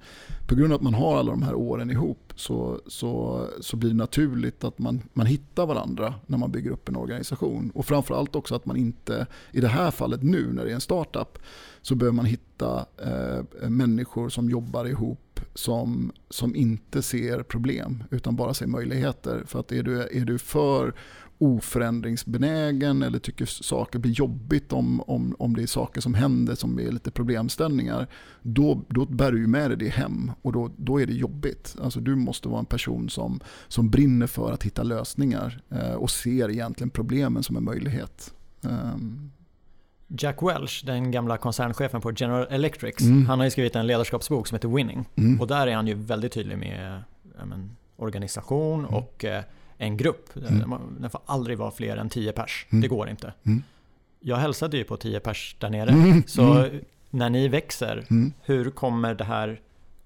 på 0.47 0.55
grund 0.55 0.73
av 0.73 0.77
att 0.77 0.83
man 0.83 0.93
har 0.93 1.17
alla 1.17 1.31
de 1.31 1.41
här 1.41 1.55
åren 1.55 1.91
ihop 1.91 2.33
så, 2.35 2.81
så, 2.87 3.45
så 3.61 3.77
blir 3.77 3.89
det 3.89 3.95
naturligt 3.95 4.63
att 4.63 4.79
man, 4.79 5.01
man 5.13 5.25
hittar 5.25 5.65
varandra 5.65 6.13
när 6.25 6.37
man 6.37 6.51
bygger 6.51 6.71
upp 6.71 6.89
en 6.89 6.95
organisation. 6.95 7.71
Och 7.75 7.85
framförallt 7.85 8.35
också 8.35 8.55
att 8.55 8.65
man 8.65 8.77
inte, 8.77 9.27
i 9.51 9.61
det 9.61 9.67
här 9.67 9.91
fallet 9.91 10.23
nu 10.23 10.53
när 10.53 10.65
det 10.65 10.71
är 10.71 10.75
en 10.75 10.81
startup, 10.81 11.39
så 11.81 11.95
behöver 11.95 12.15
man 12.15 12.25
hitta 12.25 12.85
eh, 12.97 13.69
människor 13.69 14.29
som 14.29 14.49
jobbar 14.49 14.85
ihop 14.85 15.28
som, 15.53 16.11
som 16.29 16.55
inte 16.55 17.01
ser 17.01 17.43
problem 17.43 18.03
utan 18.11 18.35
bara 18.35 18.53
ser 18.53 18.67
möjligheter. 18.67 19.43
För 19.45 19.59
att 19.59 19.71
är 19.71 19.83
du, 19.83 20.01
är 20.01 20.25
du 20.25 20.37
för 20.37 20.93
oförändringsbenägen 21.39 23.03
eller 23.03 23.19
tycker 23.19 23.45
saker 23.45 23.99
blir 23.99 24.11
jobbigt 24.11 24.73
om, 24.73 25.01
om, 25.01 25.35
om 25.39 25.55
det 25.55 25.63
är 25.63 25.67
saker 25.67 26.01
som 26.01 26.13
händer 26.13 26.55
som 26.55 26.79
är 26.79 26.91
lite 26.91 27.11
problemställningar, 27.11 28.07
då, 28.41 28.85
då 28.89 29.05
bär 29.05 29.31
du 29.31 29.47
med 29.47 29.69
dig 29.69 29.77
det 29.77 29.89
hem 29.89 30.31
och 30.41 30.53
då, 30.53 30.71
då 30.77 31.01
är 31.01 31.05
det 31.05 31.13
jobbigt. 31.13 31.75
Alltså 31.81 31.99
du 31.99 32.15
måste 32.15 32.47
vara 32.47 32.59
en 32.59 32.65
person 32.65 33.09
som, 33.09 33.39
som 33.67 33.89
brinner 33.89 34.27
för 34.27 34.51
att 34.51 34.63
hitta 34.63 34.83
lösningar 34.83 35.61
eh, 35.69 35.93
och 35.93 36.11
ser 36.11 36.49
egentligen 36.49 36.89
problemen 36.89 37.43
som 37.43 37.57
en 37.57 37.63
möjlighet. 37.63 38.33
Um. 38.61 39.31
Jack 40.17 40.41
Welch, 40.41 40.83
den 40.85 41.11
gamla 41.11 41.37
koncernchefen 41.37 42.01
på 42.01 42.11
General 42.15 42.47
Electric, 42.49 43.01
mm. 43.01 43.25
han 43.25 43.39
har 43.39 43.45
ju 43.45 43.51
skrivit 43.51 43.75
en 43.75 43.87
ledarskapsbok 43.87 44.47
som 44.47 44.55
heter 44.55 44.67
Winning. 44.67 45.05
Mm. 45.15 45.41
Och 45.41 45.47
där 45.47 45.67
är 45.67 45.75
han 45.75 45.87
ju 45.87 45.93
väldigt 45.93 46.31
tydlig 46.31 46.57
med 46.57 47.03
men, 47.45 47.75
organisation 47.97 48.79
mm. 48.79 48.93
och 48.93 49.25
eh, 49.25 49.43
en 49.77 49.97
grupp. 49.97 50.29
Mm. 50.49 50.73
Den 50.99 51.09
får 51.09 51.21
aldrig 51.25 51.57
vara 51.57 51.71
fler 51.71 51.97
än 51.97 52.09
10 52.09 52.31
pers. 52.31 52.65
Mm. 52.69 52.81
Det 52.81 52.87
går 52.87 53.09
inte. 53.09 53.33
Mm. 53.43 53.63
Jag 54.19 54.37
hälsade 54.37 54.77
ju 54.77 54.83
på 54.83 54.97
10 54.97 55.19
pers 55.19 55.55
där 55.59 55.69
nere. 55.69 55.89
Mm. 55.89 56.23
Så 56.27 56.67
när 57.09 57.29
ni 57.29 57.47
växer, 57.47 58.05
hur 58.41 58.69
kommer 58.69 59.13
det 59.13 59.23
här 59.23 59.59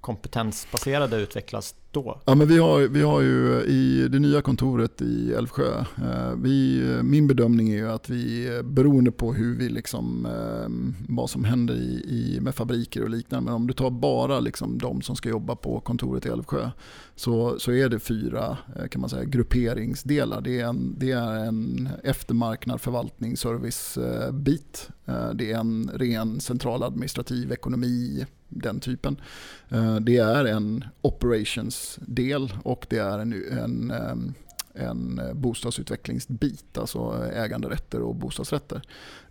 kompetensbaserade 0.03 1.17
utvecklas 1.17 1.75
då? 1.91 2.21
Ja, 2.25 2.35
men 2.35 2.47
vi, 2.47 2.57
har, 2.57 2.79
vi 2.79 3.01
har 3.01 3.21
ju 3.21 3.61
i 3.61 4.07
det 4.07 4.19
nya 4.19 4.41
kontoret 4.41 5.01
i 5.01 5.33
Älvsjö, 5.33 5.79
eh, 5.79 6.33
vi, 6.37 6.83
min 7.03 7.27
bedömning 7.27 7.69
är 7.69 7.75
ju 7.75 7.91
att 7.91 8.09
vi, 8.09 8.61
beroende 8.63 9.11
på 9.11 9.33
hur 9.33 9.57
vi 9.57 9.69
liksom, 9.69 10.25
eh, 10.25 10.69
vad 11.15 11.29
som 11.29 11.43
händer 11.43 11.73
i, 11.73 12.05
i, 12.07 12.39
med 12.41 12.55
fabriker 12.55 13.03
och 13.03 13.09
liknande, 13.09 13.45
men 13.45 13.53
om 13.53 13.67
du 13.67 13.73
tar 13.73 13.89
bara 13.89 14.39
liksom 14.39 14.77
de 14.77 15.01
som 15.01 15.15
ska 15.15 15.29
jobba 15.29 15.55
på 15.55 15.79
kontoret 15.79 16.25
i 16.25 16.29
Älvsjö, 16.29 16.69
så, 17.15 17.59
så 17.59 17.71
är 17.71 17.89
det 17.89 17.99
fyra 17.99 18.57
eh, 18.75 18.87
kan 18.87 19.01
man 19.01 19.09
säga, 19.09 19.23
grupperingsdelar. 19.23 20.41
Det 20.41 20.59
är 20.59 20.65
en, 20.65 20.95
det 20.99 21.11
är 21.11 21.45
en 21.45 21.89
eftermarknad 22.03 22.81
förvaltning 22.81 23.37
servicebit. 23.37 24.89
Det 25.33 25.51
är 25.51 25.57
en 25.57 25.91
ren 25.93 26.39
central 26.39 26.83
administrativ 26.83 27.51
ekonomi 27.51 28.25
den 28.55 28.79
typen. 28.79 29.21
Eh, 29.69 29.95
det 29.95 30.17
är 30.17 30.45
en 30.45 30.85
operations-del 31.01 32.53
och 32.63 32.85
det 32.89 32.97
är 32.97 33.19
en, 33.19 33.33
en, 33.51 33.91
eh, 33.91 34.85
en 34.87 35.21
bostadsutvecklingsbit, 35.33 36.77
alltså 36.77 37.29
äganderätter 37.33 38.01
och 38.01 38.15
bostadsrätter. 38.15 38.81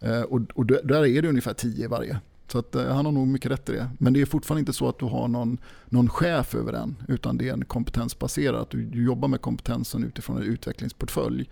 Eh, 0.01 0.23
och, 0.23 0.41
och 0.55 0.67
där 0.67 1.07
är 1.07 1.23
det 1.23 1.29
ungefär 1.29 1.55
tio 1.55 1.89
varje. 1.89 2.21
Så 2.49 2.59
att, 2.59 2.75
han 2.75 3.07
har 3.07 3.13
nog 3.13 3.27
mycket 3.29 3.51
rätt 3.51 3.69
i 3.69 3.73
det. 3.73 3.91
Men 3.99 4.13
det 4.13 4.21
är 4.21 4.27
fortfarande 4.27 4.61
inte 4.61 4.73
så 4.73 4.89
att 4.89 4.99
du 4.99 5.05
har 5.05 5.29
någon, 5.29 5.59
någon 5.87 6.09
chef 6.09 6.55
över 6.55 6.73
den, 6.73 6.97
utan 7.09 7.37
det 7.39 7.49
är 7.49 7.53
en 7.53 7.65
kompetensbaserad. 7.65 8.67
Du, 8.71 8.85
du 8.85 9.05
jobbar 9.05 9.29
med 9.29 9.41
kompetensen 9.41 10.05
utifrån 10.05 10.37
en 10.37 10.43
utvecklingsportfölj 10.43 11.51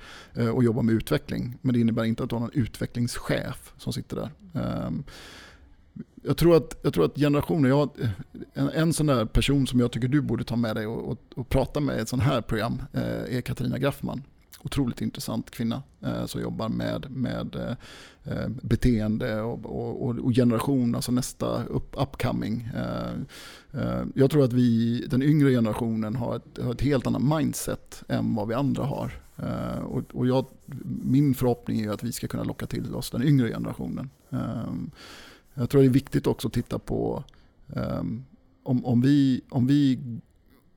och 0.55 0.65
jobbar 0.65 0.83
med 0.83 0.95
utveckling. 0.95 1.59
Men 1.61 1.73
det 1.73 1.81
innebär 1.81 2.05
inte 2.05 2.23
att 2.23 2.29
du 2.29 2.35
har 2.35 2.41
någon 2.41 2.51
utvecklingschef 2.53 3.73
som 3.77 3.93
sitter 3.93 4.17
där. 4.17 4.31
Ehm, 4.55 5.05
jag 6.23 6.37
tror 6.37 6.57
att, 6.57 6.79
jag 6.83 6.95
tror 6.95 7.05
att 7.05 7.17
generationer, 7.17 7.69
jag, 7.69 7.91
en, 8.55 8.69
en 8.69 8.93
sån 8.93 9.07
där 9.07 9.25
person 9.25 9.67
som 9.67 9.81
jag 9.81 9.93
tycker 9.93 10.09
du 10.09 10.21
borde 10.21 10.45
ta 10.45 10.57
med 10.57 10.77
dig 10.77 10.87
och, 10.87 11.11
och, 11.11 11.19
och 11.35 11.49
prata 11.49 11.81
med 11.81 11.99
i 11.99 12.01
ett 12.01 12.09
sånt 12.09 12.23
här 12.23 12.41
program 12.41 12.83
eh, 12.93 13.37
är 13.37 13.41
Katarina 13.41 13.79
Graffman. 13.79 14.23
Otroligt 14.63 15.01
intressant 15.01 15.51
kvinna 15.51 15.83
eh, 16.01 16.27
som 16.27 16.41
jobbar 16.41 16.69
med, 16.69 17.11
med 17.11 17.57
eh, 17.57 17.75
eh 18.33 18.49
beteende 18.49 19.41
och, 19.41 19.67
och, 19.67 20.19
och, 20.19 20.33
generation, 20.33 20.95
alltså 20.95 21.13
nästa 21.13 21.65
up, 21.65 21.95
upcoming. 21.97 22.71
Eh, 22.75 23.13
eh, 23.81 24.05
jag 24.15 24.31
tror 24.31 24.45
att 24.45 24.53
vi, 24.53 25.01
den 25.11 25.23
yngre 25.23 25.51
generationen 25.51 26.17
har 26.17 26.37
ett, 26.37 26.59
har 26.63 26.73
ett 26.73 26.81
helt 26.81 27.07
annat 27.07 27.39
mindset 27.39 28.03
än 28.09 28.35
vad 28.35 28.49
vi 28.49 28.55
andra 28.55 28.85
har. 28.85 29.13
Eh, 29.37 29.83
och, 29.83 30.05
och 30.13 30.27
jag, 30.27 30.47
min 31.03 31.35
förhoppning 31.35 31.81
är 31.81 31.91
att 31.91 32.03
vi 32.03 32.13
ska 32.13 32.29
kunna 32.29 32.45
locka 32.45 32.67
till 32.67 32.95
oss 32.95 33.11
den 33.11 33.23
yngre 33.23 33.49
generationen. 33.49 34.11
Eh, 34.31 34.73
jag 35.61 35.71
tror 35.71 35.81
det 35.81 35.89
är 35.89 35.91
viktigt 35.91 36.27
också 36.27 36.49
att 36.49 36.55
titta 36.55 36.79
på 36.79 37.25
ehm, 37.77 38.25
om, 38.63 38.85
om, 38.87 39.01
vi, 39.01 39.41
om, 39.49 39.67
vi, 39.67 39.99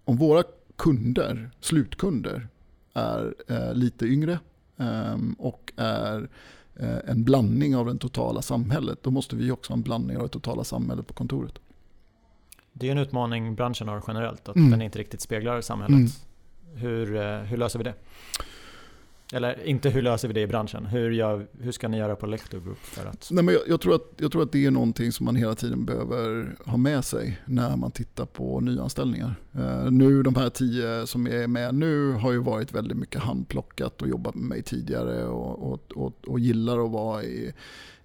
om 0.05 0.17
våra 0.17 0.43
kunder, 0.75 1.51
slutkunder, 1.59 2.47
är 2.93 3.35
eh, 3.47 3.73
lite 3.73 4.05
yngre 4.05 4.39
ehm, 4.77 5.33
och 5.33 5.73
är 5.75 6.29
eh, 6.75 6.97
en 7.05 7.23
blandning 7.23 7.75
av 7.75 7.85
det 7.85 7.97
totala 7.97 8.41
samhället, 8.41 8.99
då 9.03 9.11
måste 9.11 9.35
vi 9.35 9.51
också 9.51 9.71
ha 9.71 9.77
en 9.77 9.81
blandning 9.81 10.17
av 10.17 10.23
det 10.23 10.29
totala 10.29 10.63
samhället 10.63 11.07
på 11.07 11.13
kontoret. 11.13 11.59
Det 12.73 12.87
är 12.87 12.91
en 12.91 12.97
utmaning 12.97 13.55
branschen 13.55 13.87
har 13.87 14.03
generellt, 14.07 14.49
att 14.49 14.55
mm. 14.55 14.71
den 14.71 14.81
inte 14.81 14.99
riktigt 14.99 15.21
speglar 15.21 15.61
samhället. 15.61 15.95
Mm. 15.95 16.09
Hur, 16.75 17.15
eh, 17.15 17.39
hur 17.39 17.57
löser 17.57 17.79
vi 17.79 17.83
det? 17.83 17.93
Eller 19.33 19.67
inte 19.67 19.89
hur 19.89 20.01
löser 20.01 20.27
vi 20.27 20.33
det 20.33 20.41
i 20.41 20.47
branschen? 20.47 20.85
Hur, 20.85 21.11
gör, 21.11 21.47
hur 21.59 21.71
ska 21.71 21.87
ni 21.87 21.97
göra 21.97 22.15
på 22.15 22.25
Lector 22.25 22.59
Group? 22.59 22.77
För 22.77 23.05
att... 23.05 23.29
Nej, 23.31 23.43
men 23.43 23.53
jag, 23.53 23.63
jag, 23.67 23.81
tror 23.81 23.95
att, 23.95 24.13
jag 24.17 24.31
tror 24.31 24.43
att 24.43 24.51
det 24.51 24.65
är 24.65 24.71
någonting 24.71 25.11
som 25.11 25.25
man 25.25 25.35
hela 25.35 25.55
tiden 25.55 25.85
behöver 25.85 26.55
ha 26.65 26.77
med 26.77 27.05
sig 27.05 27.41
när 27.45 27.77
man 27.77 27.91
tittar 27.91 28.25
på 28.25 28.59
nyanställningar. 28.59 29.35
Uh, 29.55 29.91
nu 29.91 30.23
de 30.23 30.35
här 30.35 30.49
tio 30.49 31.07
som 31.07 31.27
är 31.27 31.47
med 31.47 31.75
nu 31.75 32.11
har 32.11 32.31
ju 32.31 32.37
varit 32.37 32.73
väldigt 32.73 32.97
mycket 32.97 33.21
handplockat 33.21 34.01
och 34.01 34.07
jobbat 34.07 34.35
med 34.35 34.43
mig 34.43 34.63
tidigare 34.63 35.25
och, 35.25 35.73
och, 35.73 35.91
och, 35.95 36.13
och 36.27 36.39
gillar 36.39 36.85
att 36.85 36.91
vara 36.91 37.23
i 37.23 37.53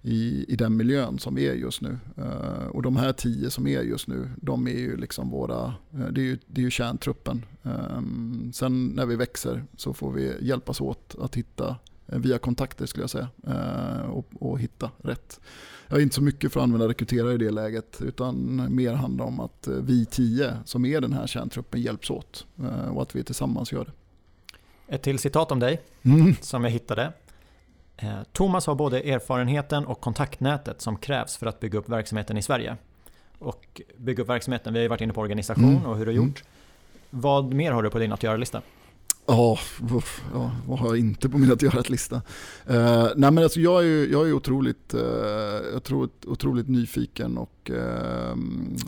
i, 0.01 0.45
i 0.47 0.55
den 0.55 0.77
miljön 0.77 1.19
som 1.19 1.35
vi 1.35 1.47
är 1.47 1.53
just 1.53 1.81
nu. 1.81 1.97
Uh, 2.17 2.67
och 2.67 2.81
de 2.81 2.97
här 2.97 3.13
tio 3.13 3.49
som 3.49 3.67
är 3.67 3.81
just 3.81 4.07
nu, 4.07 4.29
de 4.41 4.67
är 4.67 4.79
ju 4.79 4.97
liksom 4.97 5.29
våra, 5.29 5.65
uh, 5.95 6.07
det 6.11 6.21
är 6.21 6.25
ju, 6.25 6.37
det 6.47 6.61
är 6.61 6.63
ju 6.63 6.71
kärntruppen. 6.71 7.45
Um, 7.63 8.51
sen 8.53 8.87
när 8.87 9.05
vi 9.05 9.15
växer 9.15 9.63
så 9.77 9.93
får 9.93 10.11
vi 10.11 10.33
hjälpas 10.41 10.81
åt 10.81 11.15
att 11.21 11.35
hitta 11.35 11.75
via 12.05 12.37
kontakter 12.37 12.85
skulle 12.85 13.03
jag 13.03 13.09
säga 13.09 13.29
och, 14.09 14.27
och, 14.39 14.59
hitta 14.59 14.91
rätt. 14.97 15.39
Jag 15.87 15.97
är 15.97 16.03
inte 16.03 16.15
så 16.15 16.21
mycket 16.21 16.53
för 16.53 16.59
att 16.59 16.63
använda 16.63 16.87
rekryterare 16.87 17.33
i 17.33 17.37
det 17.37 17.51
läget 17.51 18.01
utan 18.01 18.65
mer 18.75 18.93
handlar 18.93 19.25
om 19.25 19.39
att 19.39 19.67
vi 19.81 20.05
tio 20.05 20.53
som 20.65 20.85
är 20.85 21.01
den 21.01 21.13
här 21.13 21.27
kärntruppen 21.27 21.81
hjälps 21.81 22.09
åt 22.09 22.45
och 22.91 23.01
att 23.01 23.15
vi 23.15 23.23
tillsammans 23.23 23.71
gör 23.71 23.85
det. 23.85 23.91
Ett 24.95 25.01
till 25.01 25.19
citat 25.19 25.51
om 25.51 25.59
dig 25.59 25.81
mm. 26.03 26.35
som 26.41 26.63
jag 26.63 26.71
hittade. 26.71 27.13
Eh, 28.01 28.23
Thomas 28.31 28.67
har 28.67 28.75
både 28.75 28.99
erfarenheten 28.99 29.85
och 29.85 30.01
kontaktnätet 30.01 30.81
som 30.81 30.97
krävs 30.97 31.37
för 31.37 31.45
att 31.45 31.59
bygga 31.59 31.79
upp 31.79 31.89
verksamheten 31.89 32.37
i 32.37 32.41
Sverige. 32.41 32.77
Och 33.39 33.81
bygga 33.97 34.23
upp 34.23 34.29
verksamheten, 34.29 34.73
vi 34.73 34.79
har 34.79 34.83
ju 34.83 34.89
varit 34.89 35.01
inne 35.01 35.13
på 35.13 35.21
organisation 35.21 35.69
mm. 35.69 35.85
och 35.85 35.97
hur 35.97 36.05
du 36.05 36.11
har 36.11 36.15
gjort. 36.15 36.43
Mm. 36.43 36.45
Vad 37.09 37.53
mer 37.53 37.71
har 37.71 37.83
du 37.83 37.89
på 37.89 37.99
din 37.99 38.11
att 38.11 38.23
göra-lista? 38.23 38.61
Ja, 39.25 39.57
ja, 40.33 40.51
vad 40.67 40.79
har 40.79 40.87
jag 40.87 40.97
inte 40.97 41.29
på 41.29 41.37
min 41.37 41.51
att 41.51 41.61
göra-lista? 41.61 42.15
Uh, 42.69 43.07
nej 43.15 43.31
men 43.31 43.37
alltså 43.37 43.59
jag 43.59 43.79
är 43.79 43.85
ju 43.85 44.11
jag 44.11 44.27
är 44.27 44.33
otroligt, 44.33 44.93
uh, 44.93 45.01
jag 45.73 45.83
tror, 45.83 46.09
otroligt 46.25 46.67
nyfiken 46.67 47.37
och 47.37 47.71
uh, 47.73 48.35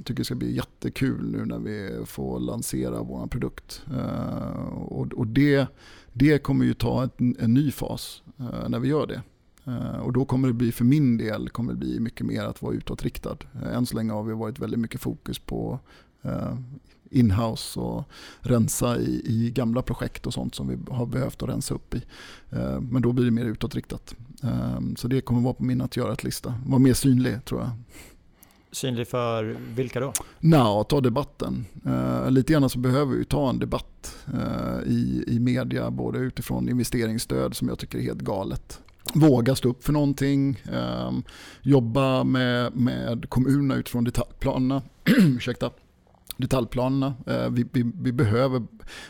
tycker 0.03 0.21
det 0.21 0.23
ska 0.23 0.35
bli 0.35 0.55
jättekul 0.55 1.31
nu 1.31 1.45
när 1.45 1.59
vi 1.59 2.05
får 2.05 2.39
lansera 2.39 3.01
vår 3.03 3.27
produkt. 3.27 3.83
Uh, 3.93 4.73
och, 4.73 5.13
och 5.13 5.27
det, 5.27 5.67
det 6.13 6.39
kommer 6.39 6.65
ju 6.65 6.73
ta 6.73 7.09
en, 7.17 7.35
en 7.39 7.53
ny 7.53 7.71
fas. 7.71 8.23
Eh, 8.39 8.69
när 8.69 8.79
vi 8.79 8.87
gör 8.87 9.07
det. 9.07 9.21
Eh, 9.65 9.99
och 9.99 10.13
då 10.13 10.25
kommer 10.25 10.47
det 10.47 10.53
bli, 10.53 10.71
för 10.71 10.85
min 10.85 11.17
del, 11.17 11.49
kommer 11.49 11.73
det 11.73 11.79
bli 11.79 11.99
mycket 11.99 12.25
mer 12.25 12.43
att 12.43 12.61
vara 12.61 12.73
utåtriktad. 12.73 13.37
Eh, 13.61 13.75
än 13.75 13.85
så 13.85 13.95
länge 13.95 14.11
har 14.11 14.23
vi 14.23 14.33
varit 14.33 14.59
väldigt 14.59 14.79
mycket 14.79 15.01
fokus 15.01 15.39
på 15.39 15.79
eh, 16.21 16.55
inhouse 17.09 17.79
och 17.79 18.03
rensa 18.39 18.97
i, 18.97 19.21
i, 19.25 19.51
gamla 19.51 19.81
projekt 19.81 20.27
och 20.27 20.33
sånt 20.33 20.55
som 20.55 20.67
vi 20.67 20.77
har 20.93 21.05
behövt 21.05 21.43
att 21.43 21.49
rensa 21.49 21.73
upp 21.73 21.95
i. 21.95 22.01
Eh, 22.49 22.81
men 22.81 23.01
då 23.01 23.11
blir 23.11 23.25
det 23.25 23.31
mer 23.31 23.45
utåtriktat. 23.45 24.15
Eh, 24.43 24.79
så 24.97 25.07
det 25.07 25.21
kommer 25.21 25.41
vara 25.41 25.53
på 25.53 25.63
min 25.63 25.81
att 25.81 25.97
göra-lista. 25.97 26.53
Vara 26.65 26.79
mer 26.79 26.93
synlig 26.93 27.45
tror 27.45 27.61
jag. 27.61 27.69
Synlig 28.71 29.07
för 29.07 29.57
vilka 29.75 29.99
då? 29.99 30.13
Nå, 30.39 30.83
ta 30.83 31.01
debatten. 31.01 31.65
Uh, 31.87 32.31
lite 32.31 32.53
grann 32.53 32.69
så 32.69 32.79
behöver 32.79 33.15
vi 33.15 33.25
ta 33.25 33.49
en 33.49 33.59
debatt 33.59 34.15
uh, 34.33 34.91
i, 34.91 35.23
i 35.27 35.39
media, 35.39 35.91
både 35.91 36.19
utifrån 36.19 36.69
investeringsstöd 36.69 37.55
som 37.55 37.67
jag 37.67 37.79
tycker 37.79 37.97
är 37.97 38.01
helt 38.01 38.21
galet. 38.21 38.79
Våga 39.13 39.55
stå 39.55 39.69
upp 39.69 39.83
för 39.83 39.93
någonting, 39.93 40.63
um, 40.71 41.23
jobba 41.61 42.23
med, 42.23 42.75
med 42.75 43.29
kommunerna 43.29 43.75
utifrån 43.75 44.03
detaljplanerna. 44.03 44.81
Ursäkta 45.05 45.71
detaljplanerna. 46.41 47.13
Eh, 47.27 47.49
vi, 47.49 47.65
vi, 47.71 47.91
vi, 48.01 48.11
behöver, 48.11 48.63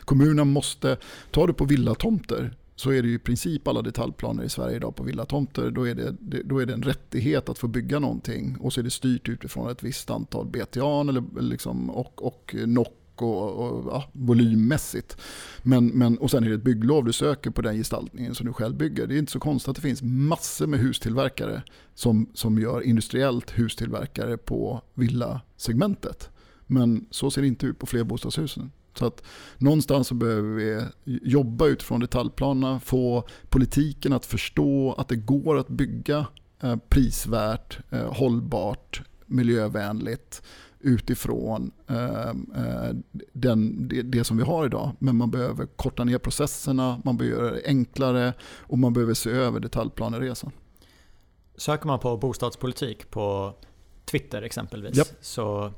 kommunerna 0.05 0.43
måste, 0.43 0.97
ta 1.31 1.47
det 1.47 1.53
på 1.53 1.65
villatomter, 1.65 2.53
så 2.81 2.91
är 2.91 3.01
det 3.01 3.07
ju 3.07 3.15
i 3.15 3.19
princip 3.19 3.67
alla 3.67 3.81
detaljplaner 3.81 4.43
i 4.43 4.49
Sverige 4.49 4.75
idag 4.75 4.95
på 4.95 5.03
villatomter. 5.03 5.71
Då 5.71 5.87
är 5.87 5.95
det, 5.95 6.15
då 6.43 6.59
är 6.59 6.65
det 6.65 6.73
en 6.73 6.83
rättighet 6.83 7.49
att 7.49 7.57
få 7.57 7.67
bygga 7.67 7.99
någonting 7.99 8.57
och 8.59 8.73
så 8.73 8.79
är 8.79 8.83
det 8.83 8.89
styrt 8.89 9.29
utifrån 9.29 9.71
ett 9.71 9.83
visst 9.83 10.09
antal 10.09 10.45
BTA 10.45 11.01
eller 11.01 11.41
liksom, 11.41 11.89
och, 11.89 12.25
och 12.25 12.55
NOC 12.67 12.87
och, 13.15 13.51
och 13.51 13.91
ja, 13.91 14.09
volymmässigt. 14.13 15.17
Men, 15.63 15.87
men, 15.87 16.17
och 16.17 16.31
sen 16.31 16.43
är 16.43 16.49
det 16.49 16.55
ett 16.55 16.63
bygglov 16.63 17.05
du 17.05 17.13
söker 17.13 17.49
på 17.49 17.61
den 17.61 17.75
gestaltningen 17.75 18.35
som 18.35 18.47
du 18.47 18.53
själv 18.53 18.75
bygger. 18.75 19.07
Det 19.07 19.15
är 19.15 19.19
inte 19.19 19.31
så 19.31 19.39
konstigt 19.39 19.69
att 19.69 19.75
det 19.75 19.81
finns 19.81 20.01
massor 20.01 20.67
med 20.67 20.79
hustillverkare 20.79 21.63
som, 21.93 22.29
som 22.33 22.59
gör 22.59 22.81
industriellt 22.81 23.51
hustillverkare 23.51 24.37
på 24.37 24.81
villasegmentet. 24.93 26.29
Men 26.67 27.05
så 27.09 27.31
ser 27.31 27.41
det 27.41 27.47
inte 27.47 27.65
ut 27.65 27.79
på 27.79 27.85
flerbostadshusen. 27.85 28.71
Så 28.93 29.05
att 29.05 29.23
någonstans 29.57 30.07
så 30.07 30.13
behöver 30.13 30.49
vi 30.49 30.85
jobba 31.05 31.67
utifrån 31.67 31.99
detaljplanerna, 31.99 32.79
få 32.79 33.27
politiken 33.49 34.13
att 34.13 34.25
förstå 34.25 34.93
att 34.97 35.07
det 35.07 35.15
går 35.15 35.57
att 35.57 35.67
bygga 35.67 36.27
eh, 36.63 36.75
prisvärt, 36.89 37.79
eh, 37.89 38.13
hållbart, 38.13 39.01
miljövänligt 39.25 40.41
utifrån 40.79 41.71
eh, 41.87 42.33
den, 43.33 43.87
det, 43.87 44.01
det, 44.01 44.23
som 44.23 44.37
vi 44.37 44.43
har 44.43 44.65
idag. 44.65 44.91
Men 44.99 45.15
man 45.15 45.31
behöver 45.31 45.65
korta 45.65 46.03
ner 46.03 46.17
processerna, 46.17 47.01
man 47.05 47.17
behöver 47.17 47.37
göra 47.37 47.51
det 47.55 47.61
enklare 47.65 48.33
och 48.43 48.79
man 48.79 48.93
behöver 48.93 49.13
se 49.13 49.29
över 49.29 49.59
detaljplaneresan. 49.59 50.51
Söker 51.55 51.87
man 51.87 51.99
på 51.99 52.17
bostadspolitik 52.17 53.11
på 53.11 53.53
Twitter 54.05 54.41
exempelvis 54.41 54.97
yep. 54.97 55.07
så 55.21 55.73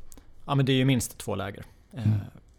ja, 0.46 0.56
men 0.56 0.66
det 0.66 0.72
är 0.72 0.78
ju 0.78 0.86
minst 0.86 1.18
två 1.18 1.36
läger. 1.36 1.66
Mm 1.92 2.12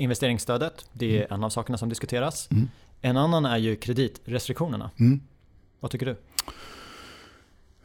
investeringsstödet, 0.05 0.84
det 0.92 1.18
är 1.18 1.24
mm. 1.24 1.34
en 1.34 1.44
av 1.44 1.50
sakerna 1.50 1.78
som 1.78 1.88
diskuteras. 1.88 2.48
Mm. 2.50 2.68
En 3.00 3.16
annan 3.16 3.44
är 3.44 3.59
ju 3.59 3.76
kreditrestriktionerna. 3.76 4.90
Mm. 4.96 5.20
Vad 5.80 5.90
tycker 5.90 6.07
du? 6.07 6.16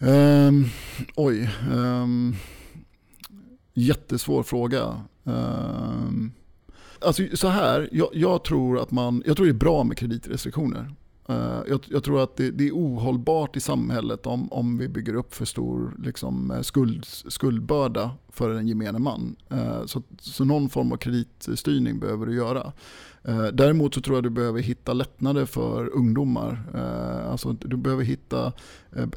Um, 0.08 0.66
oj. 1.16 1.50
Um, 1.72 2.36
jättesvår 3.74 4.44
fråga. 4.44 5.02
Um, 5.24 6.32
alltså 7.02 7.24
så 7.34 7.48
här, 7.48 7.90
jag, 7.92 8.10
jag, 8.14 8.44
tror 8.44 8.80
att 8.80 8.92
man, 8.92 9.24
jag 9.26 9.36
tror 9.38 9.46
det 9.46 9.52
är 9.52 9.54
bra 9.54 9.84
med 9.84 9.98
kreditrestriktioner. 9.98 10.96
Eh, 11.30 11.62
jag, 11.68 11.86
jag, 11.90 12.04
tror 12.04 12.24
att 12.24 12.36
det, 12.36 12.52
det, 12.52 12.68
är 12.68 12.72
ohållbart 12.72 13.56
i 13.56 13.60
samhället 13.60 14.28
om, 14.28 14.52
om 14.52 14.78
vi 14.78 14.88
bygger 14.88 15.14
upp 15.14 15.34
för 15.34 15.46
stor 15.46 15.96
liksom, 16.04 16.52
eh, 16.52 16.62
skuld, 16.62 17.06
skuldbörda 17.06 18.12
för 18.30 18.50
en 18.56 18.68
gemene 18.68 19.00
man. 19.00 19.36
Eh, 19.50 19.86
så, 19.86 20.04
så 20.20 20.46
någon 20.46 20.70
form 20.70 20.92
av 20.92 20.98
kreditstyrning 20.98 22.00
behöver 22.00 22.26
du 22.26 22.36
göra. 22.36 22.74
Eh, 23.30 23.48
däremot 23.48 23.94
så 23.94 24.02
tror 24.02 24.18
jag 24.18 24.24
du 24.24 24.30
behöver 24.30 24.62
hitta 24.62 24.94
lättnader 24.94 25.46
för 25.46 25.96
ungdomar. 25.96 26.64
Eh, 26.74 27.32
alltså 27.32 27.54
du 27.54 27.78
behöver 27.78 28.04
hitta 28.04 28.54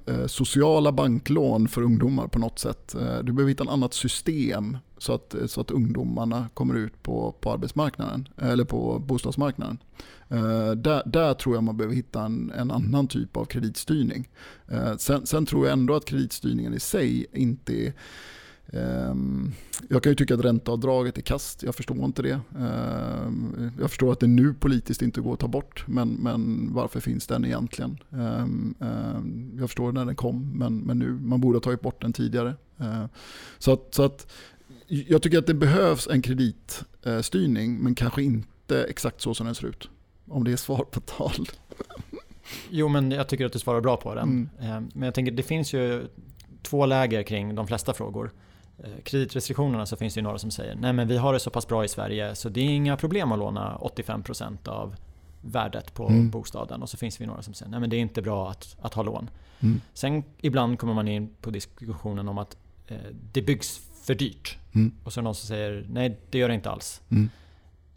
eh, 0.06 0.26
sociala 0.26 0.92
banklån 0.92 1.68
för 1.68 1.82
ungdomar 1.82 2.28
på 2.28 2.38
något 2.38 2.58
sätt. 2.58 2.96
Du 3.22 3.32
behöver 3.32 3.48
hitta 3.48 3.64
ett 3.64 3.70
annat 3.70 3.94
system 3.94 4.78
så 4.98 5.12
att, 5.12 5.34
så 5.46 5.60
att 5.60 5.70
ungdomarna 5.70 6.48
kommer 6.54 6.74
ut 6.74 7.02
på, 7.02 7.34
på 7.40 7.52
arbetsmarknaden 7.52 8.28
eller 8.38 8.64
på 8.64 8.98
bostadsmarknaden. 8.98 9.78
Där, 10.76 11.08
där, 11.08 11.34
tror 11.34 11.54
jag 11.54 11.64
man 11.64 11.76
behöver 11.76 11.94
hitta 11.94 12.22
en, 12.22 12.52
en 12.56 12.70
annan 12.70 13.08
typ 13.08 13.36
av 13.36 13.44
kreditstyrning. 13.44 14.28
Sen, 14.98 15.26
sen, 15.26 15.46
tror 15.46 15.66
jag 15.66 15.72
ändå 15.72 15.94
att 15.94 16.04
kreditstyrningen 16.04 16.74
i 16.74 16.80
sig 16.80 17.26
inte 17.32 17.86
är 17.86 17.92
jag 19.88 20.02
kan 20.02 20.12
ju 20.12 20.16
tycka 20.16 20.34
att 20.34 20.44
ränteavdraget 20.44 21.18
är 21.18 21.22
kast, 21.22 21.62
jag 21.62 21.74
förstår 21.74 22.04
inte 22.04 22.22
det. 22.22 22.40
Um, 22.56 23.72
jag 23.80 23.90
förstår 23.90 24.12
att 24.12 24.20
det 24.20 24.26
nu 24.26 24.54
politiskt 24.54 25.02
inte 25.02 25.20
går 25.20 25.34
att 25.34 25.40
ta 25.40 25.48
bort, 25.48 25.84
men, 25.88 26.08
men 26.08 26.68
varför 26.72 27.00
finns 27.00 27.26
den 27.26 27.44
egentligen? 27.44 27.98
Um, 28.10 28.74
jag 29.58 29.68
förstår 29.68 29.92
när 29.92 30.04
den 30.04 30.16
kom, 30.16 30.58
men, 30.58 30.78
men 30.78 30.98
nu, 30.98 31.12
man 31.12 31.40
borde 31.40 31.56
ha 31.56 31.62
tagit 31.62 31.80
bort 31.80 32.02
den 32.02 32.12
tidigare. 32.12 32.54
Så 33.58 33.72
att, 33.72 33.94
så 33.94 34.02
att 34.02 34.32
jag 34.86 35.22
tycker 35.22 35.38
att 35.38 35.46
det 35.46 35.54
behövs 35.54 36.08
en 36.10 36.22
kreditstyrning, 36.22 37.78
men 37.78 37.94
kanske 37.94 38.22
inte 38.22 38.84
exakt 38.84 39.20
så 39.20 39.34
som 39.34 39.46
den 39.46 39.54
ser 39.54 39.66
ut. 39.66 39.88
Om 40.28 40.44
det 40.44 40.52
är 40.52 40.56
svar 40.56 40.84
på 40.90 41.00
tal. 41.00 41.46
Jo, 42.70 42.88
men 42.88 43.10
jag 43.10 43.28
tycker 43.28 43.46
att 43.46 43.52
du 43.52 43.58
svarar 43.58 43.80
bra 43.80 43.96
på 43.96 44.14
den. 44.14 44.48
Mm. 44.58 44.90
Men 44.94 45.02
jag 45.02 45.14
tänker, 45.14 45.32
det 45.32 45.42
finns 45.42 45.72
ju 45.74 46.06
två 46.62 46.86
läger 46.86 47.22
kring 47.22 47.54
de 47.54 47.66
flesta 47.66 47.94
frågor. 47.94 48.32
Eh, 48.78 49.02
kreditrestriktionerna 49.04 49.86
så 49.86 49.96
finns 49.96 50.14
det 50.14 50.18
ju 50.18 50.22
några 50.24 50.38
som 50.38 50.50
säger 50.50 50.74
nej 50.74 50.92
men 50.92 51.08
vi 51.08 51.16
har 51.16 51.32
det 51.32 51.40
så 51.40 51.50
pass 51.50 51.68
bra 51.68 51.84
i 51.84 51.88
Sverige 51.88 52.34
så 52.34 52.48
det 52.48 52.60
är 52.60 52.64
inga 52.68 52.96
problem 52.96 53.32
att 53.32 53.38
låna 53.38 53.78
85% 53.80 54.68
av 54.68 54.94
värdet 55.40 55.94
på 55.94 56.08
Mm. 56.08 56.30
bostaden 56.30 56.82
och 56.82 56.88
så 56.90 56.96
finns 56.96 57.20
vi 57.20 57.26
några 57.26 57.42
som 57.42 57.54
säger 57.54 57.76
att 57.82 57.90
det 57.90 57.96
är 57.96 58.00
inte 58.00 58.22
bra 58.22 58.50
att, 58.50 58.76
att 58.80 58.94
ha 58.94 59.02
lån. 59.02 59.30
Mm. 59.60 59.80
Sen 59.94 60.24
ibland 60.40 60.78
kommer 60.78 60.94
man 60.94 61.08
in 61.08 61.30
på 61.40 61.50
diskussionen 61.50 62.28
om 62.28 62.38
att 62.38 62.56
eh, 62.86 62.96
det 63.32 63.42
byggs 63.42 63.80
för 64.04 64.14
dyrt. 64.14 64.58
Mm. 64.74 64.92
Och 65.04 65.12
så 65.12 65.20
är 65.20 65.22
det 65.22 65.24
någon 65.24 65.34
som 65.34 65.48
säger 65.48 65.86
nej 65.90 66.18
det 66.30 66.38
gör 66.38 66.48
det 66.48 66.54
inte 66.54 66.70
alls. 66.70 67.00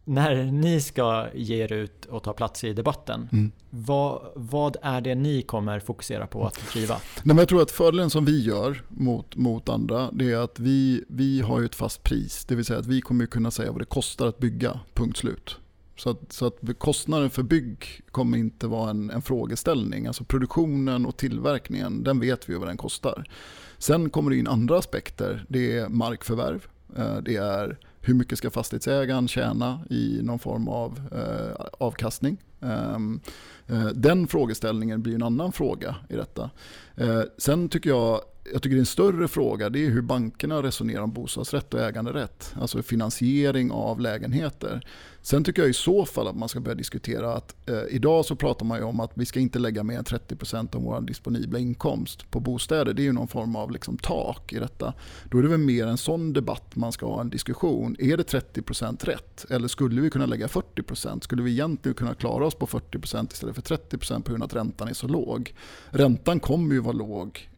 När 0.07 0.43
ni 0.45 0.81
ska 0.81 1.27
ge 1.33 1.63
er 1.63 1.73
ut 1.73 2.05
och 2.05 2.23
ta 2.23 2.33
plats 2.33 2.63
i 2.63 2.73
debatten, 2.73 3.29
Mm. 3.31 3.51
vad, 3.69 4.21
vad 4.35 4.77
är 4.81 5.01
det 5.01 5.15
ni 5.15 5.41
kommer 5.41 5.79
fokusera 5.79 6.27
på 6.27 6.45
att 6.47 6.59
driva? 6.73 6.93
Nej, 6.93 7.01
men 7.23 7.37
jag 7.37 7.47
tror 7.49 7.61
att 7.61 7.71
fördelen 7.71 8.09
som 8.09 8.25
vi 8.25 8.43
gör 8.43 8.81
mot, 8.89 9.35
mot 9.35 9.69
andra 9.69 10.09
det 10.11 10.31
är 10.31 10.37
att 10.37 10.59
vi, 10.59 11.03
vi 11.07 11.41
har 11.41 11.59
ju 11.59 11.65
ett 11.65 11.75
fast 11.75 12.03
pris. 12.03 12.45
Det 12.45 12.55
vill 12.55 12.65
säga 12.65 12.79
att 12.79 12.85
vi 12.87 13.01
kommer 13.01 13.25
kunna 13.25 13.51
säga 13.51 13.71
vad 13.71 13.81
det 13.81 13.85
kostar 13.85 14.27
att 14.27 14.37
bygga, 14.39 14.79
punkt 14.93 15.17
slut. 15.17 15.57
Så 15.97 16.09
att, 16.09 16.31
så 16.33 16.45
att 16.45 16.59
kostnaden 16.77 17.29
för 17.29 17.43
bygg 17.43 17.85
kommer 18.11 18.37
inte 18.37 18.67
vara 18.67 18.89
en, 18.89 19.09
en 19.09 19.21
frågeställning. 19.21 20.07
Alltså 20.07 20.23
produktionen 20.23 21.05
och 21.05 21.17
tillverkningen, 21.17 22.03
den 22.03 22.19
vet 22.19 22.49
vi 22.49 22.55
vad 22.55 22.67
den 22.67 22.77
kostar. 22.77 23.23
Sen 23.77 24.09
kommer 24.09 24.31
det 24.31 24.37
in 24.37 24.47
andra 24.47 24.77
aspekter. 24.77 25.45
Det 25.49 25.77
är 25.77 25.89
markförvärv. 25.89 26.67
eh, 26.97 27.17
Det 27.17 27.35
är 27.35 27.77
hur 28.05 28.13
mycket 28.13 28.37
ska 28.37 28.49
fastighetsägaren 28.49 29.27
tjäna 29.27 29.79
i 29.89 30.19
någon 30.23 30.39
form 30.39 30.67
av 30.67 30.99
eh, 31.11 31.65
avkastning. 31.79 32.37
Ehm, 32.61 33.19
eh, 33.67 33.85
Den 33.85 34.27
frågeställningen 34.27 35.01
blir 35.01 35.15
en 35.15 35.23
annan 35.23 35.51
fråga 35.51 35.95
i 36.09 36.15
detta. 36.15 36.49
Eh, 36.95 37.21
Sen 37.37 37.69
tycker 37.69 37.89
jag, 37.89 38.21
jag 38.53 38.61
tycker 38.61 38.75
det 38.75 38.77
är 38.77 38.79
en 38.79 38.85
större 38.85 39.27
fråga, 39.27 39.69
det 39.69 39.85
är 39.85 39.89
hur 39.89 40.01
bankerna 40.01 40.63
resonerar 40.63 41.01
om 41.01 41.13
bostadsrätt 41.13 41.73
och 41.73 41.79
äganderätt. 41.79 42.53
Alltså 42.61 42.83
finansiering 42.83 43.71
av 43.71 43.99
lägenheter. 43.99 44.87
Sen 45.21 45.43
tycker 45.43 45.61
jag 45.61 45.69
i 45.69 45.73
så 45.73 46.05
fall 46.05 46.27
att 46.27 46.35
man 46.35 46.49
ska 46.49 46.59
börja 46.59 46.75
diskutera 46.75 47.33
att 47.33 47.69
eh, 47.69 47.81
idag 47.89 48.25
så 48.25 48.35
pratar 48.35 48.65
man 48.65 48.77
ju 48.77 48.83
om 48.83 48.99
att 48.99 49.11
vi 49.13 49.25
ska 49.25 49.39
inte 49.39 49.59
lägga 49.59 49.83
mer 49.83 49.97
än 49.97 50.03
30% 50.03 50.75
av 50.75 50.81
vår 50.81 51.01
disponibla 51.01 51.59
inkomst 51.59 52.31
på 52.31 52.39
bostäder. 52.39 52.93
Det 52.93 53.01
är 53.01 53.03
ju 53.03 53.11
någon 53.13 53.27
form 53.27 53.55
av 53.55 53.71
liksom 53.71 53.97
tak 53.97 54.53
i 54.53 54.59
detta. 54.59 54.93
Då 55.31 55.37
är 55.37 55.43
det 55.43 55.49
väl 55.49 55.59
mer 55.59 55.87
en 55.87 55.97
sån 55.97 56.33
debatt 56.33 56.75
man 56.75 56.91
ska 56.91 57.05
ha 57.05 57.21
en 57.21 57.29
diskussion. 57.29 57.95
Är 57.99 58.17
det 58.17 58.33
30% 58.33 59.05
rätt? 59.05 59.45
Eller 59.49 59.67
skulle 59.67 60.01
vi 60.01 60.09
kunna 60.09 60.25
lägga 60.25 60.47
40%? 60.47 61.19
Skulle 61.19 61.43
vi 61.43 61.51
egentligen 61.51 61.95
kunna 61.95 62.13
klara 62.13 62.45
oss 62.45 62.55
på 62.55 62.67
40% 62.67 63.33
istället 63.33 63.55
för 63.55 63.61
30% 63.61 64.21
på 64.21 64.29
grund 64.31 64.43
av 64.43 64.47
att 64.47 64.55
räntan 64.55 64.87
är 64.87 64.93
så 64.93 65.07
låg? 65.07 65.53
Räntan 65.89 66.39
kommer 66.39 66.75
ju 66.75 66.81
vara 66.81 66.93
låg. 66.93 67.49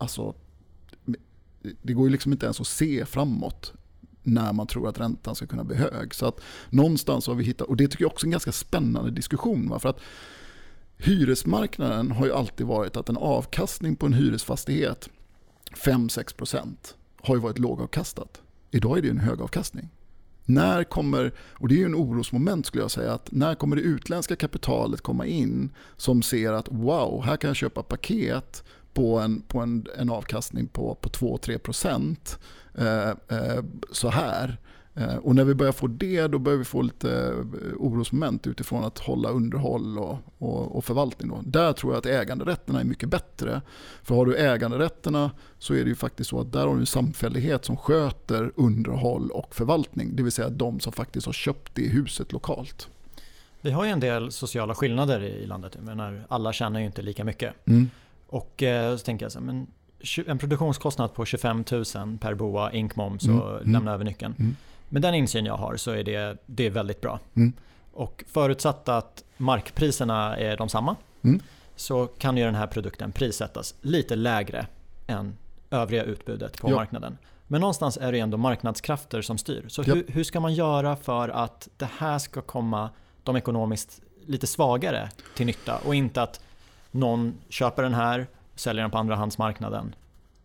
Alltså, 0.00 0.34
det 1.82 1.92
går 1.92 2.06
ju 2.06 2.12
liksom 2.12 2.32
inte 2.32 2.46
ens 2.46 2.60
att 2.60 2.66
se 2.66 3.04
framåt 3.04 3.72
när 4.22 4.52
man 4.52 4.66
tror 4.66 4.88
att 4.88 5.00
räntan 5.00 5.34
ska 5.34 5.46
kunna 5.46 5.64
bli 5.64 5.76
hög. 5.76 6.14
Så 6.14 6.26
att 6.26 6.40
någonstans 6.70 7.26
har 7.26 7.34
vi 7.34 7.44
hittat, 7.44 7.68
och 7.68 7.76
det 7.76 7.88
tycker 7.88 8.04
jag 8.04 8.12
också 8.12 8.24
är 8.24 8.28
en 8.28 8.32
ganska 8.32 8.52
spännande 8.52 9.10
diskussion. 9.10 9.68
Va? 9.68 9.78
För 9.78 9.88
att 9.88 10.00
hyresmarknaden 10.96 12.10
har 12.10 12.26
ju 12.26 12.32
alltid 12.32 12.66
varit 12.66 12.96
att 12.96 13.08
en 13.08 13.16
avkastning 13.16 13.96
på 13.96 14.06
en 14.06 14.12
hyresfastighet 14.12 15.08
5-6% 15.70 16.66
har 17.22 17.34
ju 17.34 17.40
varit 17.40 17.58
lågavkastat. 17.58 18.42
Idag 18.70 18.98
är 18.98 19.02
det 19.02 19.08
en 19.08 19.18
högavkastning. 19.18 19.88
När 20.44 20.84
kommer, 20.84 21.32
och 21.38 21.68
det 21.68 21.74
är 21.74 21.78
ju 21.78 21.84
en 21.84 21.94
orosmoment 21.94 22.66
skulle 22.66 22.84
jag 22.84 22.90
säga, 22.90 23.12
att 23.12 23.32
när 23.32 23.54
kommer 23.54 23.76
det 23.76 23.82
utländska 23.82 24.36
kapitalet 24.36 25.00
komma 25.00 25.26
in 25.26 25.70
som 25.96 26.22
ser 26.22 26.52
att 26.52 26.68
wow, 26.70 27.22
här 27.24 27.36
kan 27.36 27.48
jag 27.48 27.56
köpa 27.56 27.82
paket 27.82 28.64
på 28.94 29.18
en, 29.18 29.42
på 29.42 29.60
en, 29.60 29.86
en 29.98 30.10
avkastning 30.10 30.66
på, 30.66 30.94
på 30.94 31.08
2-3% 31.08 32.38
eh, 32.74 33.08
eh, 33.38 33.64
så 33.92 34.08
här. 34.08 34.58
Eh, 34.94 35.16
och 35.16 35.34
när 35.34 35.44
vi 35.44 35.54
börjar 35.54 35.72
få 35.72 35.86
det 35.86 36.26
då 36.26 36.38
börjar 36.38 36.58
vi 36.58 36.64
få 36.64 36.82
lite 36.82 37.28
eh, 37.28 37.76
orosmoment 37.76 38.46
utifrån 38.46 38.84
att 38.84 38.98
hålla 38.98 39.28
underhåll 39.28 39.98
och, 39.98 40.18
och, 40.38 40.76
och 40.76 40.84
förvaltning. 40.84 41.28
Då. 41.28 41.40
Där 41.44 41.72
tror 41.72 41.92
jag 41.92 41.98
att 41.98 42.06
äganderätterna 42.06 42.80
är 42.80 42.84
mycket 42.84 43.08
bättre. 43.08 43.62
För 44.02 44.14
har 44.14 44.26
du 44.26 44.36
äganderätterna 44.36 45.30
så 45.58 45.74
är 45.74 45.84
det 45.84 45.88
ju 45.88 45.94
faktiskt 45.94 46.30
så 46.30 46.40
att 46.40 46.52
där 46.52 46.66
har 46.66 46.74
du 46.74 46.80
en 46.80 46.86
samfällighet 46.86 47.64
som 47.64 47.76
sköter 47.76 48.52
underhåll 48.56 49.30
och 49.30 49.54
förvaltning. 49.54 50.16
Det 50.16 50.22
vill 50.22 50.32
säga 50.32 50.48
de 50.48 50.80
som 50.80 50.92
faktiskt 50.92 51.26
har 51.26 51.32
köpt 51.32 51.74
det 51.74 51.88
huset 51.88 52.32
lokalt. 52.32 52.88
Vi 53.60 53.70
har 53.70 53.84
ju 53.84 53.90
en 53.90 54.00
del 54.00 54.32
sociala 54.32 54.74
skillnader 54.74 55.24
i 55.24 55.46
landet. 55.46 55.72
Jag 55.74 55.84
menar, 55.84 56.24
alla 56.28 56.52
tjänar 56.52 56.80
ju 56.80 56.86
inte 56.86 57.02
lika 57.02 57.24
mycket. 57.24 57.54
Mm. 57.66 57.90
Och 58.30 58.62
eh, 58.62 58.96
så 58.96 59.04
tänker 59.04 59.24
jag 59.24 59.32
så 59.32 59.38
här, 59.38 59.46
men 59.46 59.66
en 60.26 60.38
produktionskostnad 60.38 61.14
på 61.14 61.24
25 61.24 61.64
000 61.70 61.84
per 62.20 62.34
boa, 62.34 62.72
ink 62.72 62.96
moms 62.96 63.24
och 63.24 63.30
Mm, 63.30 63.56
mm. 63.56 63.72
lämna 63.72 63.92
över 63.92 64.04
nyckeln. 64.04 64.34
Mm. 64.38 64.56
Med 64.88 65.02
den 65.02 65.14
insyn 65.14 65.46
jag 65.46 65.56
har 65.56 65.76
så 65.76 65.90
är 65.90 66.02
det, 66.04 66.36
det 66.46 66.66
är 66.66 66.70
väldigt 66.70 67.00
bra. 67.00 67.18
Mm. 67.34 67.52
Och 67.92 68.24
förutsatt 68.28 68.88
att 68.88 69.24
markpriserna 69.36 70.36
är 70.36 70.56
de 70.56 70.68
samma 70.68 70.96
Mm. 71.24 71.40
så 71.76 72.06
kan 72.06 72.36
ju 72.36 72.44
den 72.44 72.54
här 72.54 72.66
produkten 72.66 73.12
prissättas 73.12 73.74
lite 73.80 74.16
lägre 74.16 74.66
än 75.06 75.36
övriga 75.70 76.02
utbudet 76.04 76.60
på 76.60 76.70
Ja. 76.70 76.74
marknaden. 76.76 77.18
Men 77.46 77.60
någonstans 77.60 77.96
är 77.96 78.12
det 78.12 78.18
ändå 78.18 78.36
marknadskrafter 78.36 79.22
som 79.22 79.38
styr. 79.38 79.64
Så 79.68 79.82
Ja. 79.86 79.94
hur, 79.94 80.04
hur 80.08 80.24
ska 80.24 80.40
man 80.40 80.54
göra 80.54 80.96
för 80.96 81.28
att 81.28 81.68
det 81.76 81.88
här 81.98 82.18
ska 82.18 82.40
komma 82.42 82.90
de 83.24 83.36
ekonomiskt 83.36 84.00
lite 84.26 84.46
svagare 84.46 85.10
till 85.36 85.46
nytta 85.46 85.78
och 85.86 85.94
inte 85.94 86.22
att 86.22 86.40
någon 86.90 87.34
köper 87.48 87.82
den 87.82 87.94
här, 87.94 88.26
säljer 88.54 88.82
den 88.82 88.90
på 88.90 88.98
andrahandsmarknaden. 88.98 89.94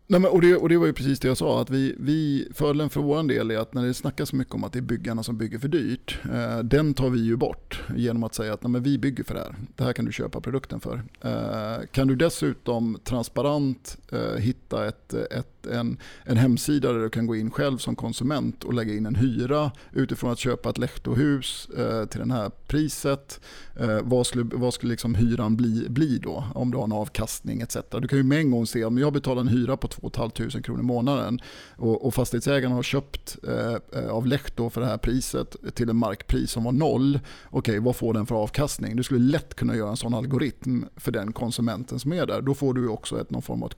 Nej, 0.07 0.19
men, 0.19 0.31
och, 0.31 0.41
det, 0.41 0.55
och 0.55 0.69
det 0.69 0.77
var 0.77 0.85
ju 0.85 0.93
precis 0.93 1.19
det 1.19 1.27
jag 1.27 1.37
sa, 1.37 1.61
att 1.61 1.69
vi, 1.69 1.95
vi, 1.99 2.47
fördelen 2.53 2.89
för 2.89 3.01
vår 3.01 3.23
del 3.23 3.51
är 3.51 3.57
att 3.57 3.73
när 3.73 3.85
det 3.85 3.93
snackas 3.93 4.29
så 4.29 4.35
mycket 4.35 4.53
om 4.53 4.63
att 4.63 4.73
det 4.73 4.79
är 4.79 4.81
byggarna 4.81 5.23
som 5.23 5.37
bygger 5.37 5.59
för 5.59 5.67
dyrt, 5.67 6.19
eh, 6.33 6.59
den 6.59 6.93
tar 6.93 7.09
vi 7.09 7.19
ju 7.19 7.35
bort 7.35 7.83
genom 7.95 8.23
att 8.23 8.35
säga 8.35 8.53
att 8.53 8.63
nej, 8.63 8.71
men 8.71 8.83
vi 8.83 8.97
bygger 8.97 9.23
för 9.23 9.33
det 9.33 9.39
här. 9.39 9.55
Det 9.75 9.83
här 9.83 9.93
kan 9.93 10.05
du 10.05 10.11
köpa 10.11 10.41
produkten 10.41 10.79
för. 10.79 11.03
Eh, 11.21 11.85
kan 11.91 12.07
du 12.07 12.15
dessutom 12.15 12.97
transparent 13.03 13.97
eh, 14.11 14.39
hitta 14.39 14.87
ett, 14.87 15.13
ett, 15.13 15.54
en, 15.65 15.97
en 16.23 16.37
hemsida 16.37 16.93
där 16.93 16.99
du 16.99 17.09
kan 17.09 17.27
gå 17.27 17.35
in 17.35 17.51
själv 17.51 17.77
som 17.77 17.95
konsument 17.95 18.63
och 18.63 18.73
lägga 18.73 18.93
in 18.93 19.05
en 19.05 19.15
hyra 19.15 19.71
utifrån 19.93 20.31
att 20.31 20.39
köpa 20.39 20.69
ett 20.69 20.77
Lehtohus 20.77 21.69
eh, 21.77 22.05
till 22.05 22.27
det 22.27 22.33
här 22.33 22.51
priset. 22.67 23.39
Eh, 23.79 23.99
vad 24.03 24.27
skulle, 24.27 24.43
vad 24.53 24.73
skulle 24.73 24.91
liksom 24.91 25.15
hyran 25.15 25.55
bli, 25.55 25.85
bli 25.89 26.17
då 26.17 26.43
om 26.55 26.71
du 26.71 26.77
har 26.77 26.83
en 26.83 26.91
avkastning 26.91 27.61
etc. 27.61 27.77
Du 28.01 28.07
kan 28.07 28.17
ju 28.17 28.23
med 28.23 28.39
en 28.39 28.51
gång 28.51 28.67
se 28.67 28.85
om 28.85 28.97
jag 28.97 29.13
betalar 29.13 29.41
en 29.41 29.47
hyra 29.47 29.77
på 29.77 29.87
2 29.87 30.11
500 30.15 30.61
kronor 30.61 30.79
i 30.79 30.83
månaden 30.83 31.39
och, 31.75 32.05
och 32.05 32.13
fastighetsägaren 32.13 32.71
har 32.71 32.83
köpt 32.83 33.37
eh, 33.47 33.99
eh 33.99 34.09
av 34.09 34.27
Lehto 34.27 34.69
för 34.69 34.81
det 34.81 34.87
här 34.87 34.97
priset 34.97 35.55
till 35.73 35.89
en 35.89 35.95
markpris 35.95 36.51
som 36.51 36.63
var 36.63 36.71
noll. 36.71 37.19
Okej, 37.49 37.79
vad 37.79 37.95
får 37.95 38.13
den 38.13 38.25
för 38.25 38.35
avkastning? 38.35 38.95
Du 38.95 39.03
skulle 39.03 39.19
lätt 39.19 39.53
kunna 39.53 39.75
göra 39.75 39.89
en 39.89 39.97
sån 39.97 40.13
algoritm 40.13 40.85
för 40.95 41.11
den 41.11 41.33
konsumenten 41.33 41.99
som 41.99 42.13
är 42.13 42.25
där. 42.25 42.41
Då 42.41 42.53
får 42.53 42.73
du 42.73 42.87
också 42.87 43.21
ett, 43.21 43.31
någon 43.31 43.41
form 43.41 43.63
av 43.63 43.69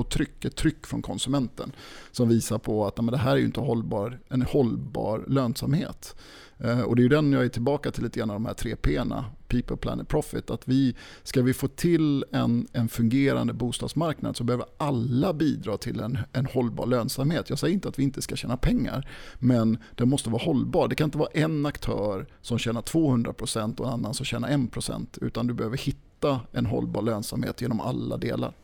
ett 0.00 0.10
tryck, 0.10 0.44
ett 0.44 0.56
tryck 0.56 0.86
från 0.86 1.02
konsumenten 1.02 1.72
som 2.10 2.28
visar 2.28 2.58
på 2.58 2.86
att 2.86 2.96
nej, 2.96 3.04
men 3.04 3.12
det 3.12 3.18
här 3.18 3.32
är 3.32 3.36
ju 3.36 3.44
inte 3.44 3.60
hållbar, 3.60 4.18
en 4.28 4.42
hållbar 4.42 5.24
lönsamhet. 5.28 6.14
Eh, 6.58 6.80
och 6.80 6.96
det 6.96 7.00
är 7.00 7.04
ju 7.04 7.08
den 7.08 7.32
jag 7.32 7.44
är 7.44 7.48
tillbaka 7.48 7.90
till 7.90 8.02
lite 8.02 8.18
grann 8.18 8.30
av 8.30 8.36
de 8.36 8.46
här 8.46 8.54
tre 8.54 8.74
P'na, 8.74 9.24
People, 9.48 9.76
Planet, 9.76 10.08
Profit. 10.08 10.50
Att 10.50 10.68
vi, 10.68 10.94
ska 11.22 11.42
vi 11.42 11.54
få 11.54 11.68
till 11.68 12.24
en, 12.32 12.66
en 12.72 12.88
fungerande 12.88 13.52
bostadsmarknad 13.52 14.36
så 14.36 14.44
behöver 14.44 14.66
alla 14.76 15.32
bidra 15.32 15.76
till 15.76 16.00
en, 16.00 16.18
en 16.32 16.46
hållbar 16.46 16.86
lönsamhet. 16.86 17.50
Jag 17.50 17.58
säger 17.58 17.74
inte 17.74 17.88
att 17.88 17.98
vi 17.98 18.02
inte 18.02 18.22
ska 18.22 18.36
tjäna 18.36 18.56
pengar, 18.56 19.08
men 19.38 19.78
den 19.94 20.08
måste 20.08 20.30
vara 20.30 20.42
hållbar. 20.42 20.88
Det 20.88 20.94
kan 20.94 21.04
inte 21.04 21.18
vara 21.18 21.30
en 21.34 21.66
aktör 21.66 22.26
som 22.40 22.58
tjänar 22.58 22.82
200% 22.82 23.80
och 23.80 23.86
en 23.86 23.92
annan 23.92 24.14
som 24.14 24.26
tjänar 24.26 24.48
1%, 24.48 25.18
utan 25.20 25.46
du 25.46 25.54
behöver 25.54 25.76
hitta 25.76 26.40
en 26.52 26.66
hållbar 26.66 27.02
lönsamhet 27.02 27.60
genom 27.60 27.80
alla 27.80 28.16
delar. 28.16 28.54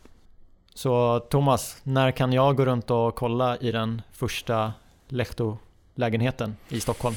Så 0.75 1.21
Thomas, 1.21 1.77
när 1.83 2.11
kan 2.11 2.33
jag 2.33 2.57
gå 2.57 2.65
runt 2.65 2.91
och 2.91 3.15
kolla 3.15 3.57
i 3.57 3.73
den 3.73 4.03
första 4.13 4.73
Lehto-lägenheten 5.09 6.57
i 6.69 6.81
Stockholm? 6.81 7.17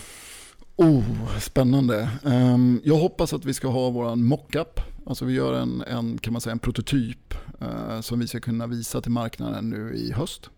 Oh, 0.75 1.37
spännande. 1.39 2.09
Ehm, 2.25 2.81
jag 2.83 2.95
hoppas 2.95 3.33
att 3.33 3.45
vi 3.45 3.53
ska 3.53 3.67
ha 3.67 3.89
vår 3.89 4.15
mockup. 4.15 4.79
Alltså 5.05 5.25
vi 5.25 5.33
gör 5.33 5.53
en, 5.53 5.81
en, 5.81 6.17
kan 6.17 6.33
man 6.33 6.41
säga, 6.41 6.51
en 6.51 6.59
prototyp 6.59 7.33
eh, 7.61 8.01
som 8.01 8.19
vi 8.19 8.27
ska 8.27 8.39
kunna 8.39 8.67
visa 8.67 9.01
till 9.01 9.11
marknaden 9.11 9.69
nu 9.69 9.95
i 9.95 10.11
höst. 10.11 10.49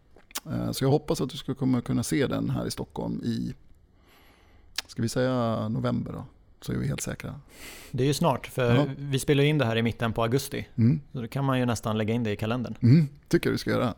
Eh, 0.45 0.71
så 0.71 0.83
jag 0.83 0.89
hoppas 0.89 1.21
att 1.21 1.29
du 1.29 1.37
ska 1.37 1.81
kunna 1.81 2.03
se 2.03 2.27
den 2.27 2.49
här 2.49 2.67
i 2.67 2.71
Stockholm 2.71 3.21
i, 3.23 3.53
ska 4.87 5.01
vi 5.01 5.09
säga 5.09 5.69
november 5.69 6.11
då? 6.13 6.25
Så 6.65 6.71
är 6.71 6.77
vi 6.77 6.87
helt 6.87 7.01
säkra. 7.01 7.39
Det 7.91 8.03
är 8.03 8.07
ju 8.07 8.13
snart, 8.13 8.47
för 8.47 8.75
Ja. 8.75 8.85
vi 8.97 9.19
spelar 9.19 9.43
in 9.43 9.57
det 9.57 9.65
här 9.65 9.75
i 9.75 9.81
mitten 9.81 10.13
på 10.13 10.21
augusti. 10.23 10.67
Mm. 10.77 11.01
Så 11.13 11.21
då 11.21 11.27
kan 11.27 11.45
man 11.45 11.59
ju 11.59 11.65
nästan 11.65 11.97
lägga 11.97 12.13
in 12.13 12.23
det 12.23 12.31
i 12.31 12.35
kalendern. 12.35 12.75
Mm, 12.81 13.07
tycker 13.27 13.49
jag 13.49 13.53
du 13.53 13.57
ska 13.57 13.69
göra. 13.69 13.93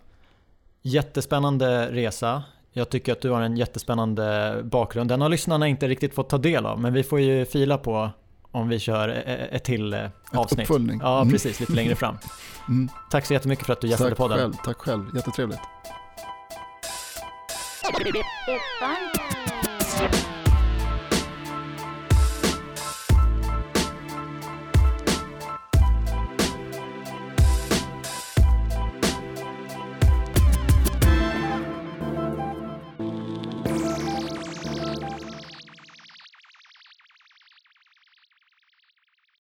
Jättespännande 0.82 1.92
resa. 1.92 2.44
Jag 2.74 2.90
tycker 2.90 3.12
att 3.12 3.22
du 3.22 3.30
har 3.30 3.42
en 3.42 3.58
jättespännande 3.58 4.58
bakgrund. 4.64 5.10
Den 5.10 5.22
har 5.22 5.30
lyssnarna 5.30 5.68
inte 5.68 5.88
riktigt 5.88 6.14
fått 6.16 6.30
ta 6.30 6.38
del 6.38 6.66
av, 6.66 6.80
men 6.82 6.94
vi 6.94 7.04
får 7.04 7.20
ju 7.20 7.46
fila 7.46 7.78
på 7.78 8.10
om 8.52 8.70
vi 8.70 8.80
kör 8.80 9.10
e- 9.10 9.24
e- 9.26 9.48
ett 9.56 9.64
till 9.64 9.94
eh, 9.94 10.00
avsnitt. 10.32 10.60
uppföljning. 10.70 11.00
Ja, 11.04 11.22
Mm. 11.22 11.32
precis. 11.34 11.60
Lite 11.60 11.74
längre 11.74 11.96
fram. 11.96 12.18
Mm. 12.70 12.90
Tack 13.12 13.26
så 13.26 13.34
jättemycket 13.34 13.66
för 13.66 13.74
att 13.74 13.82
du 13.82 13.88
gästade 13.88 14.10
Tack 14.10 14.18
podden. 14.18 14.38
själv, 14.38 14.54
tack 14.66 14.78
själv. 14.78 15.06
Jättetrevligt. 15.16 15.60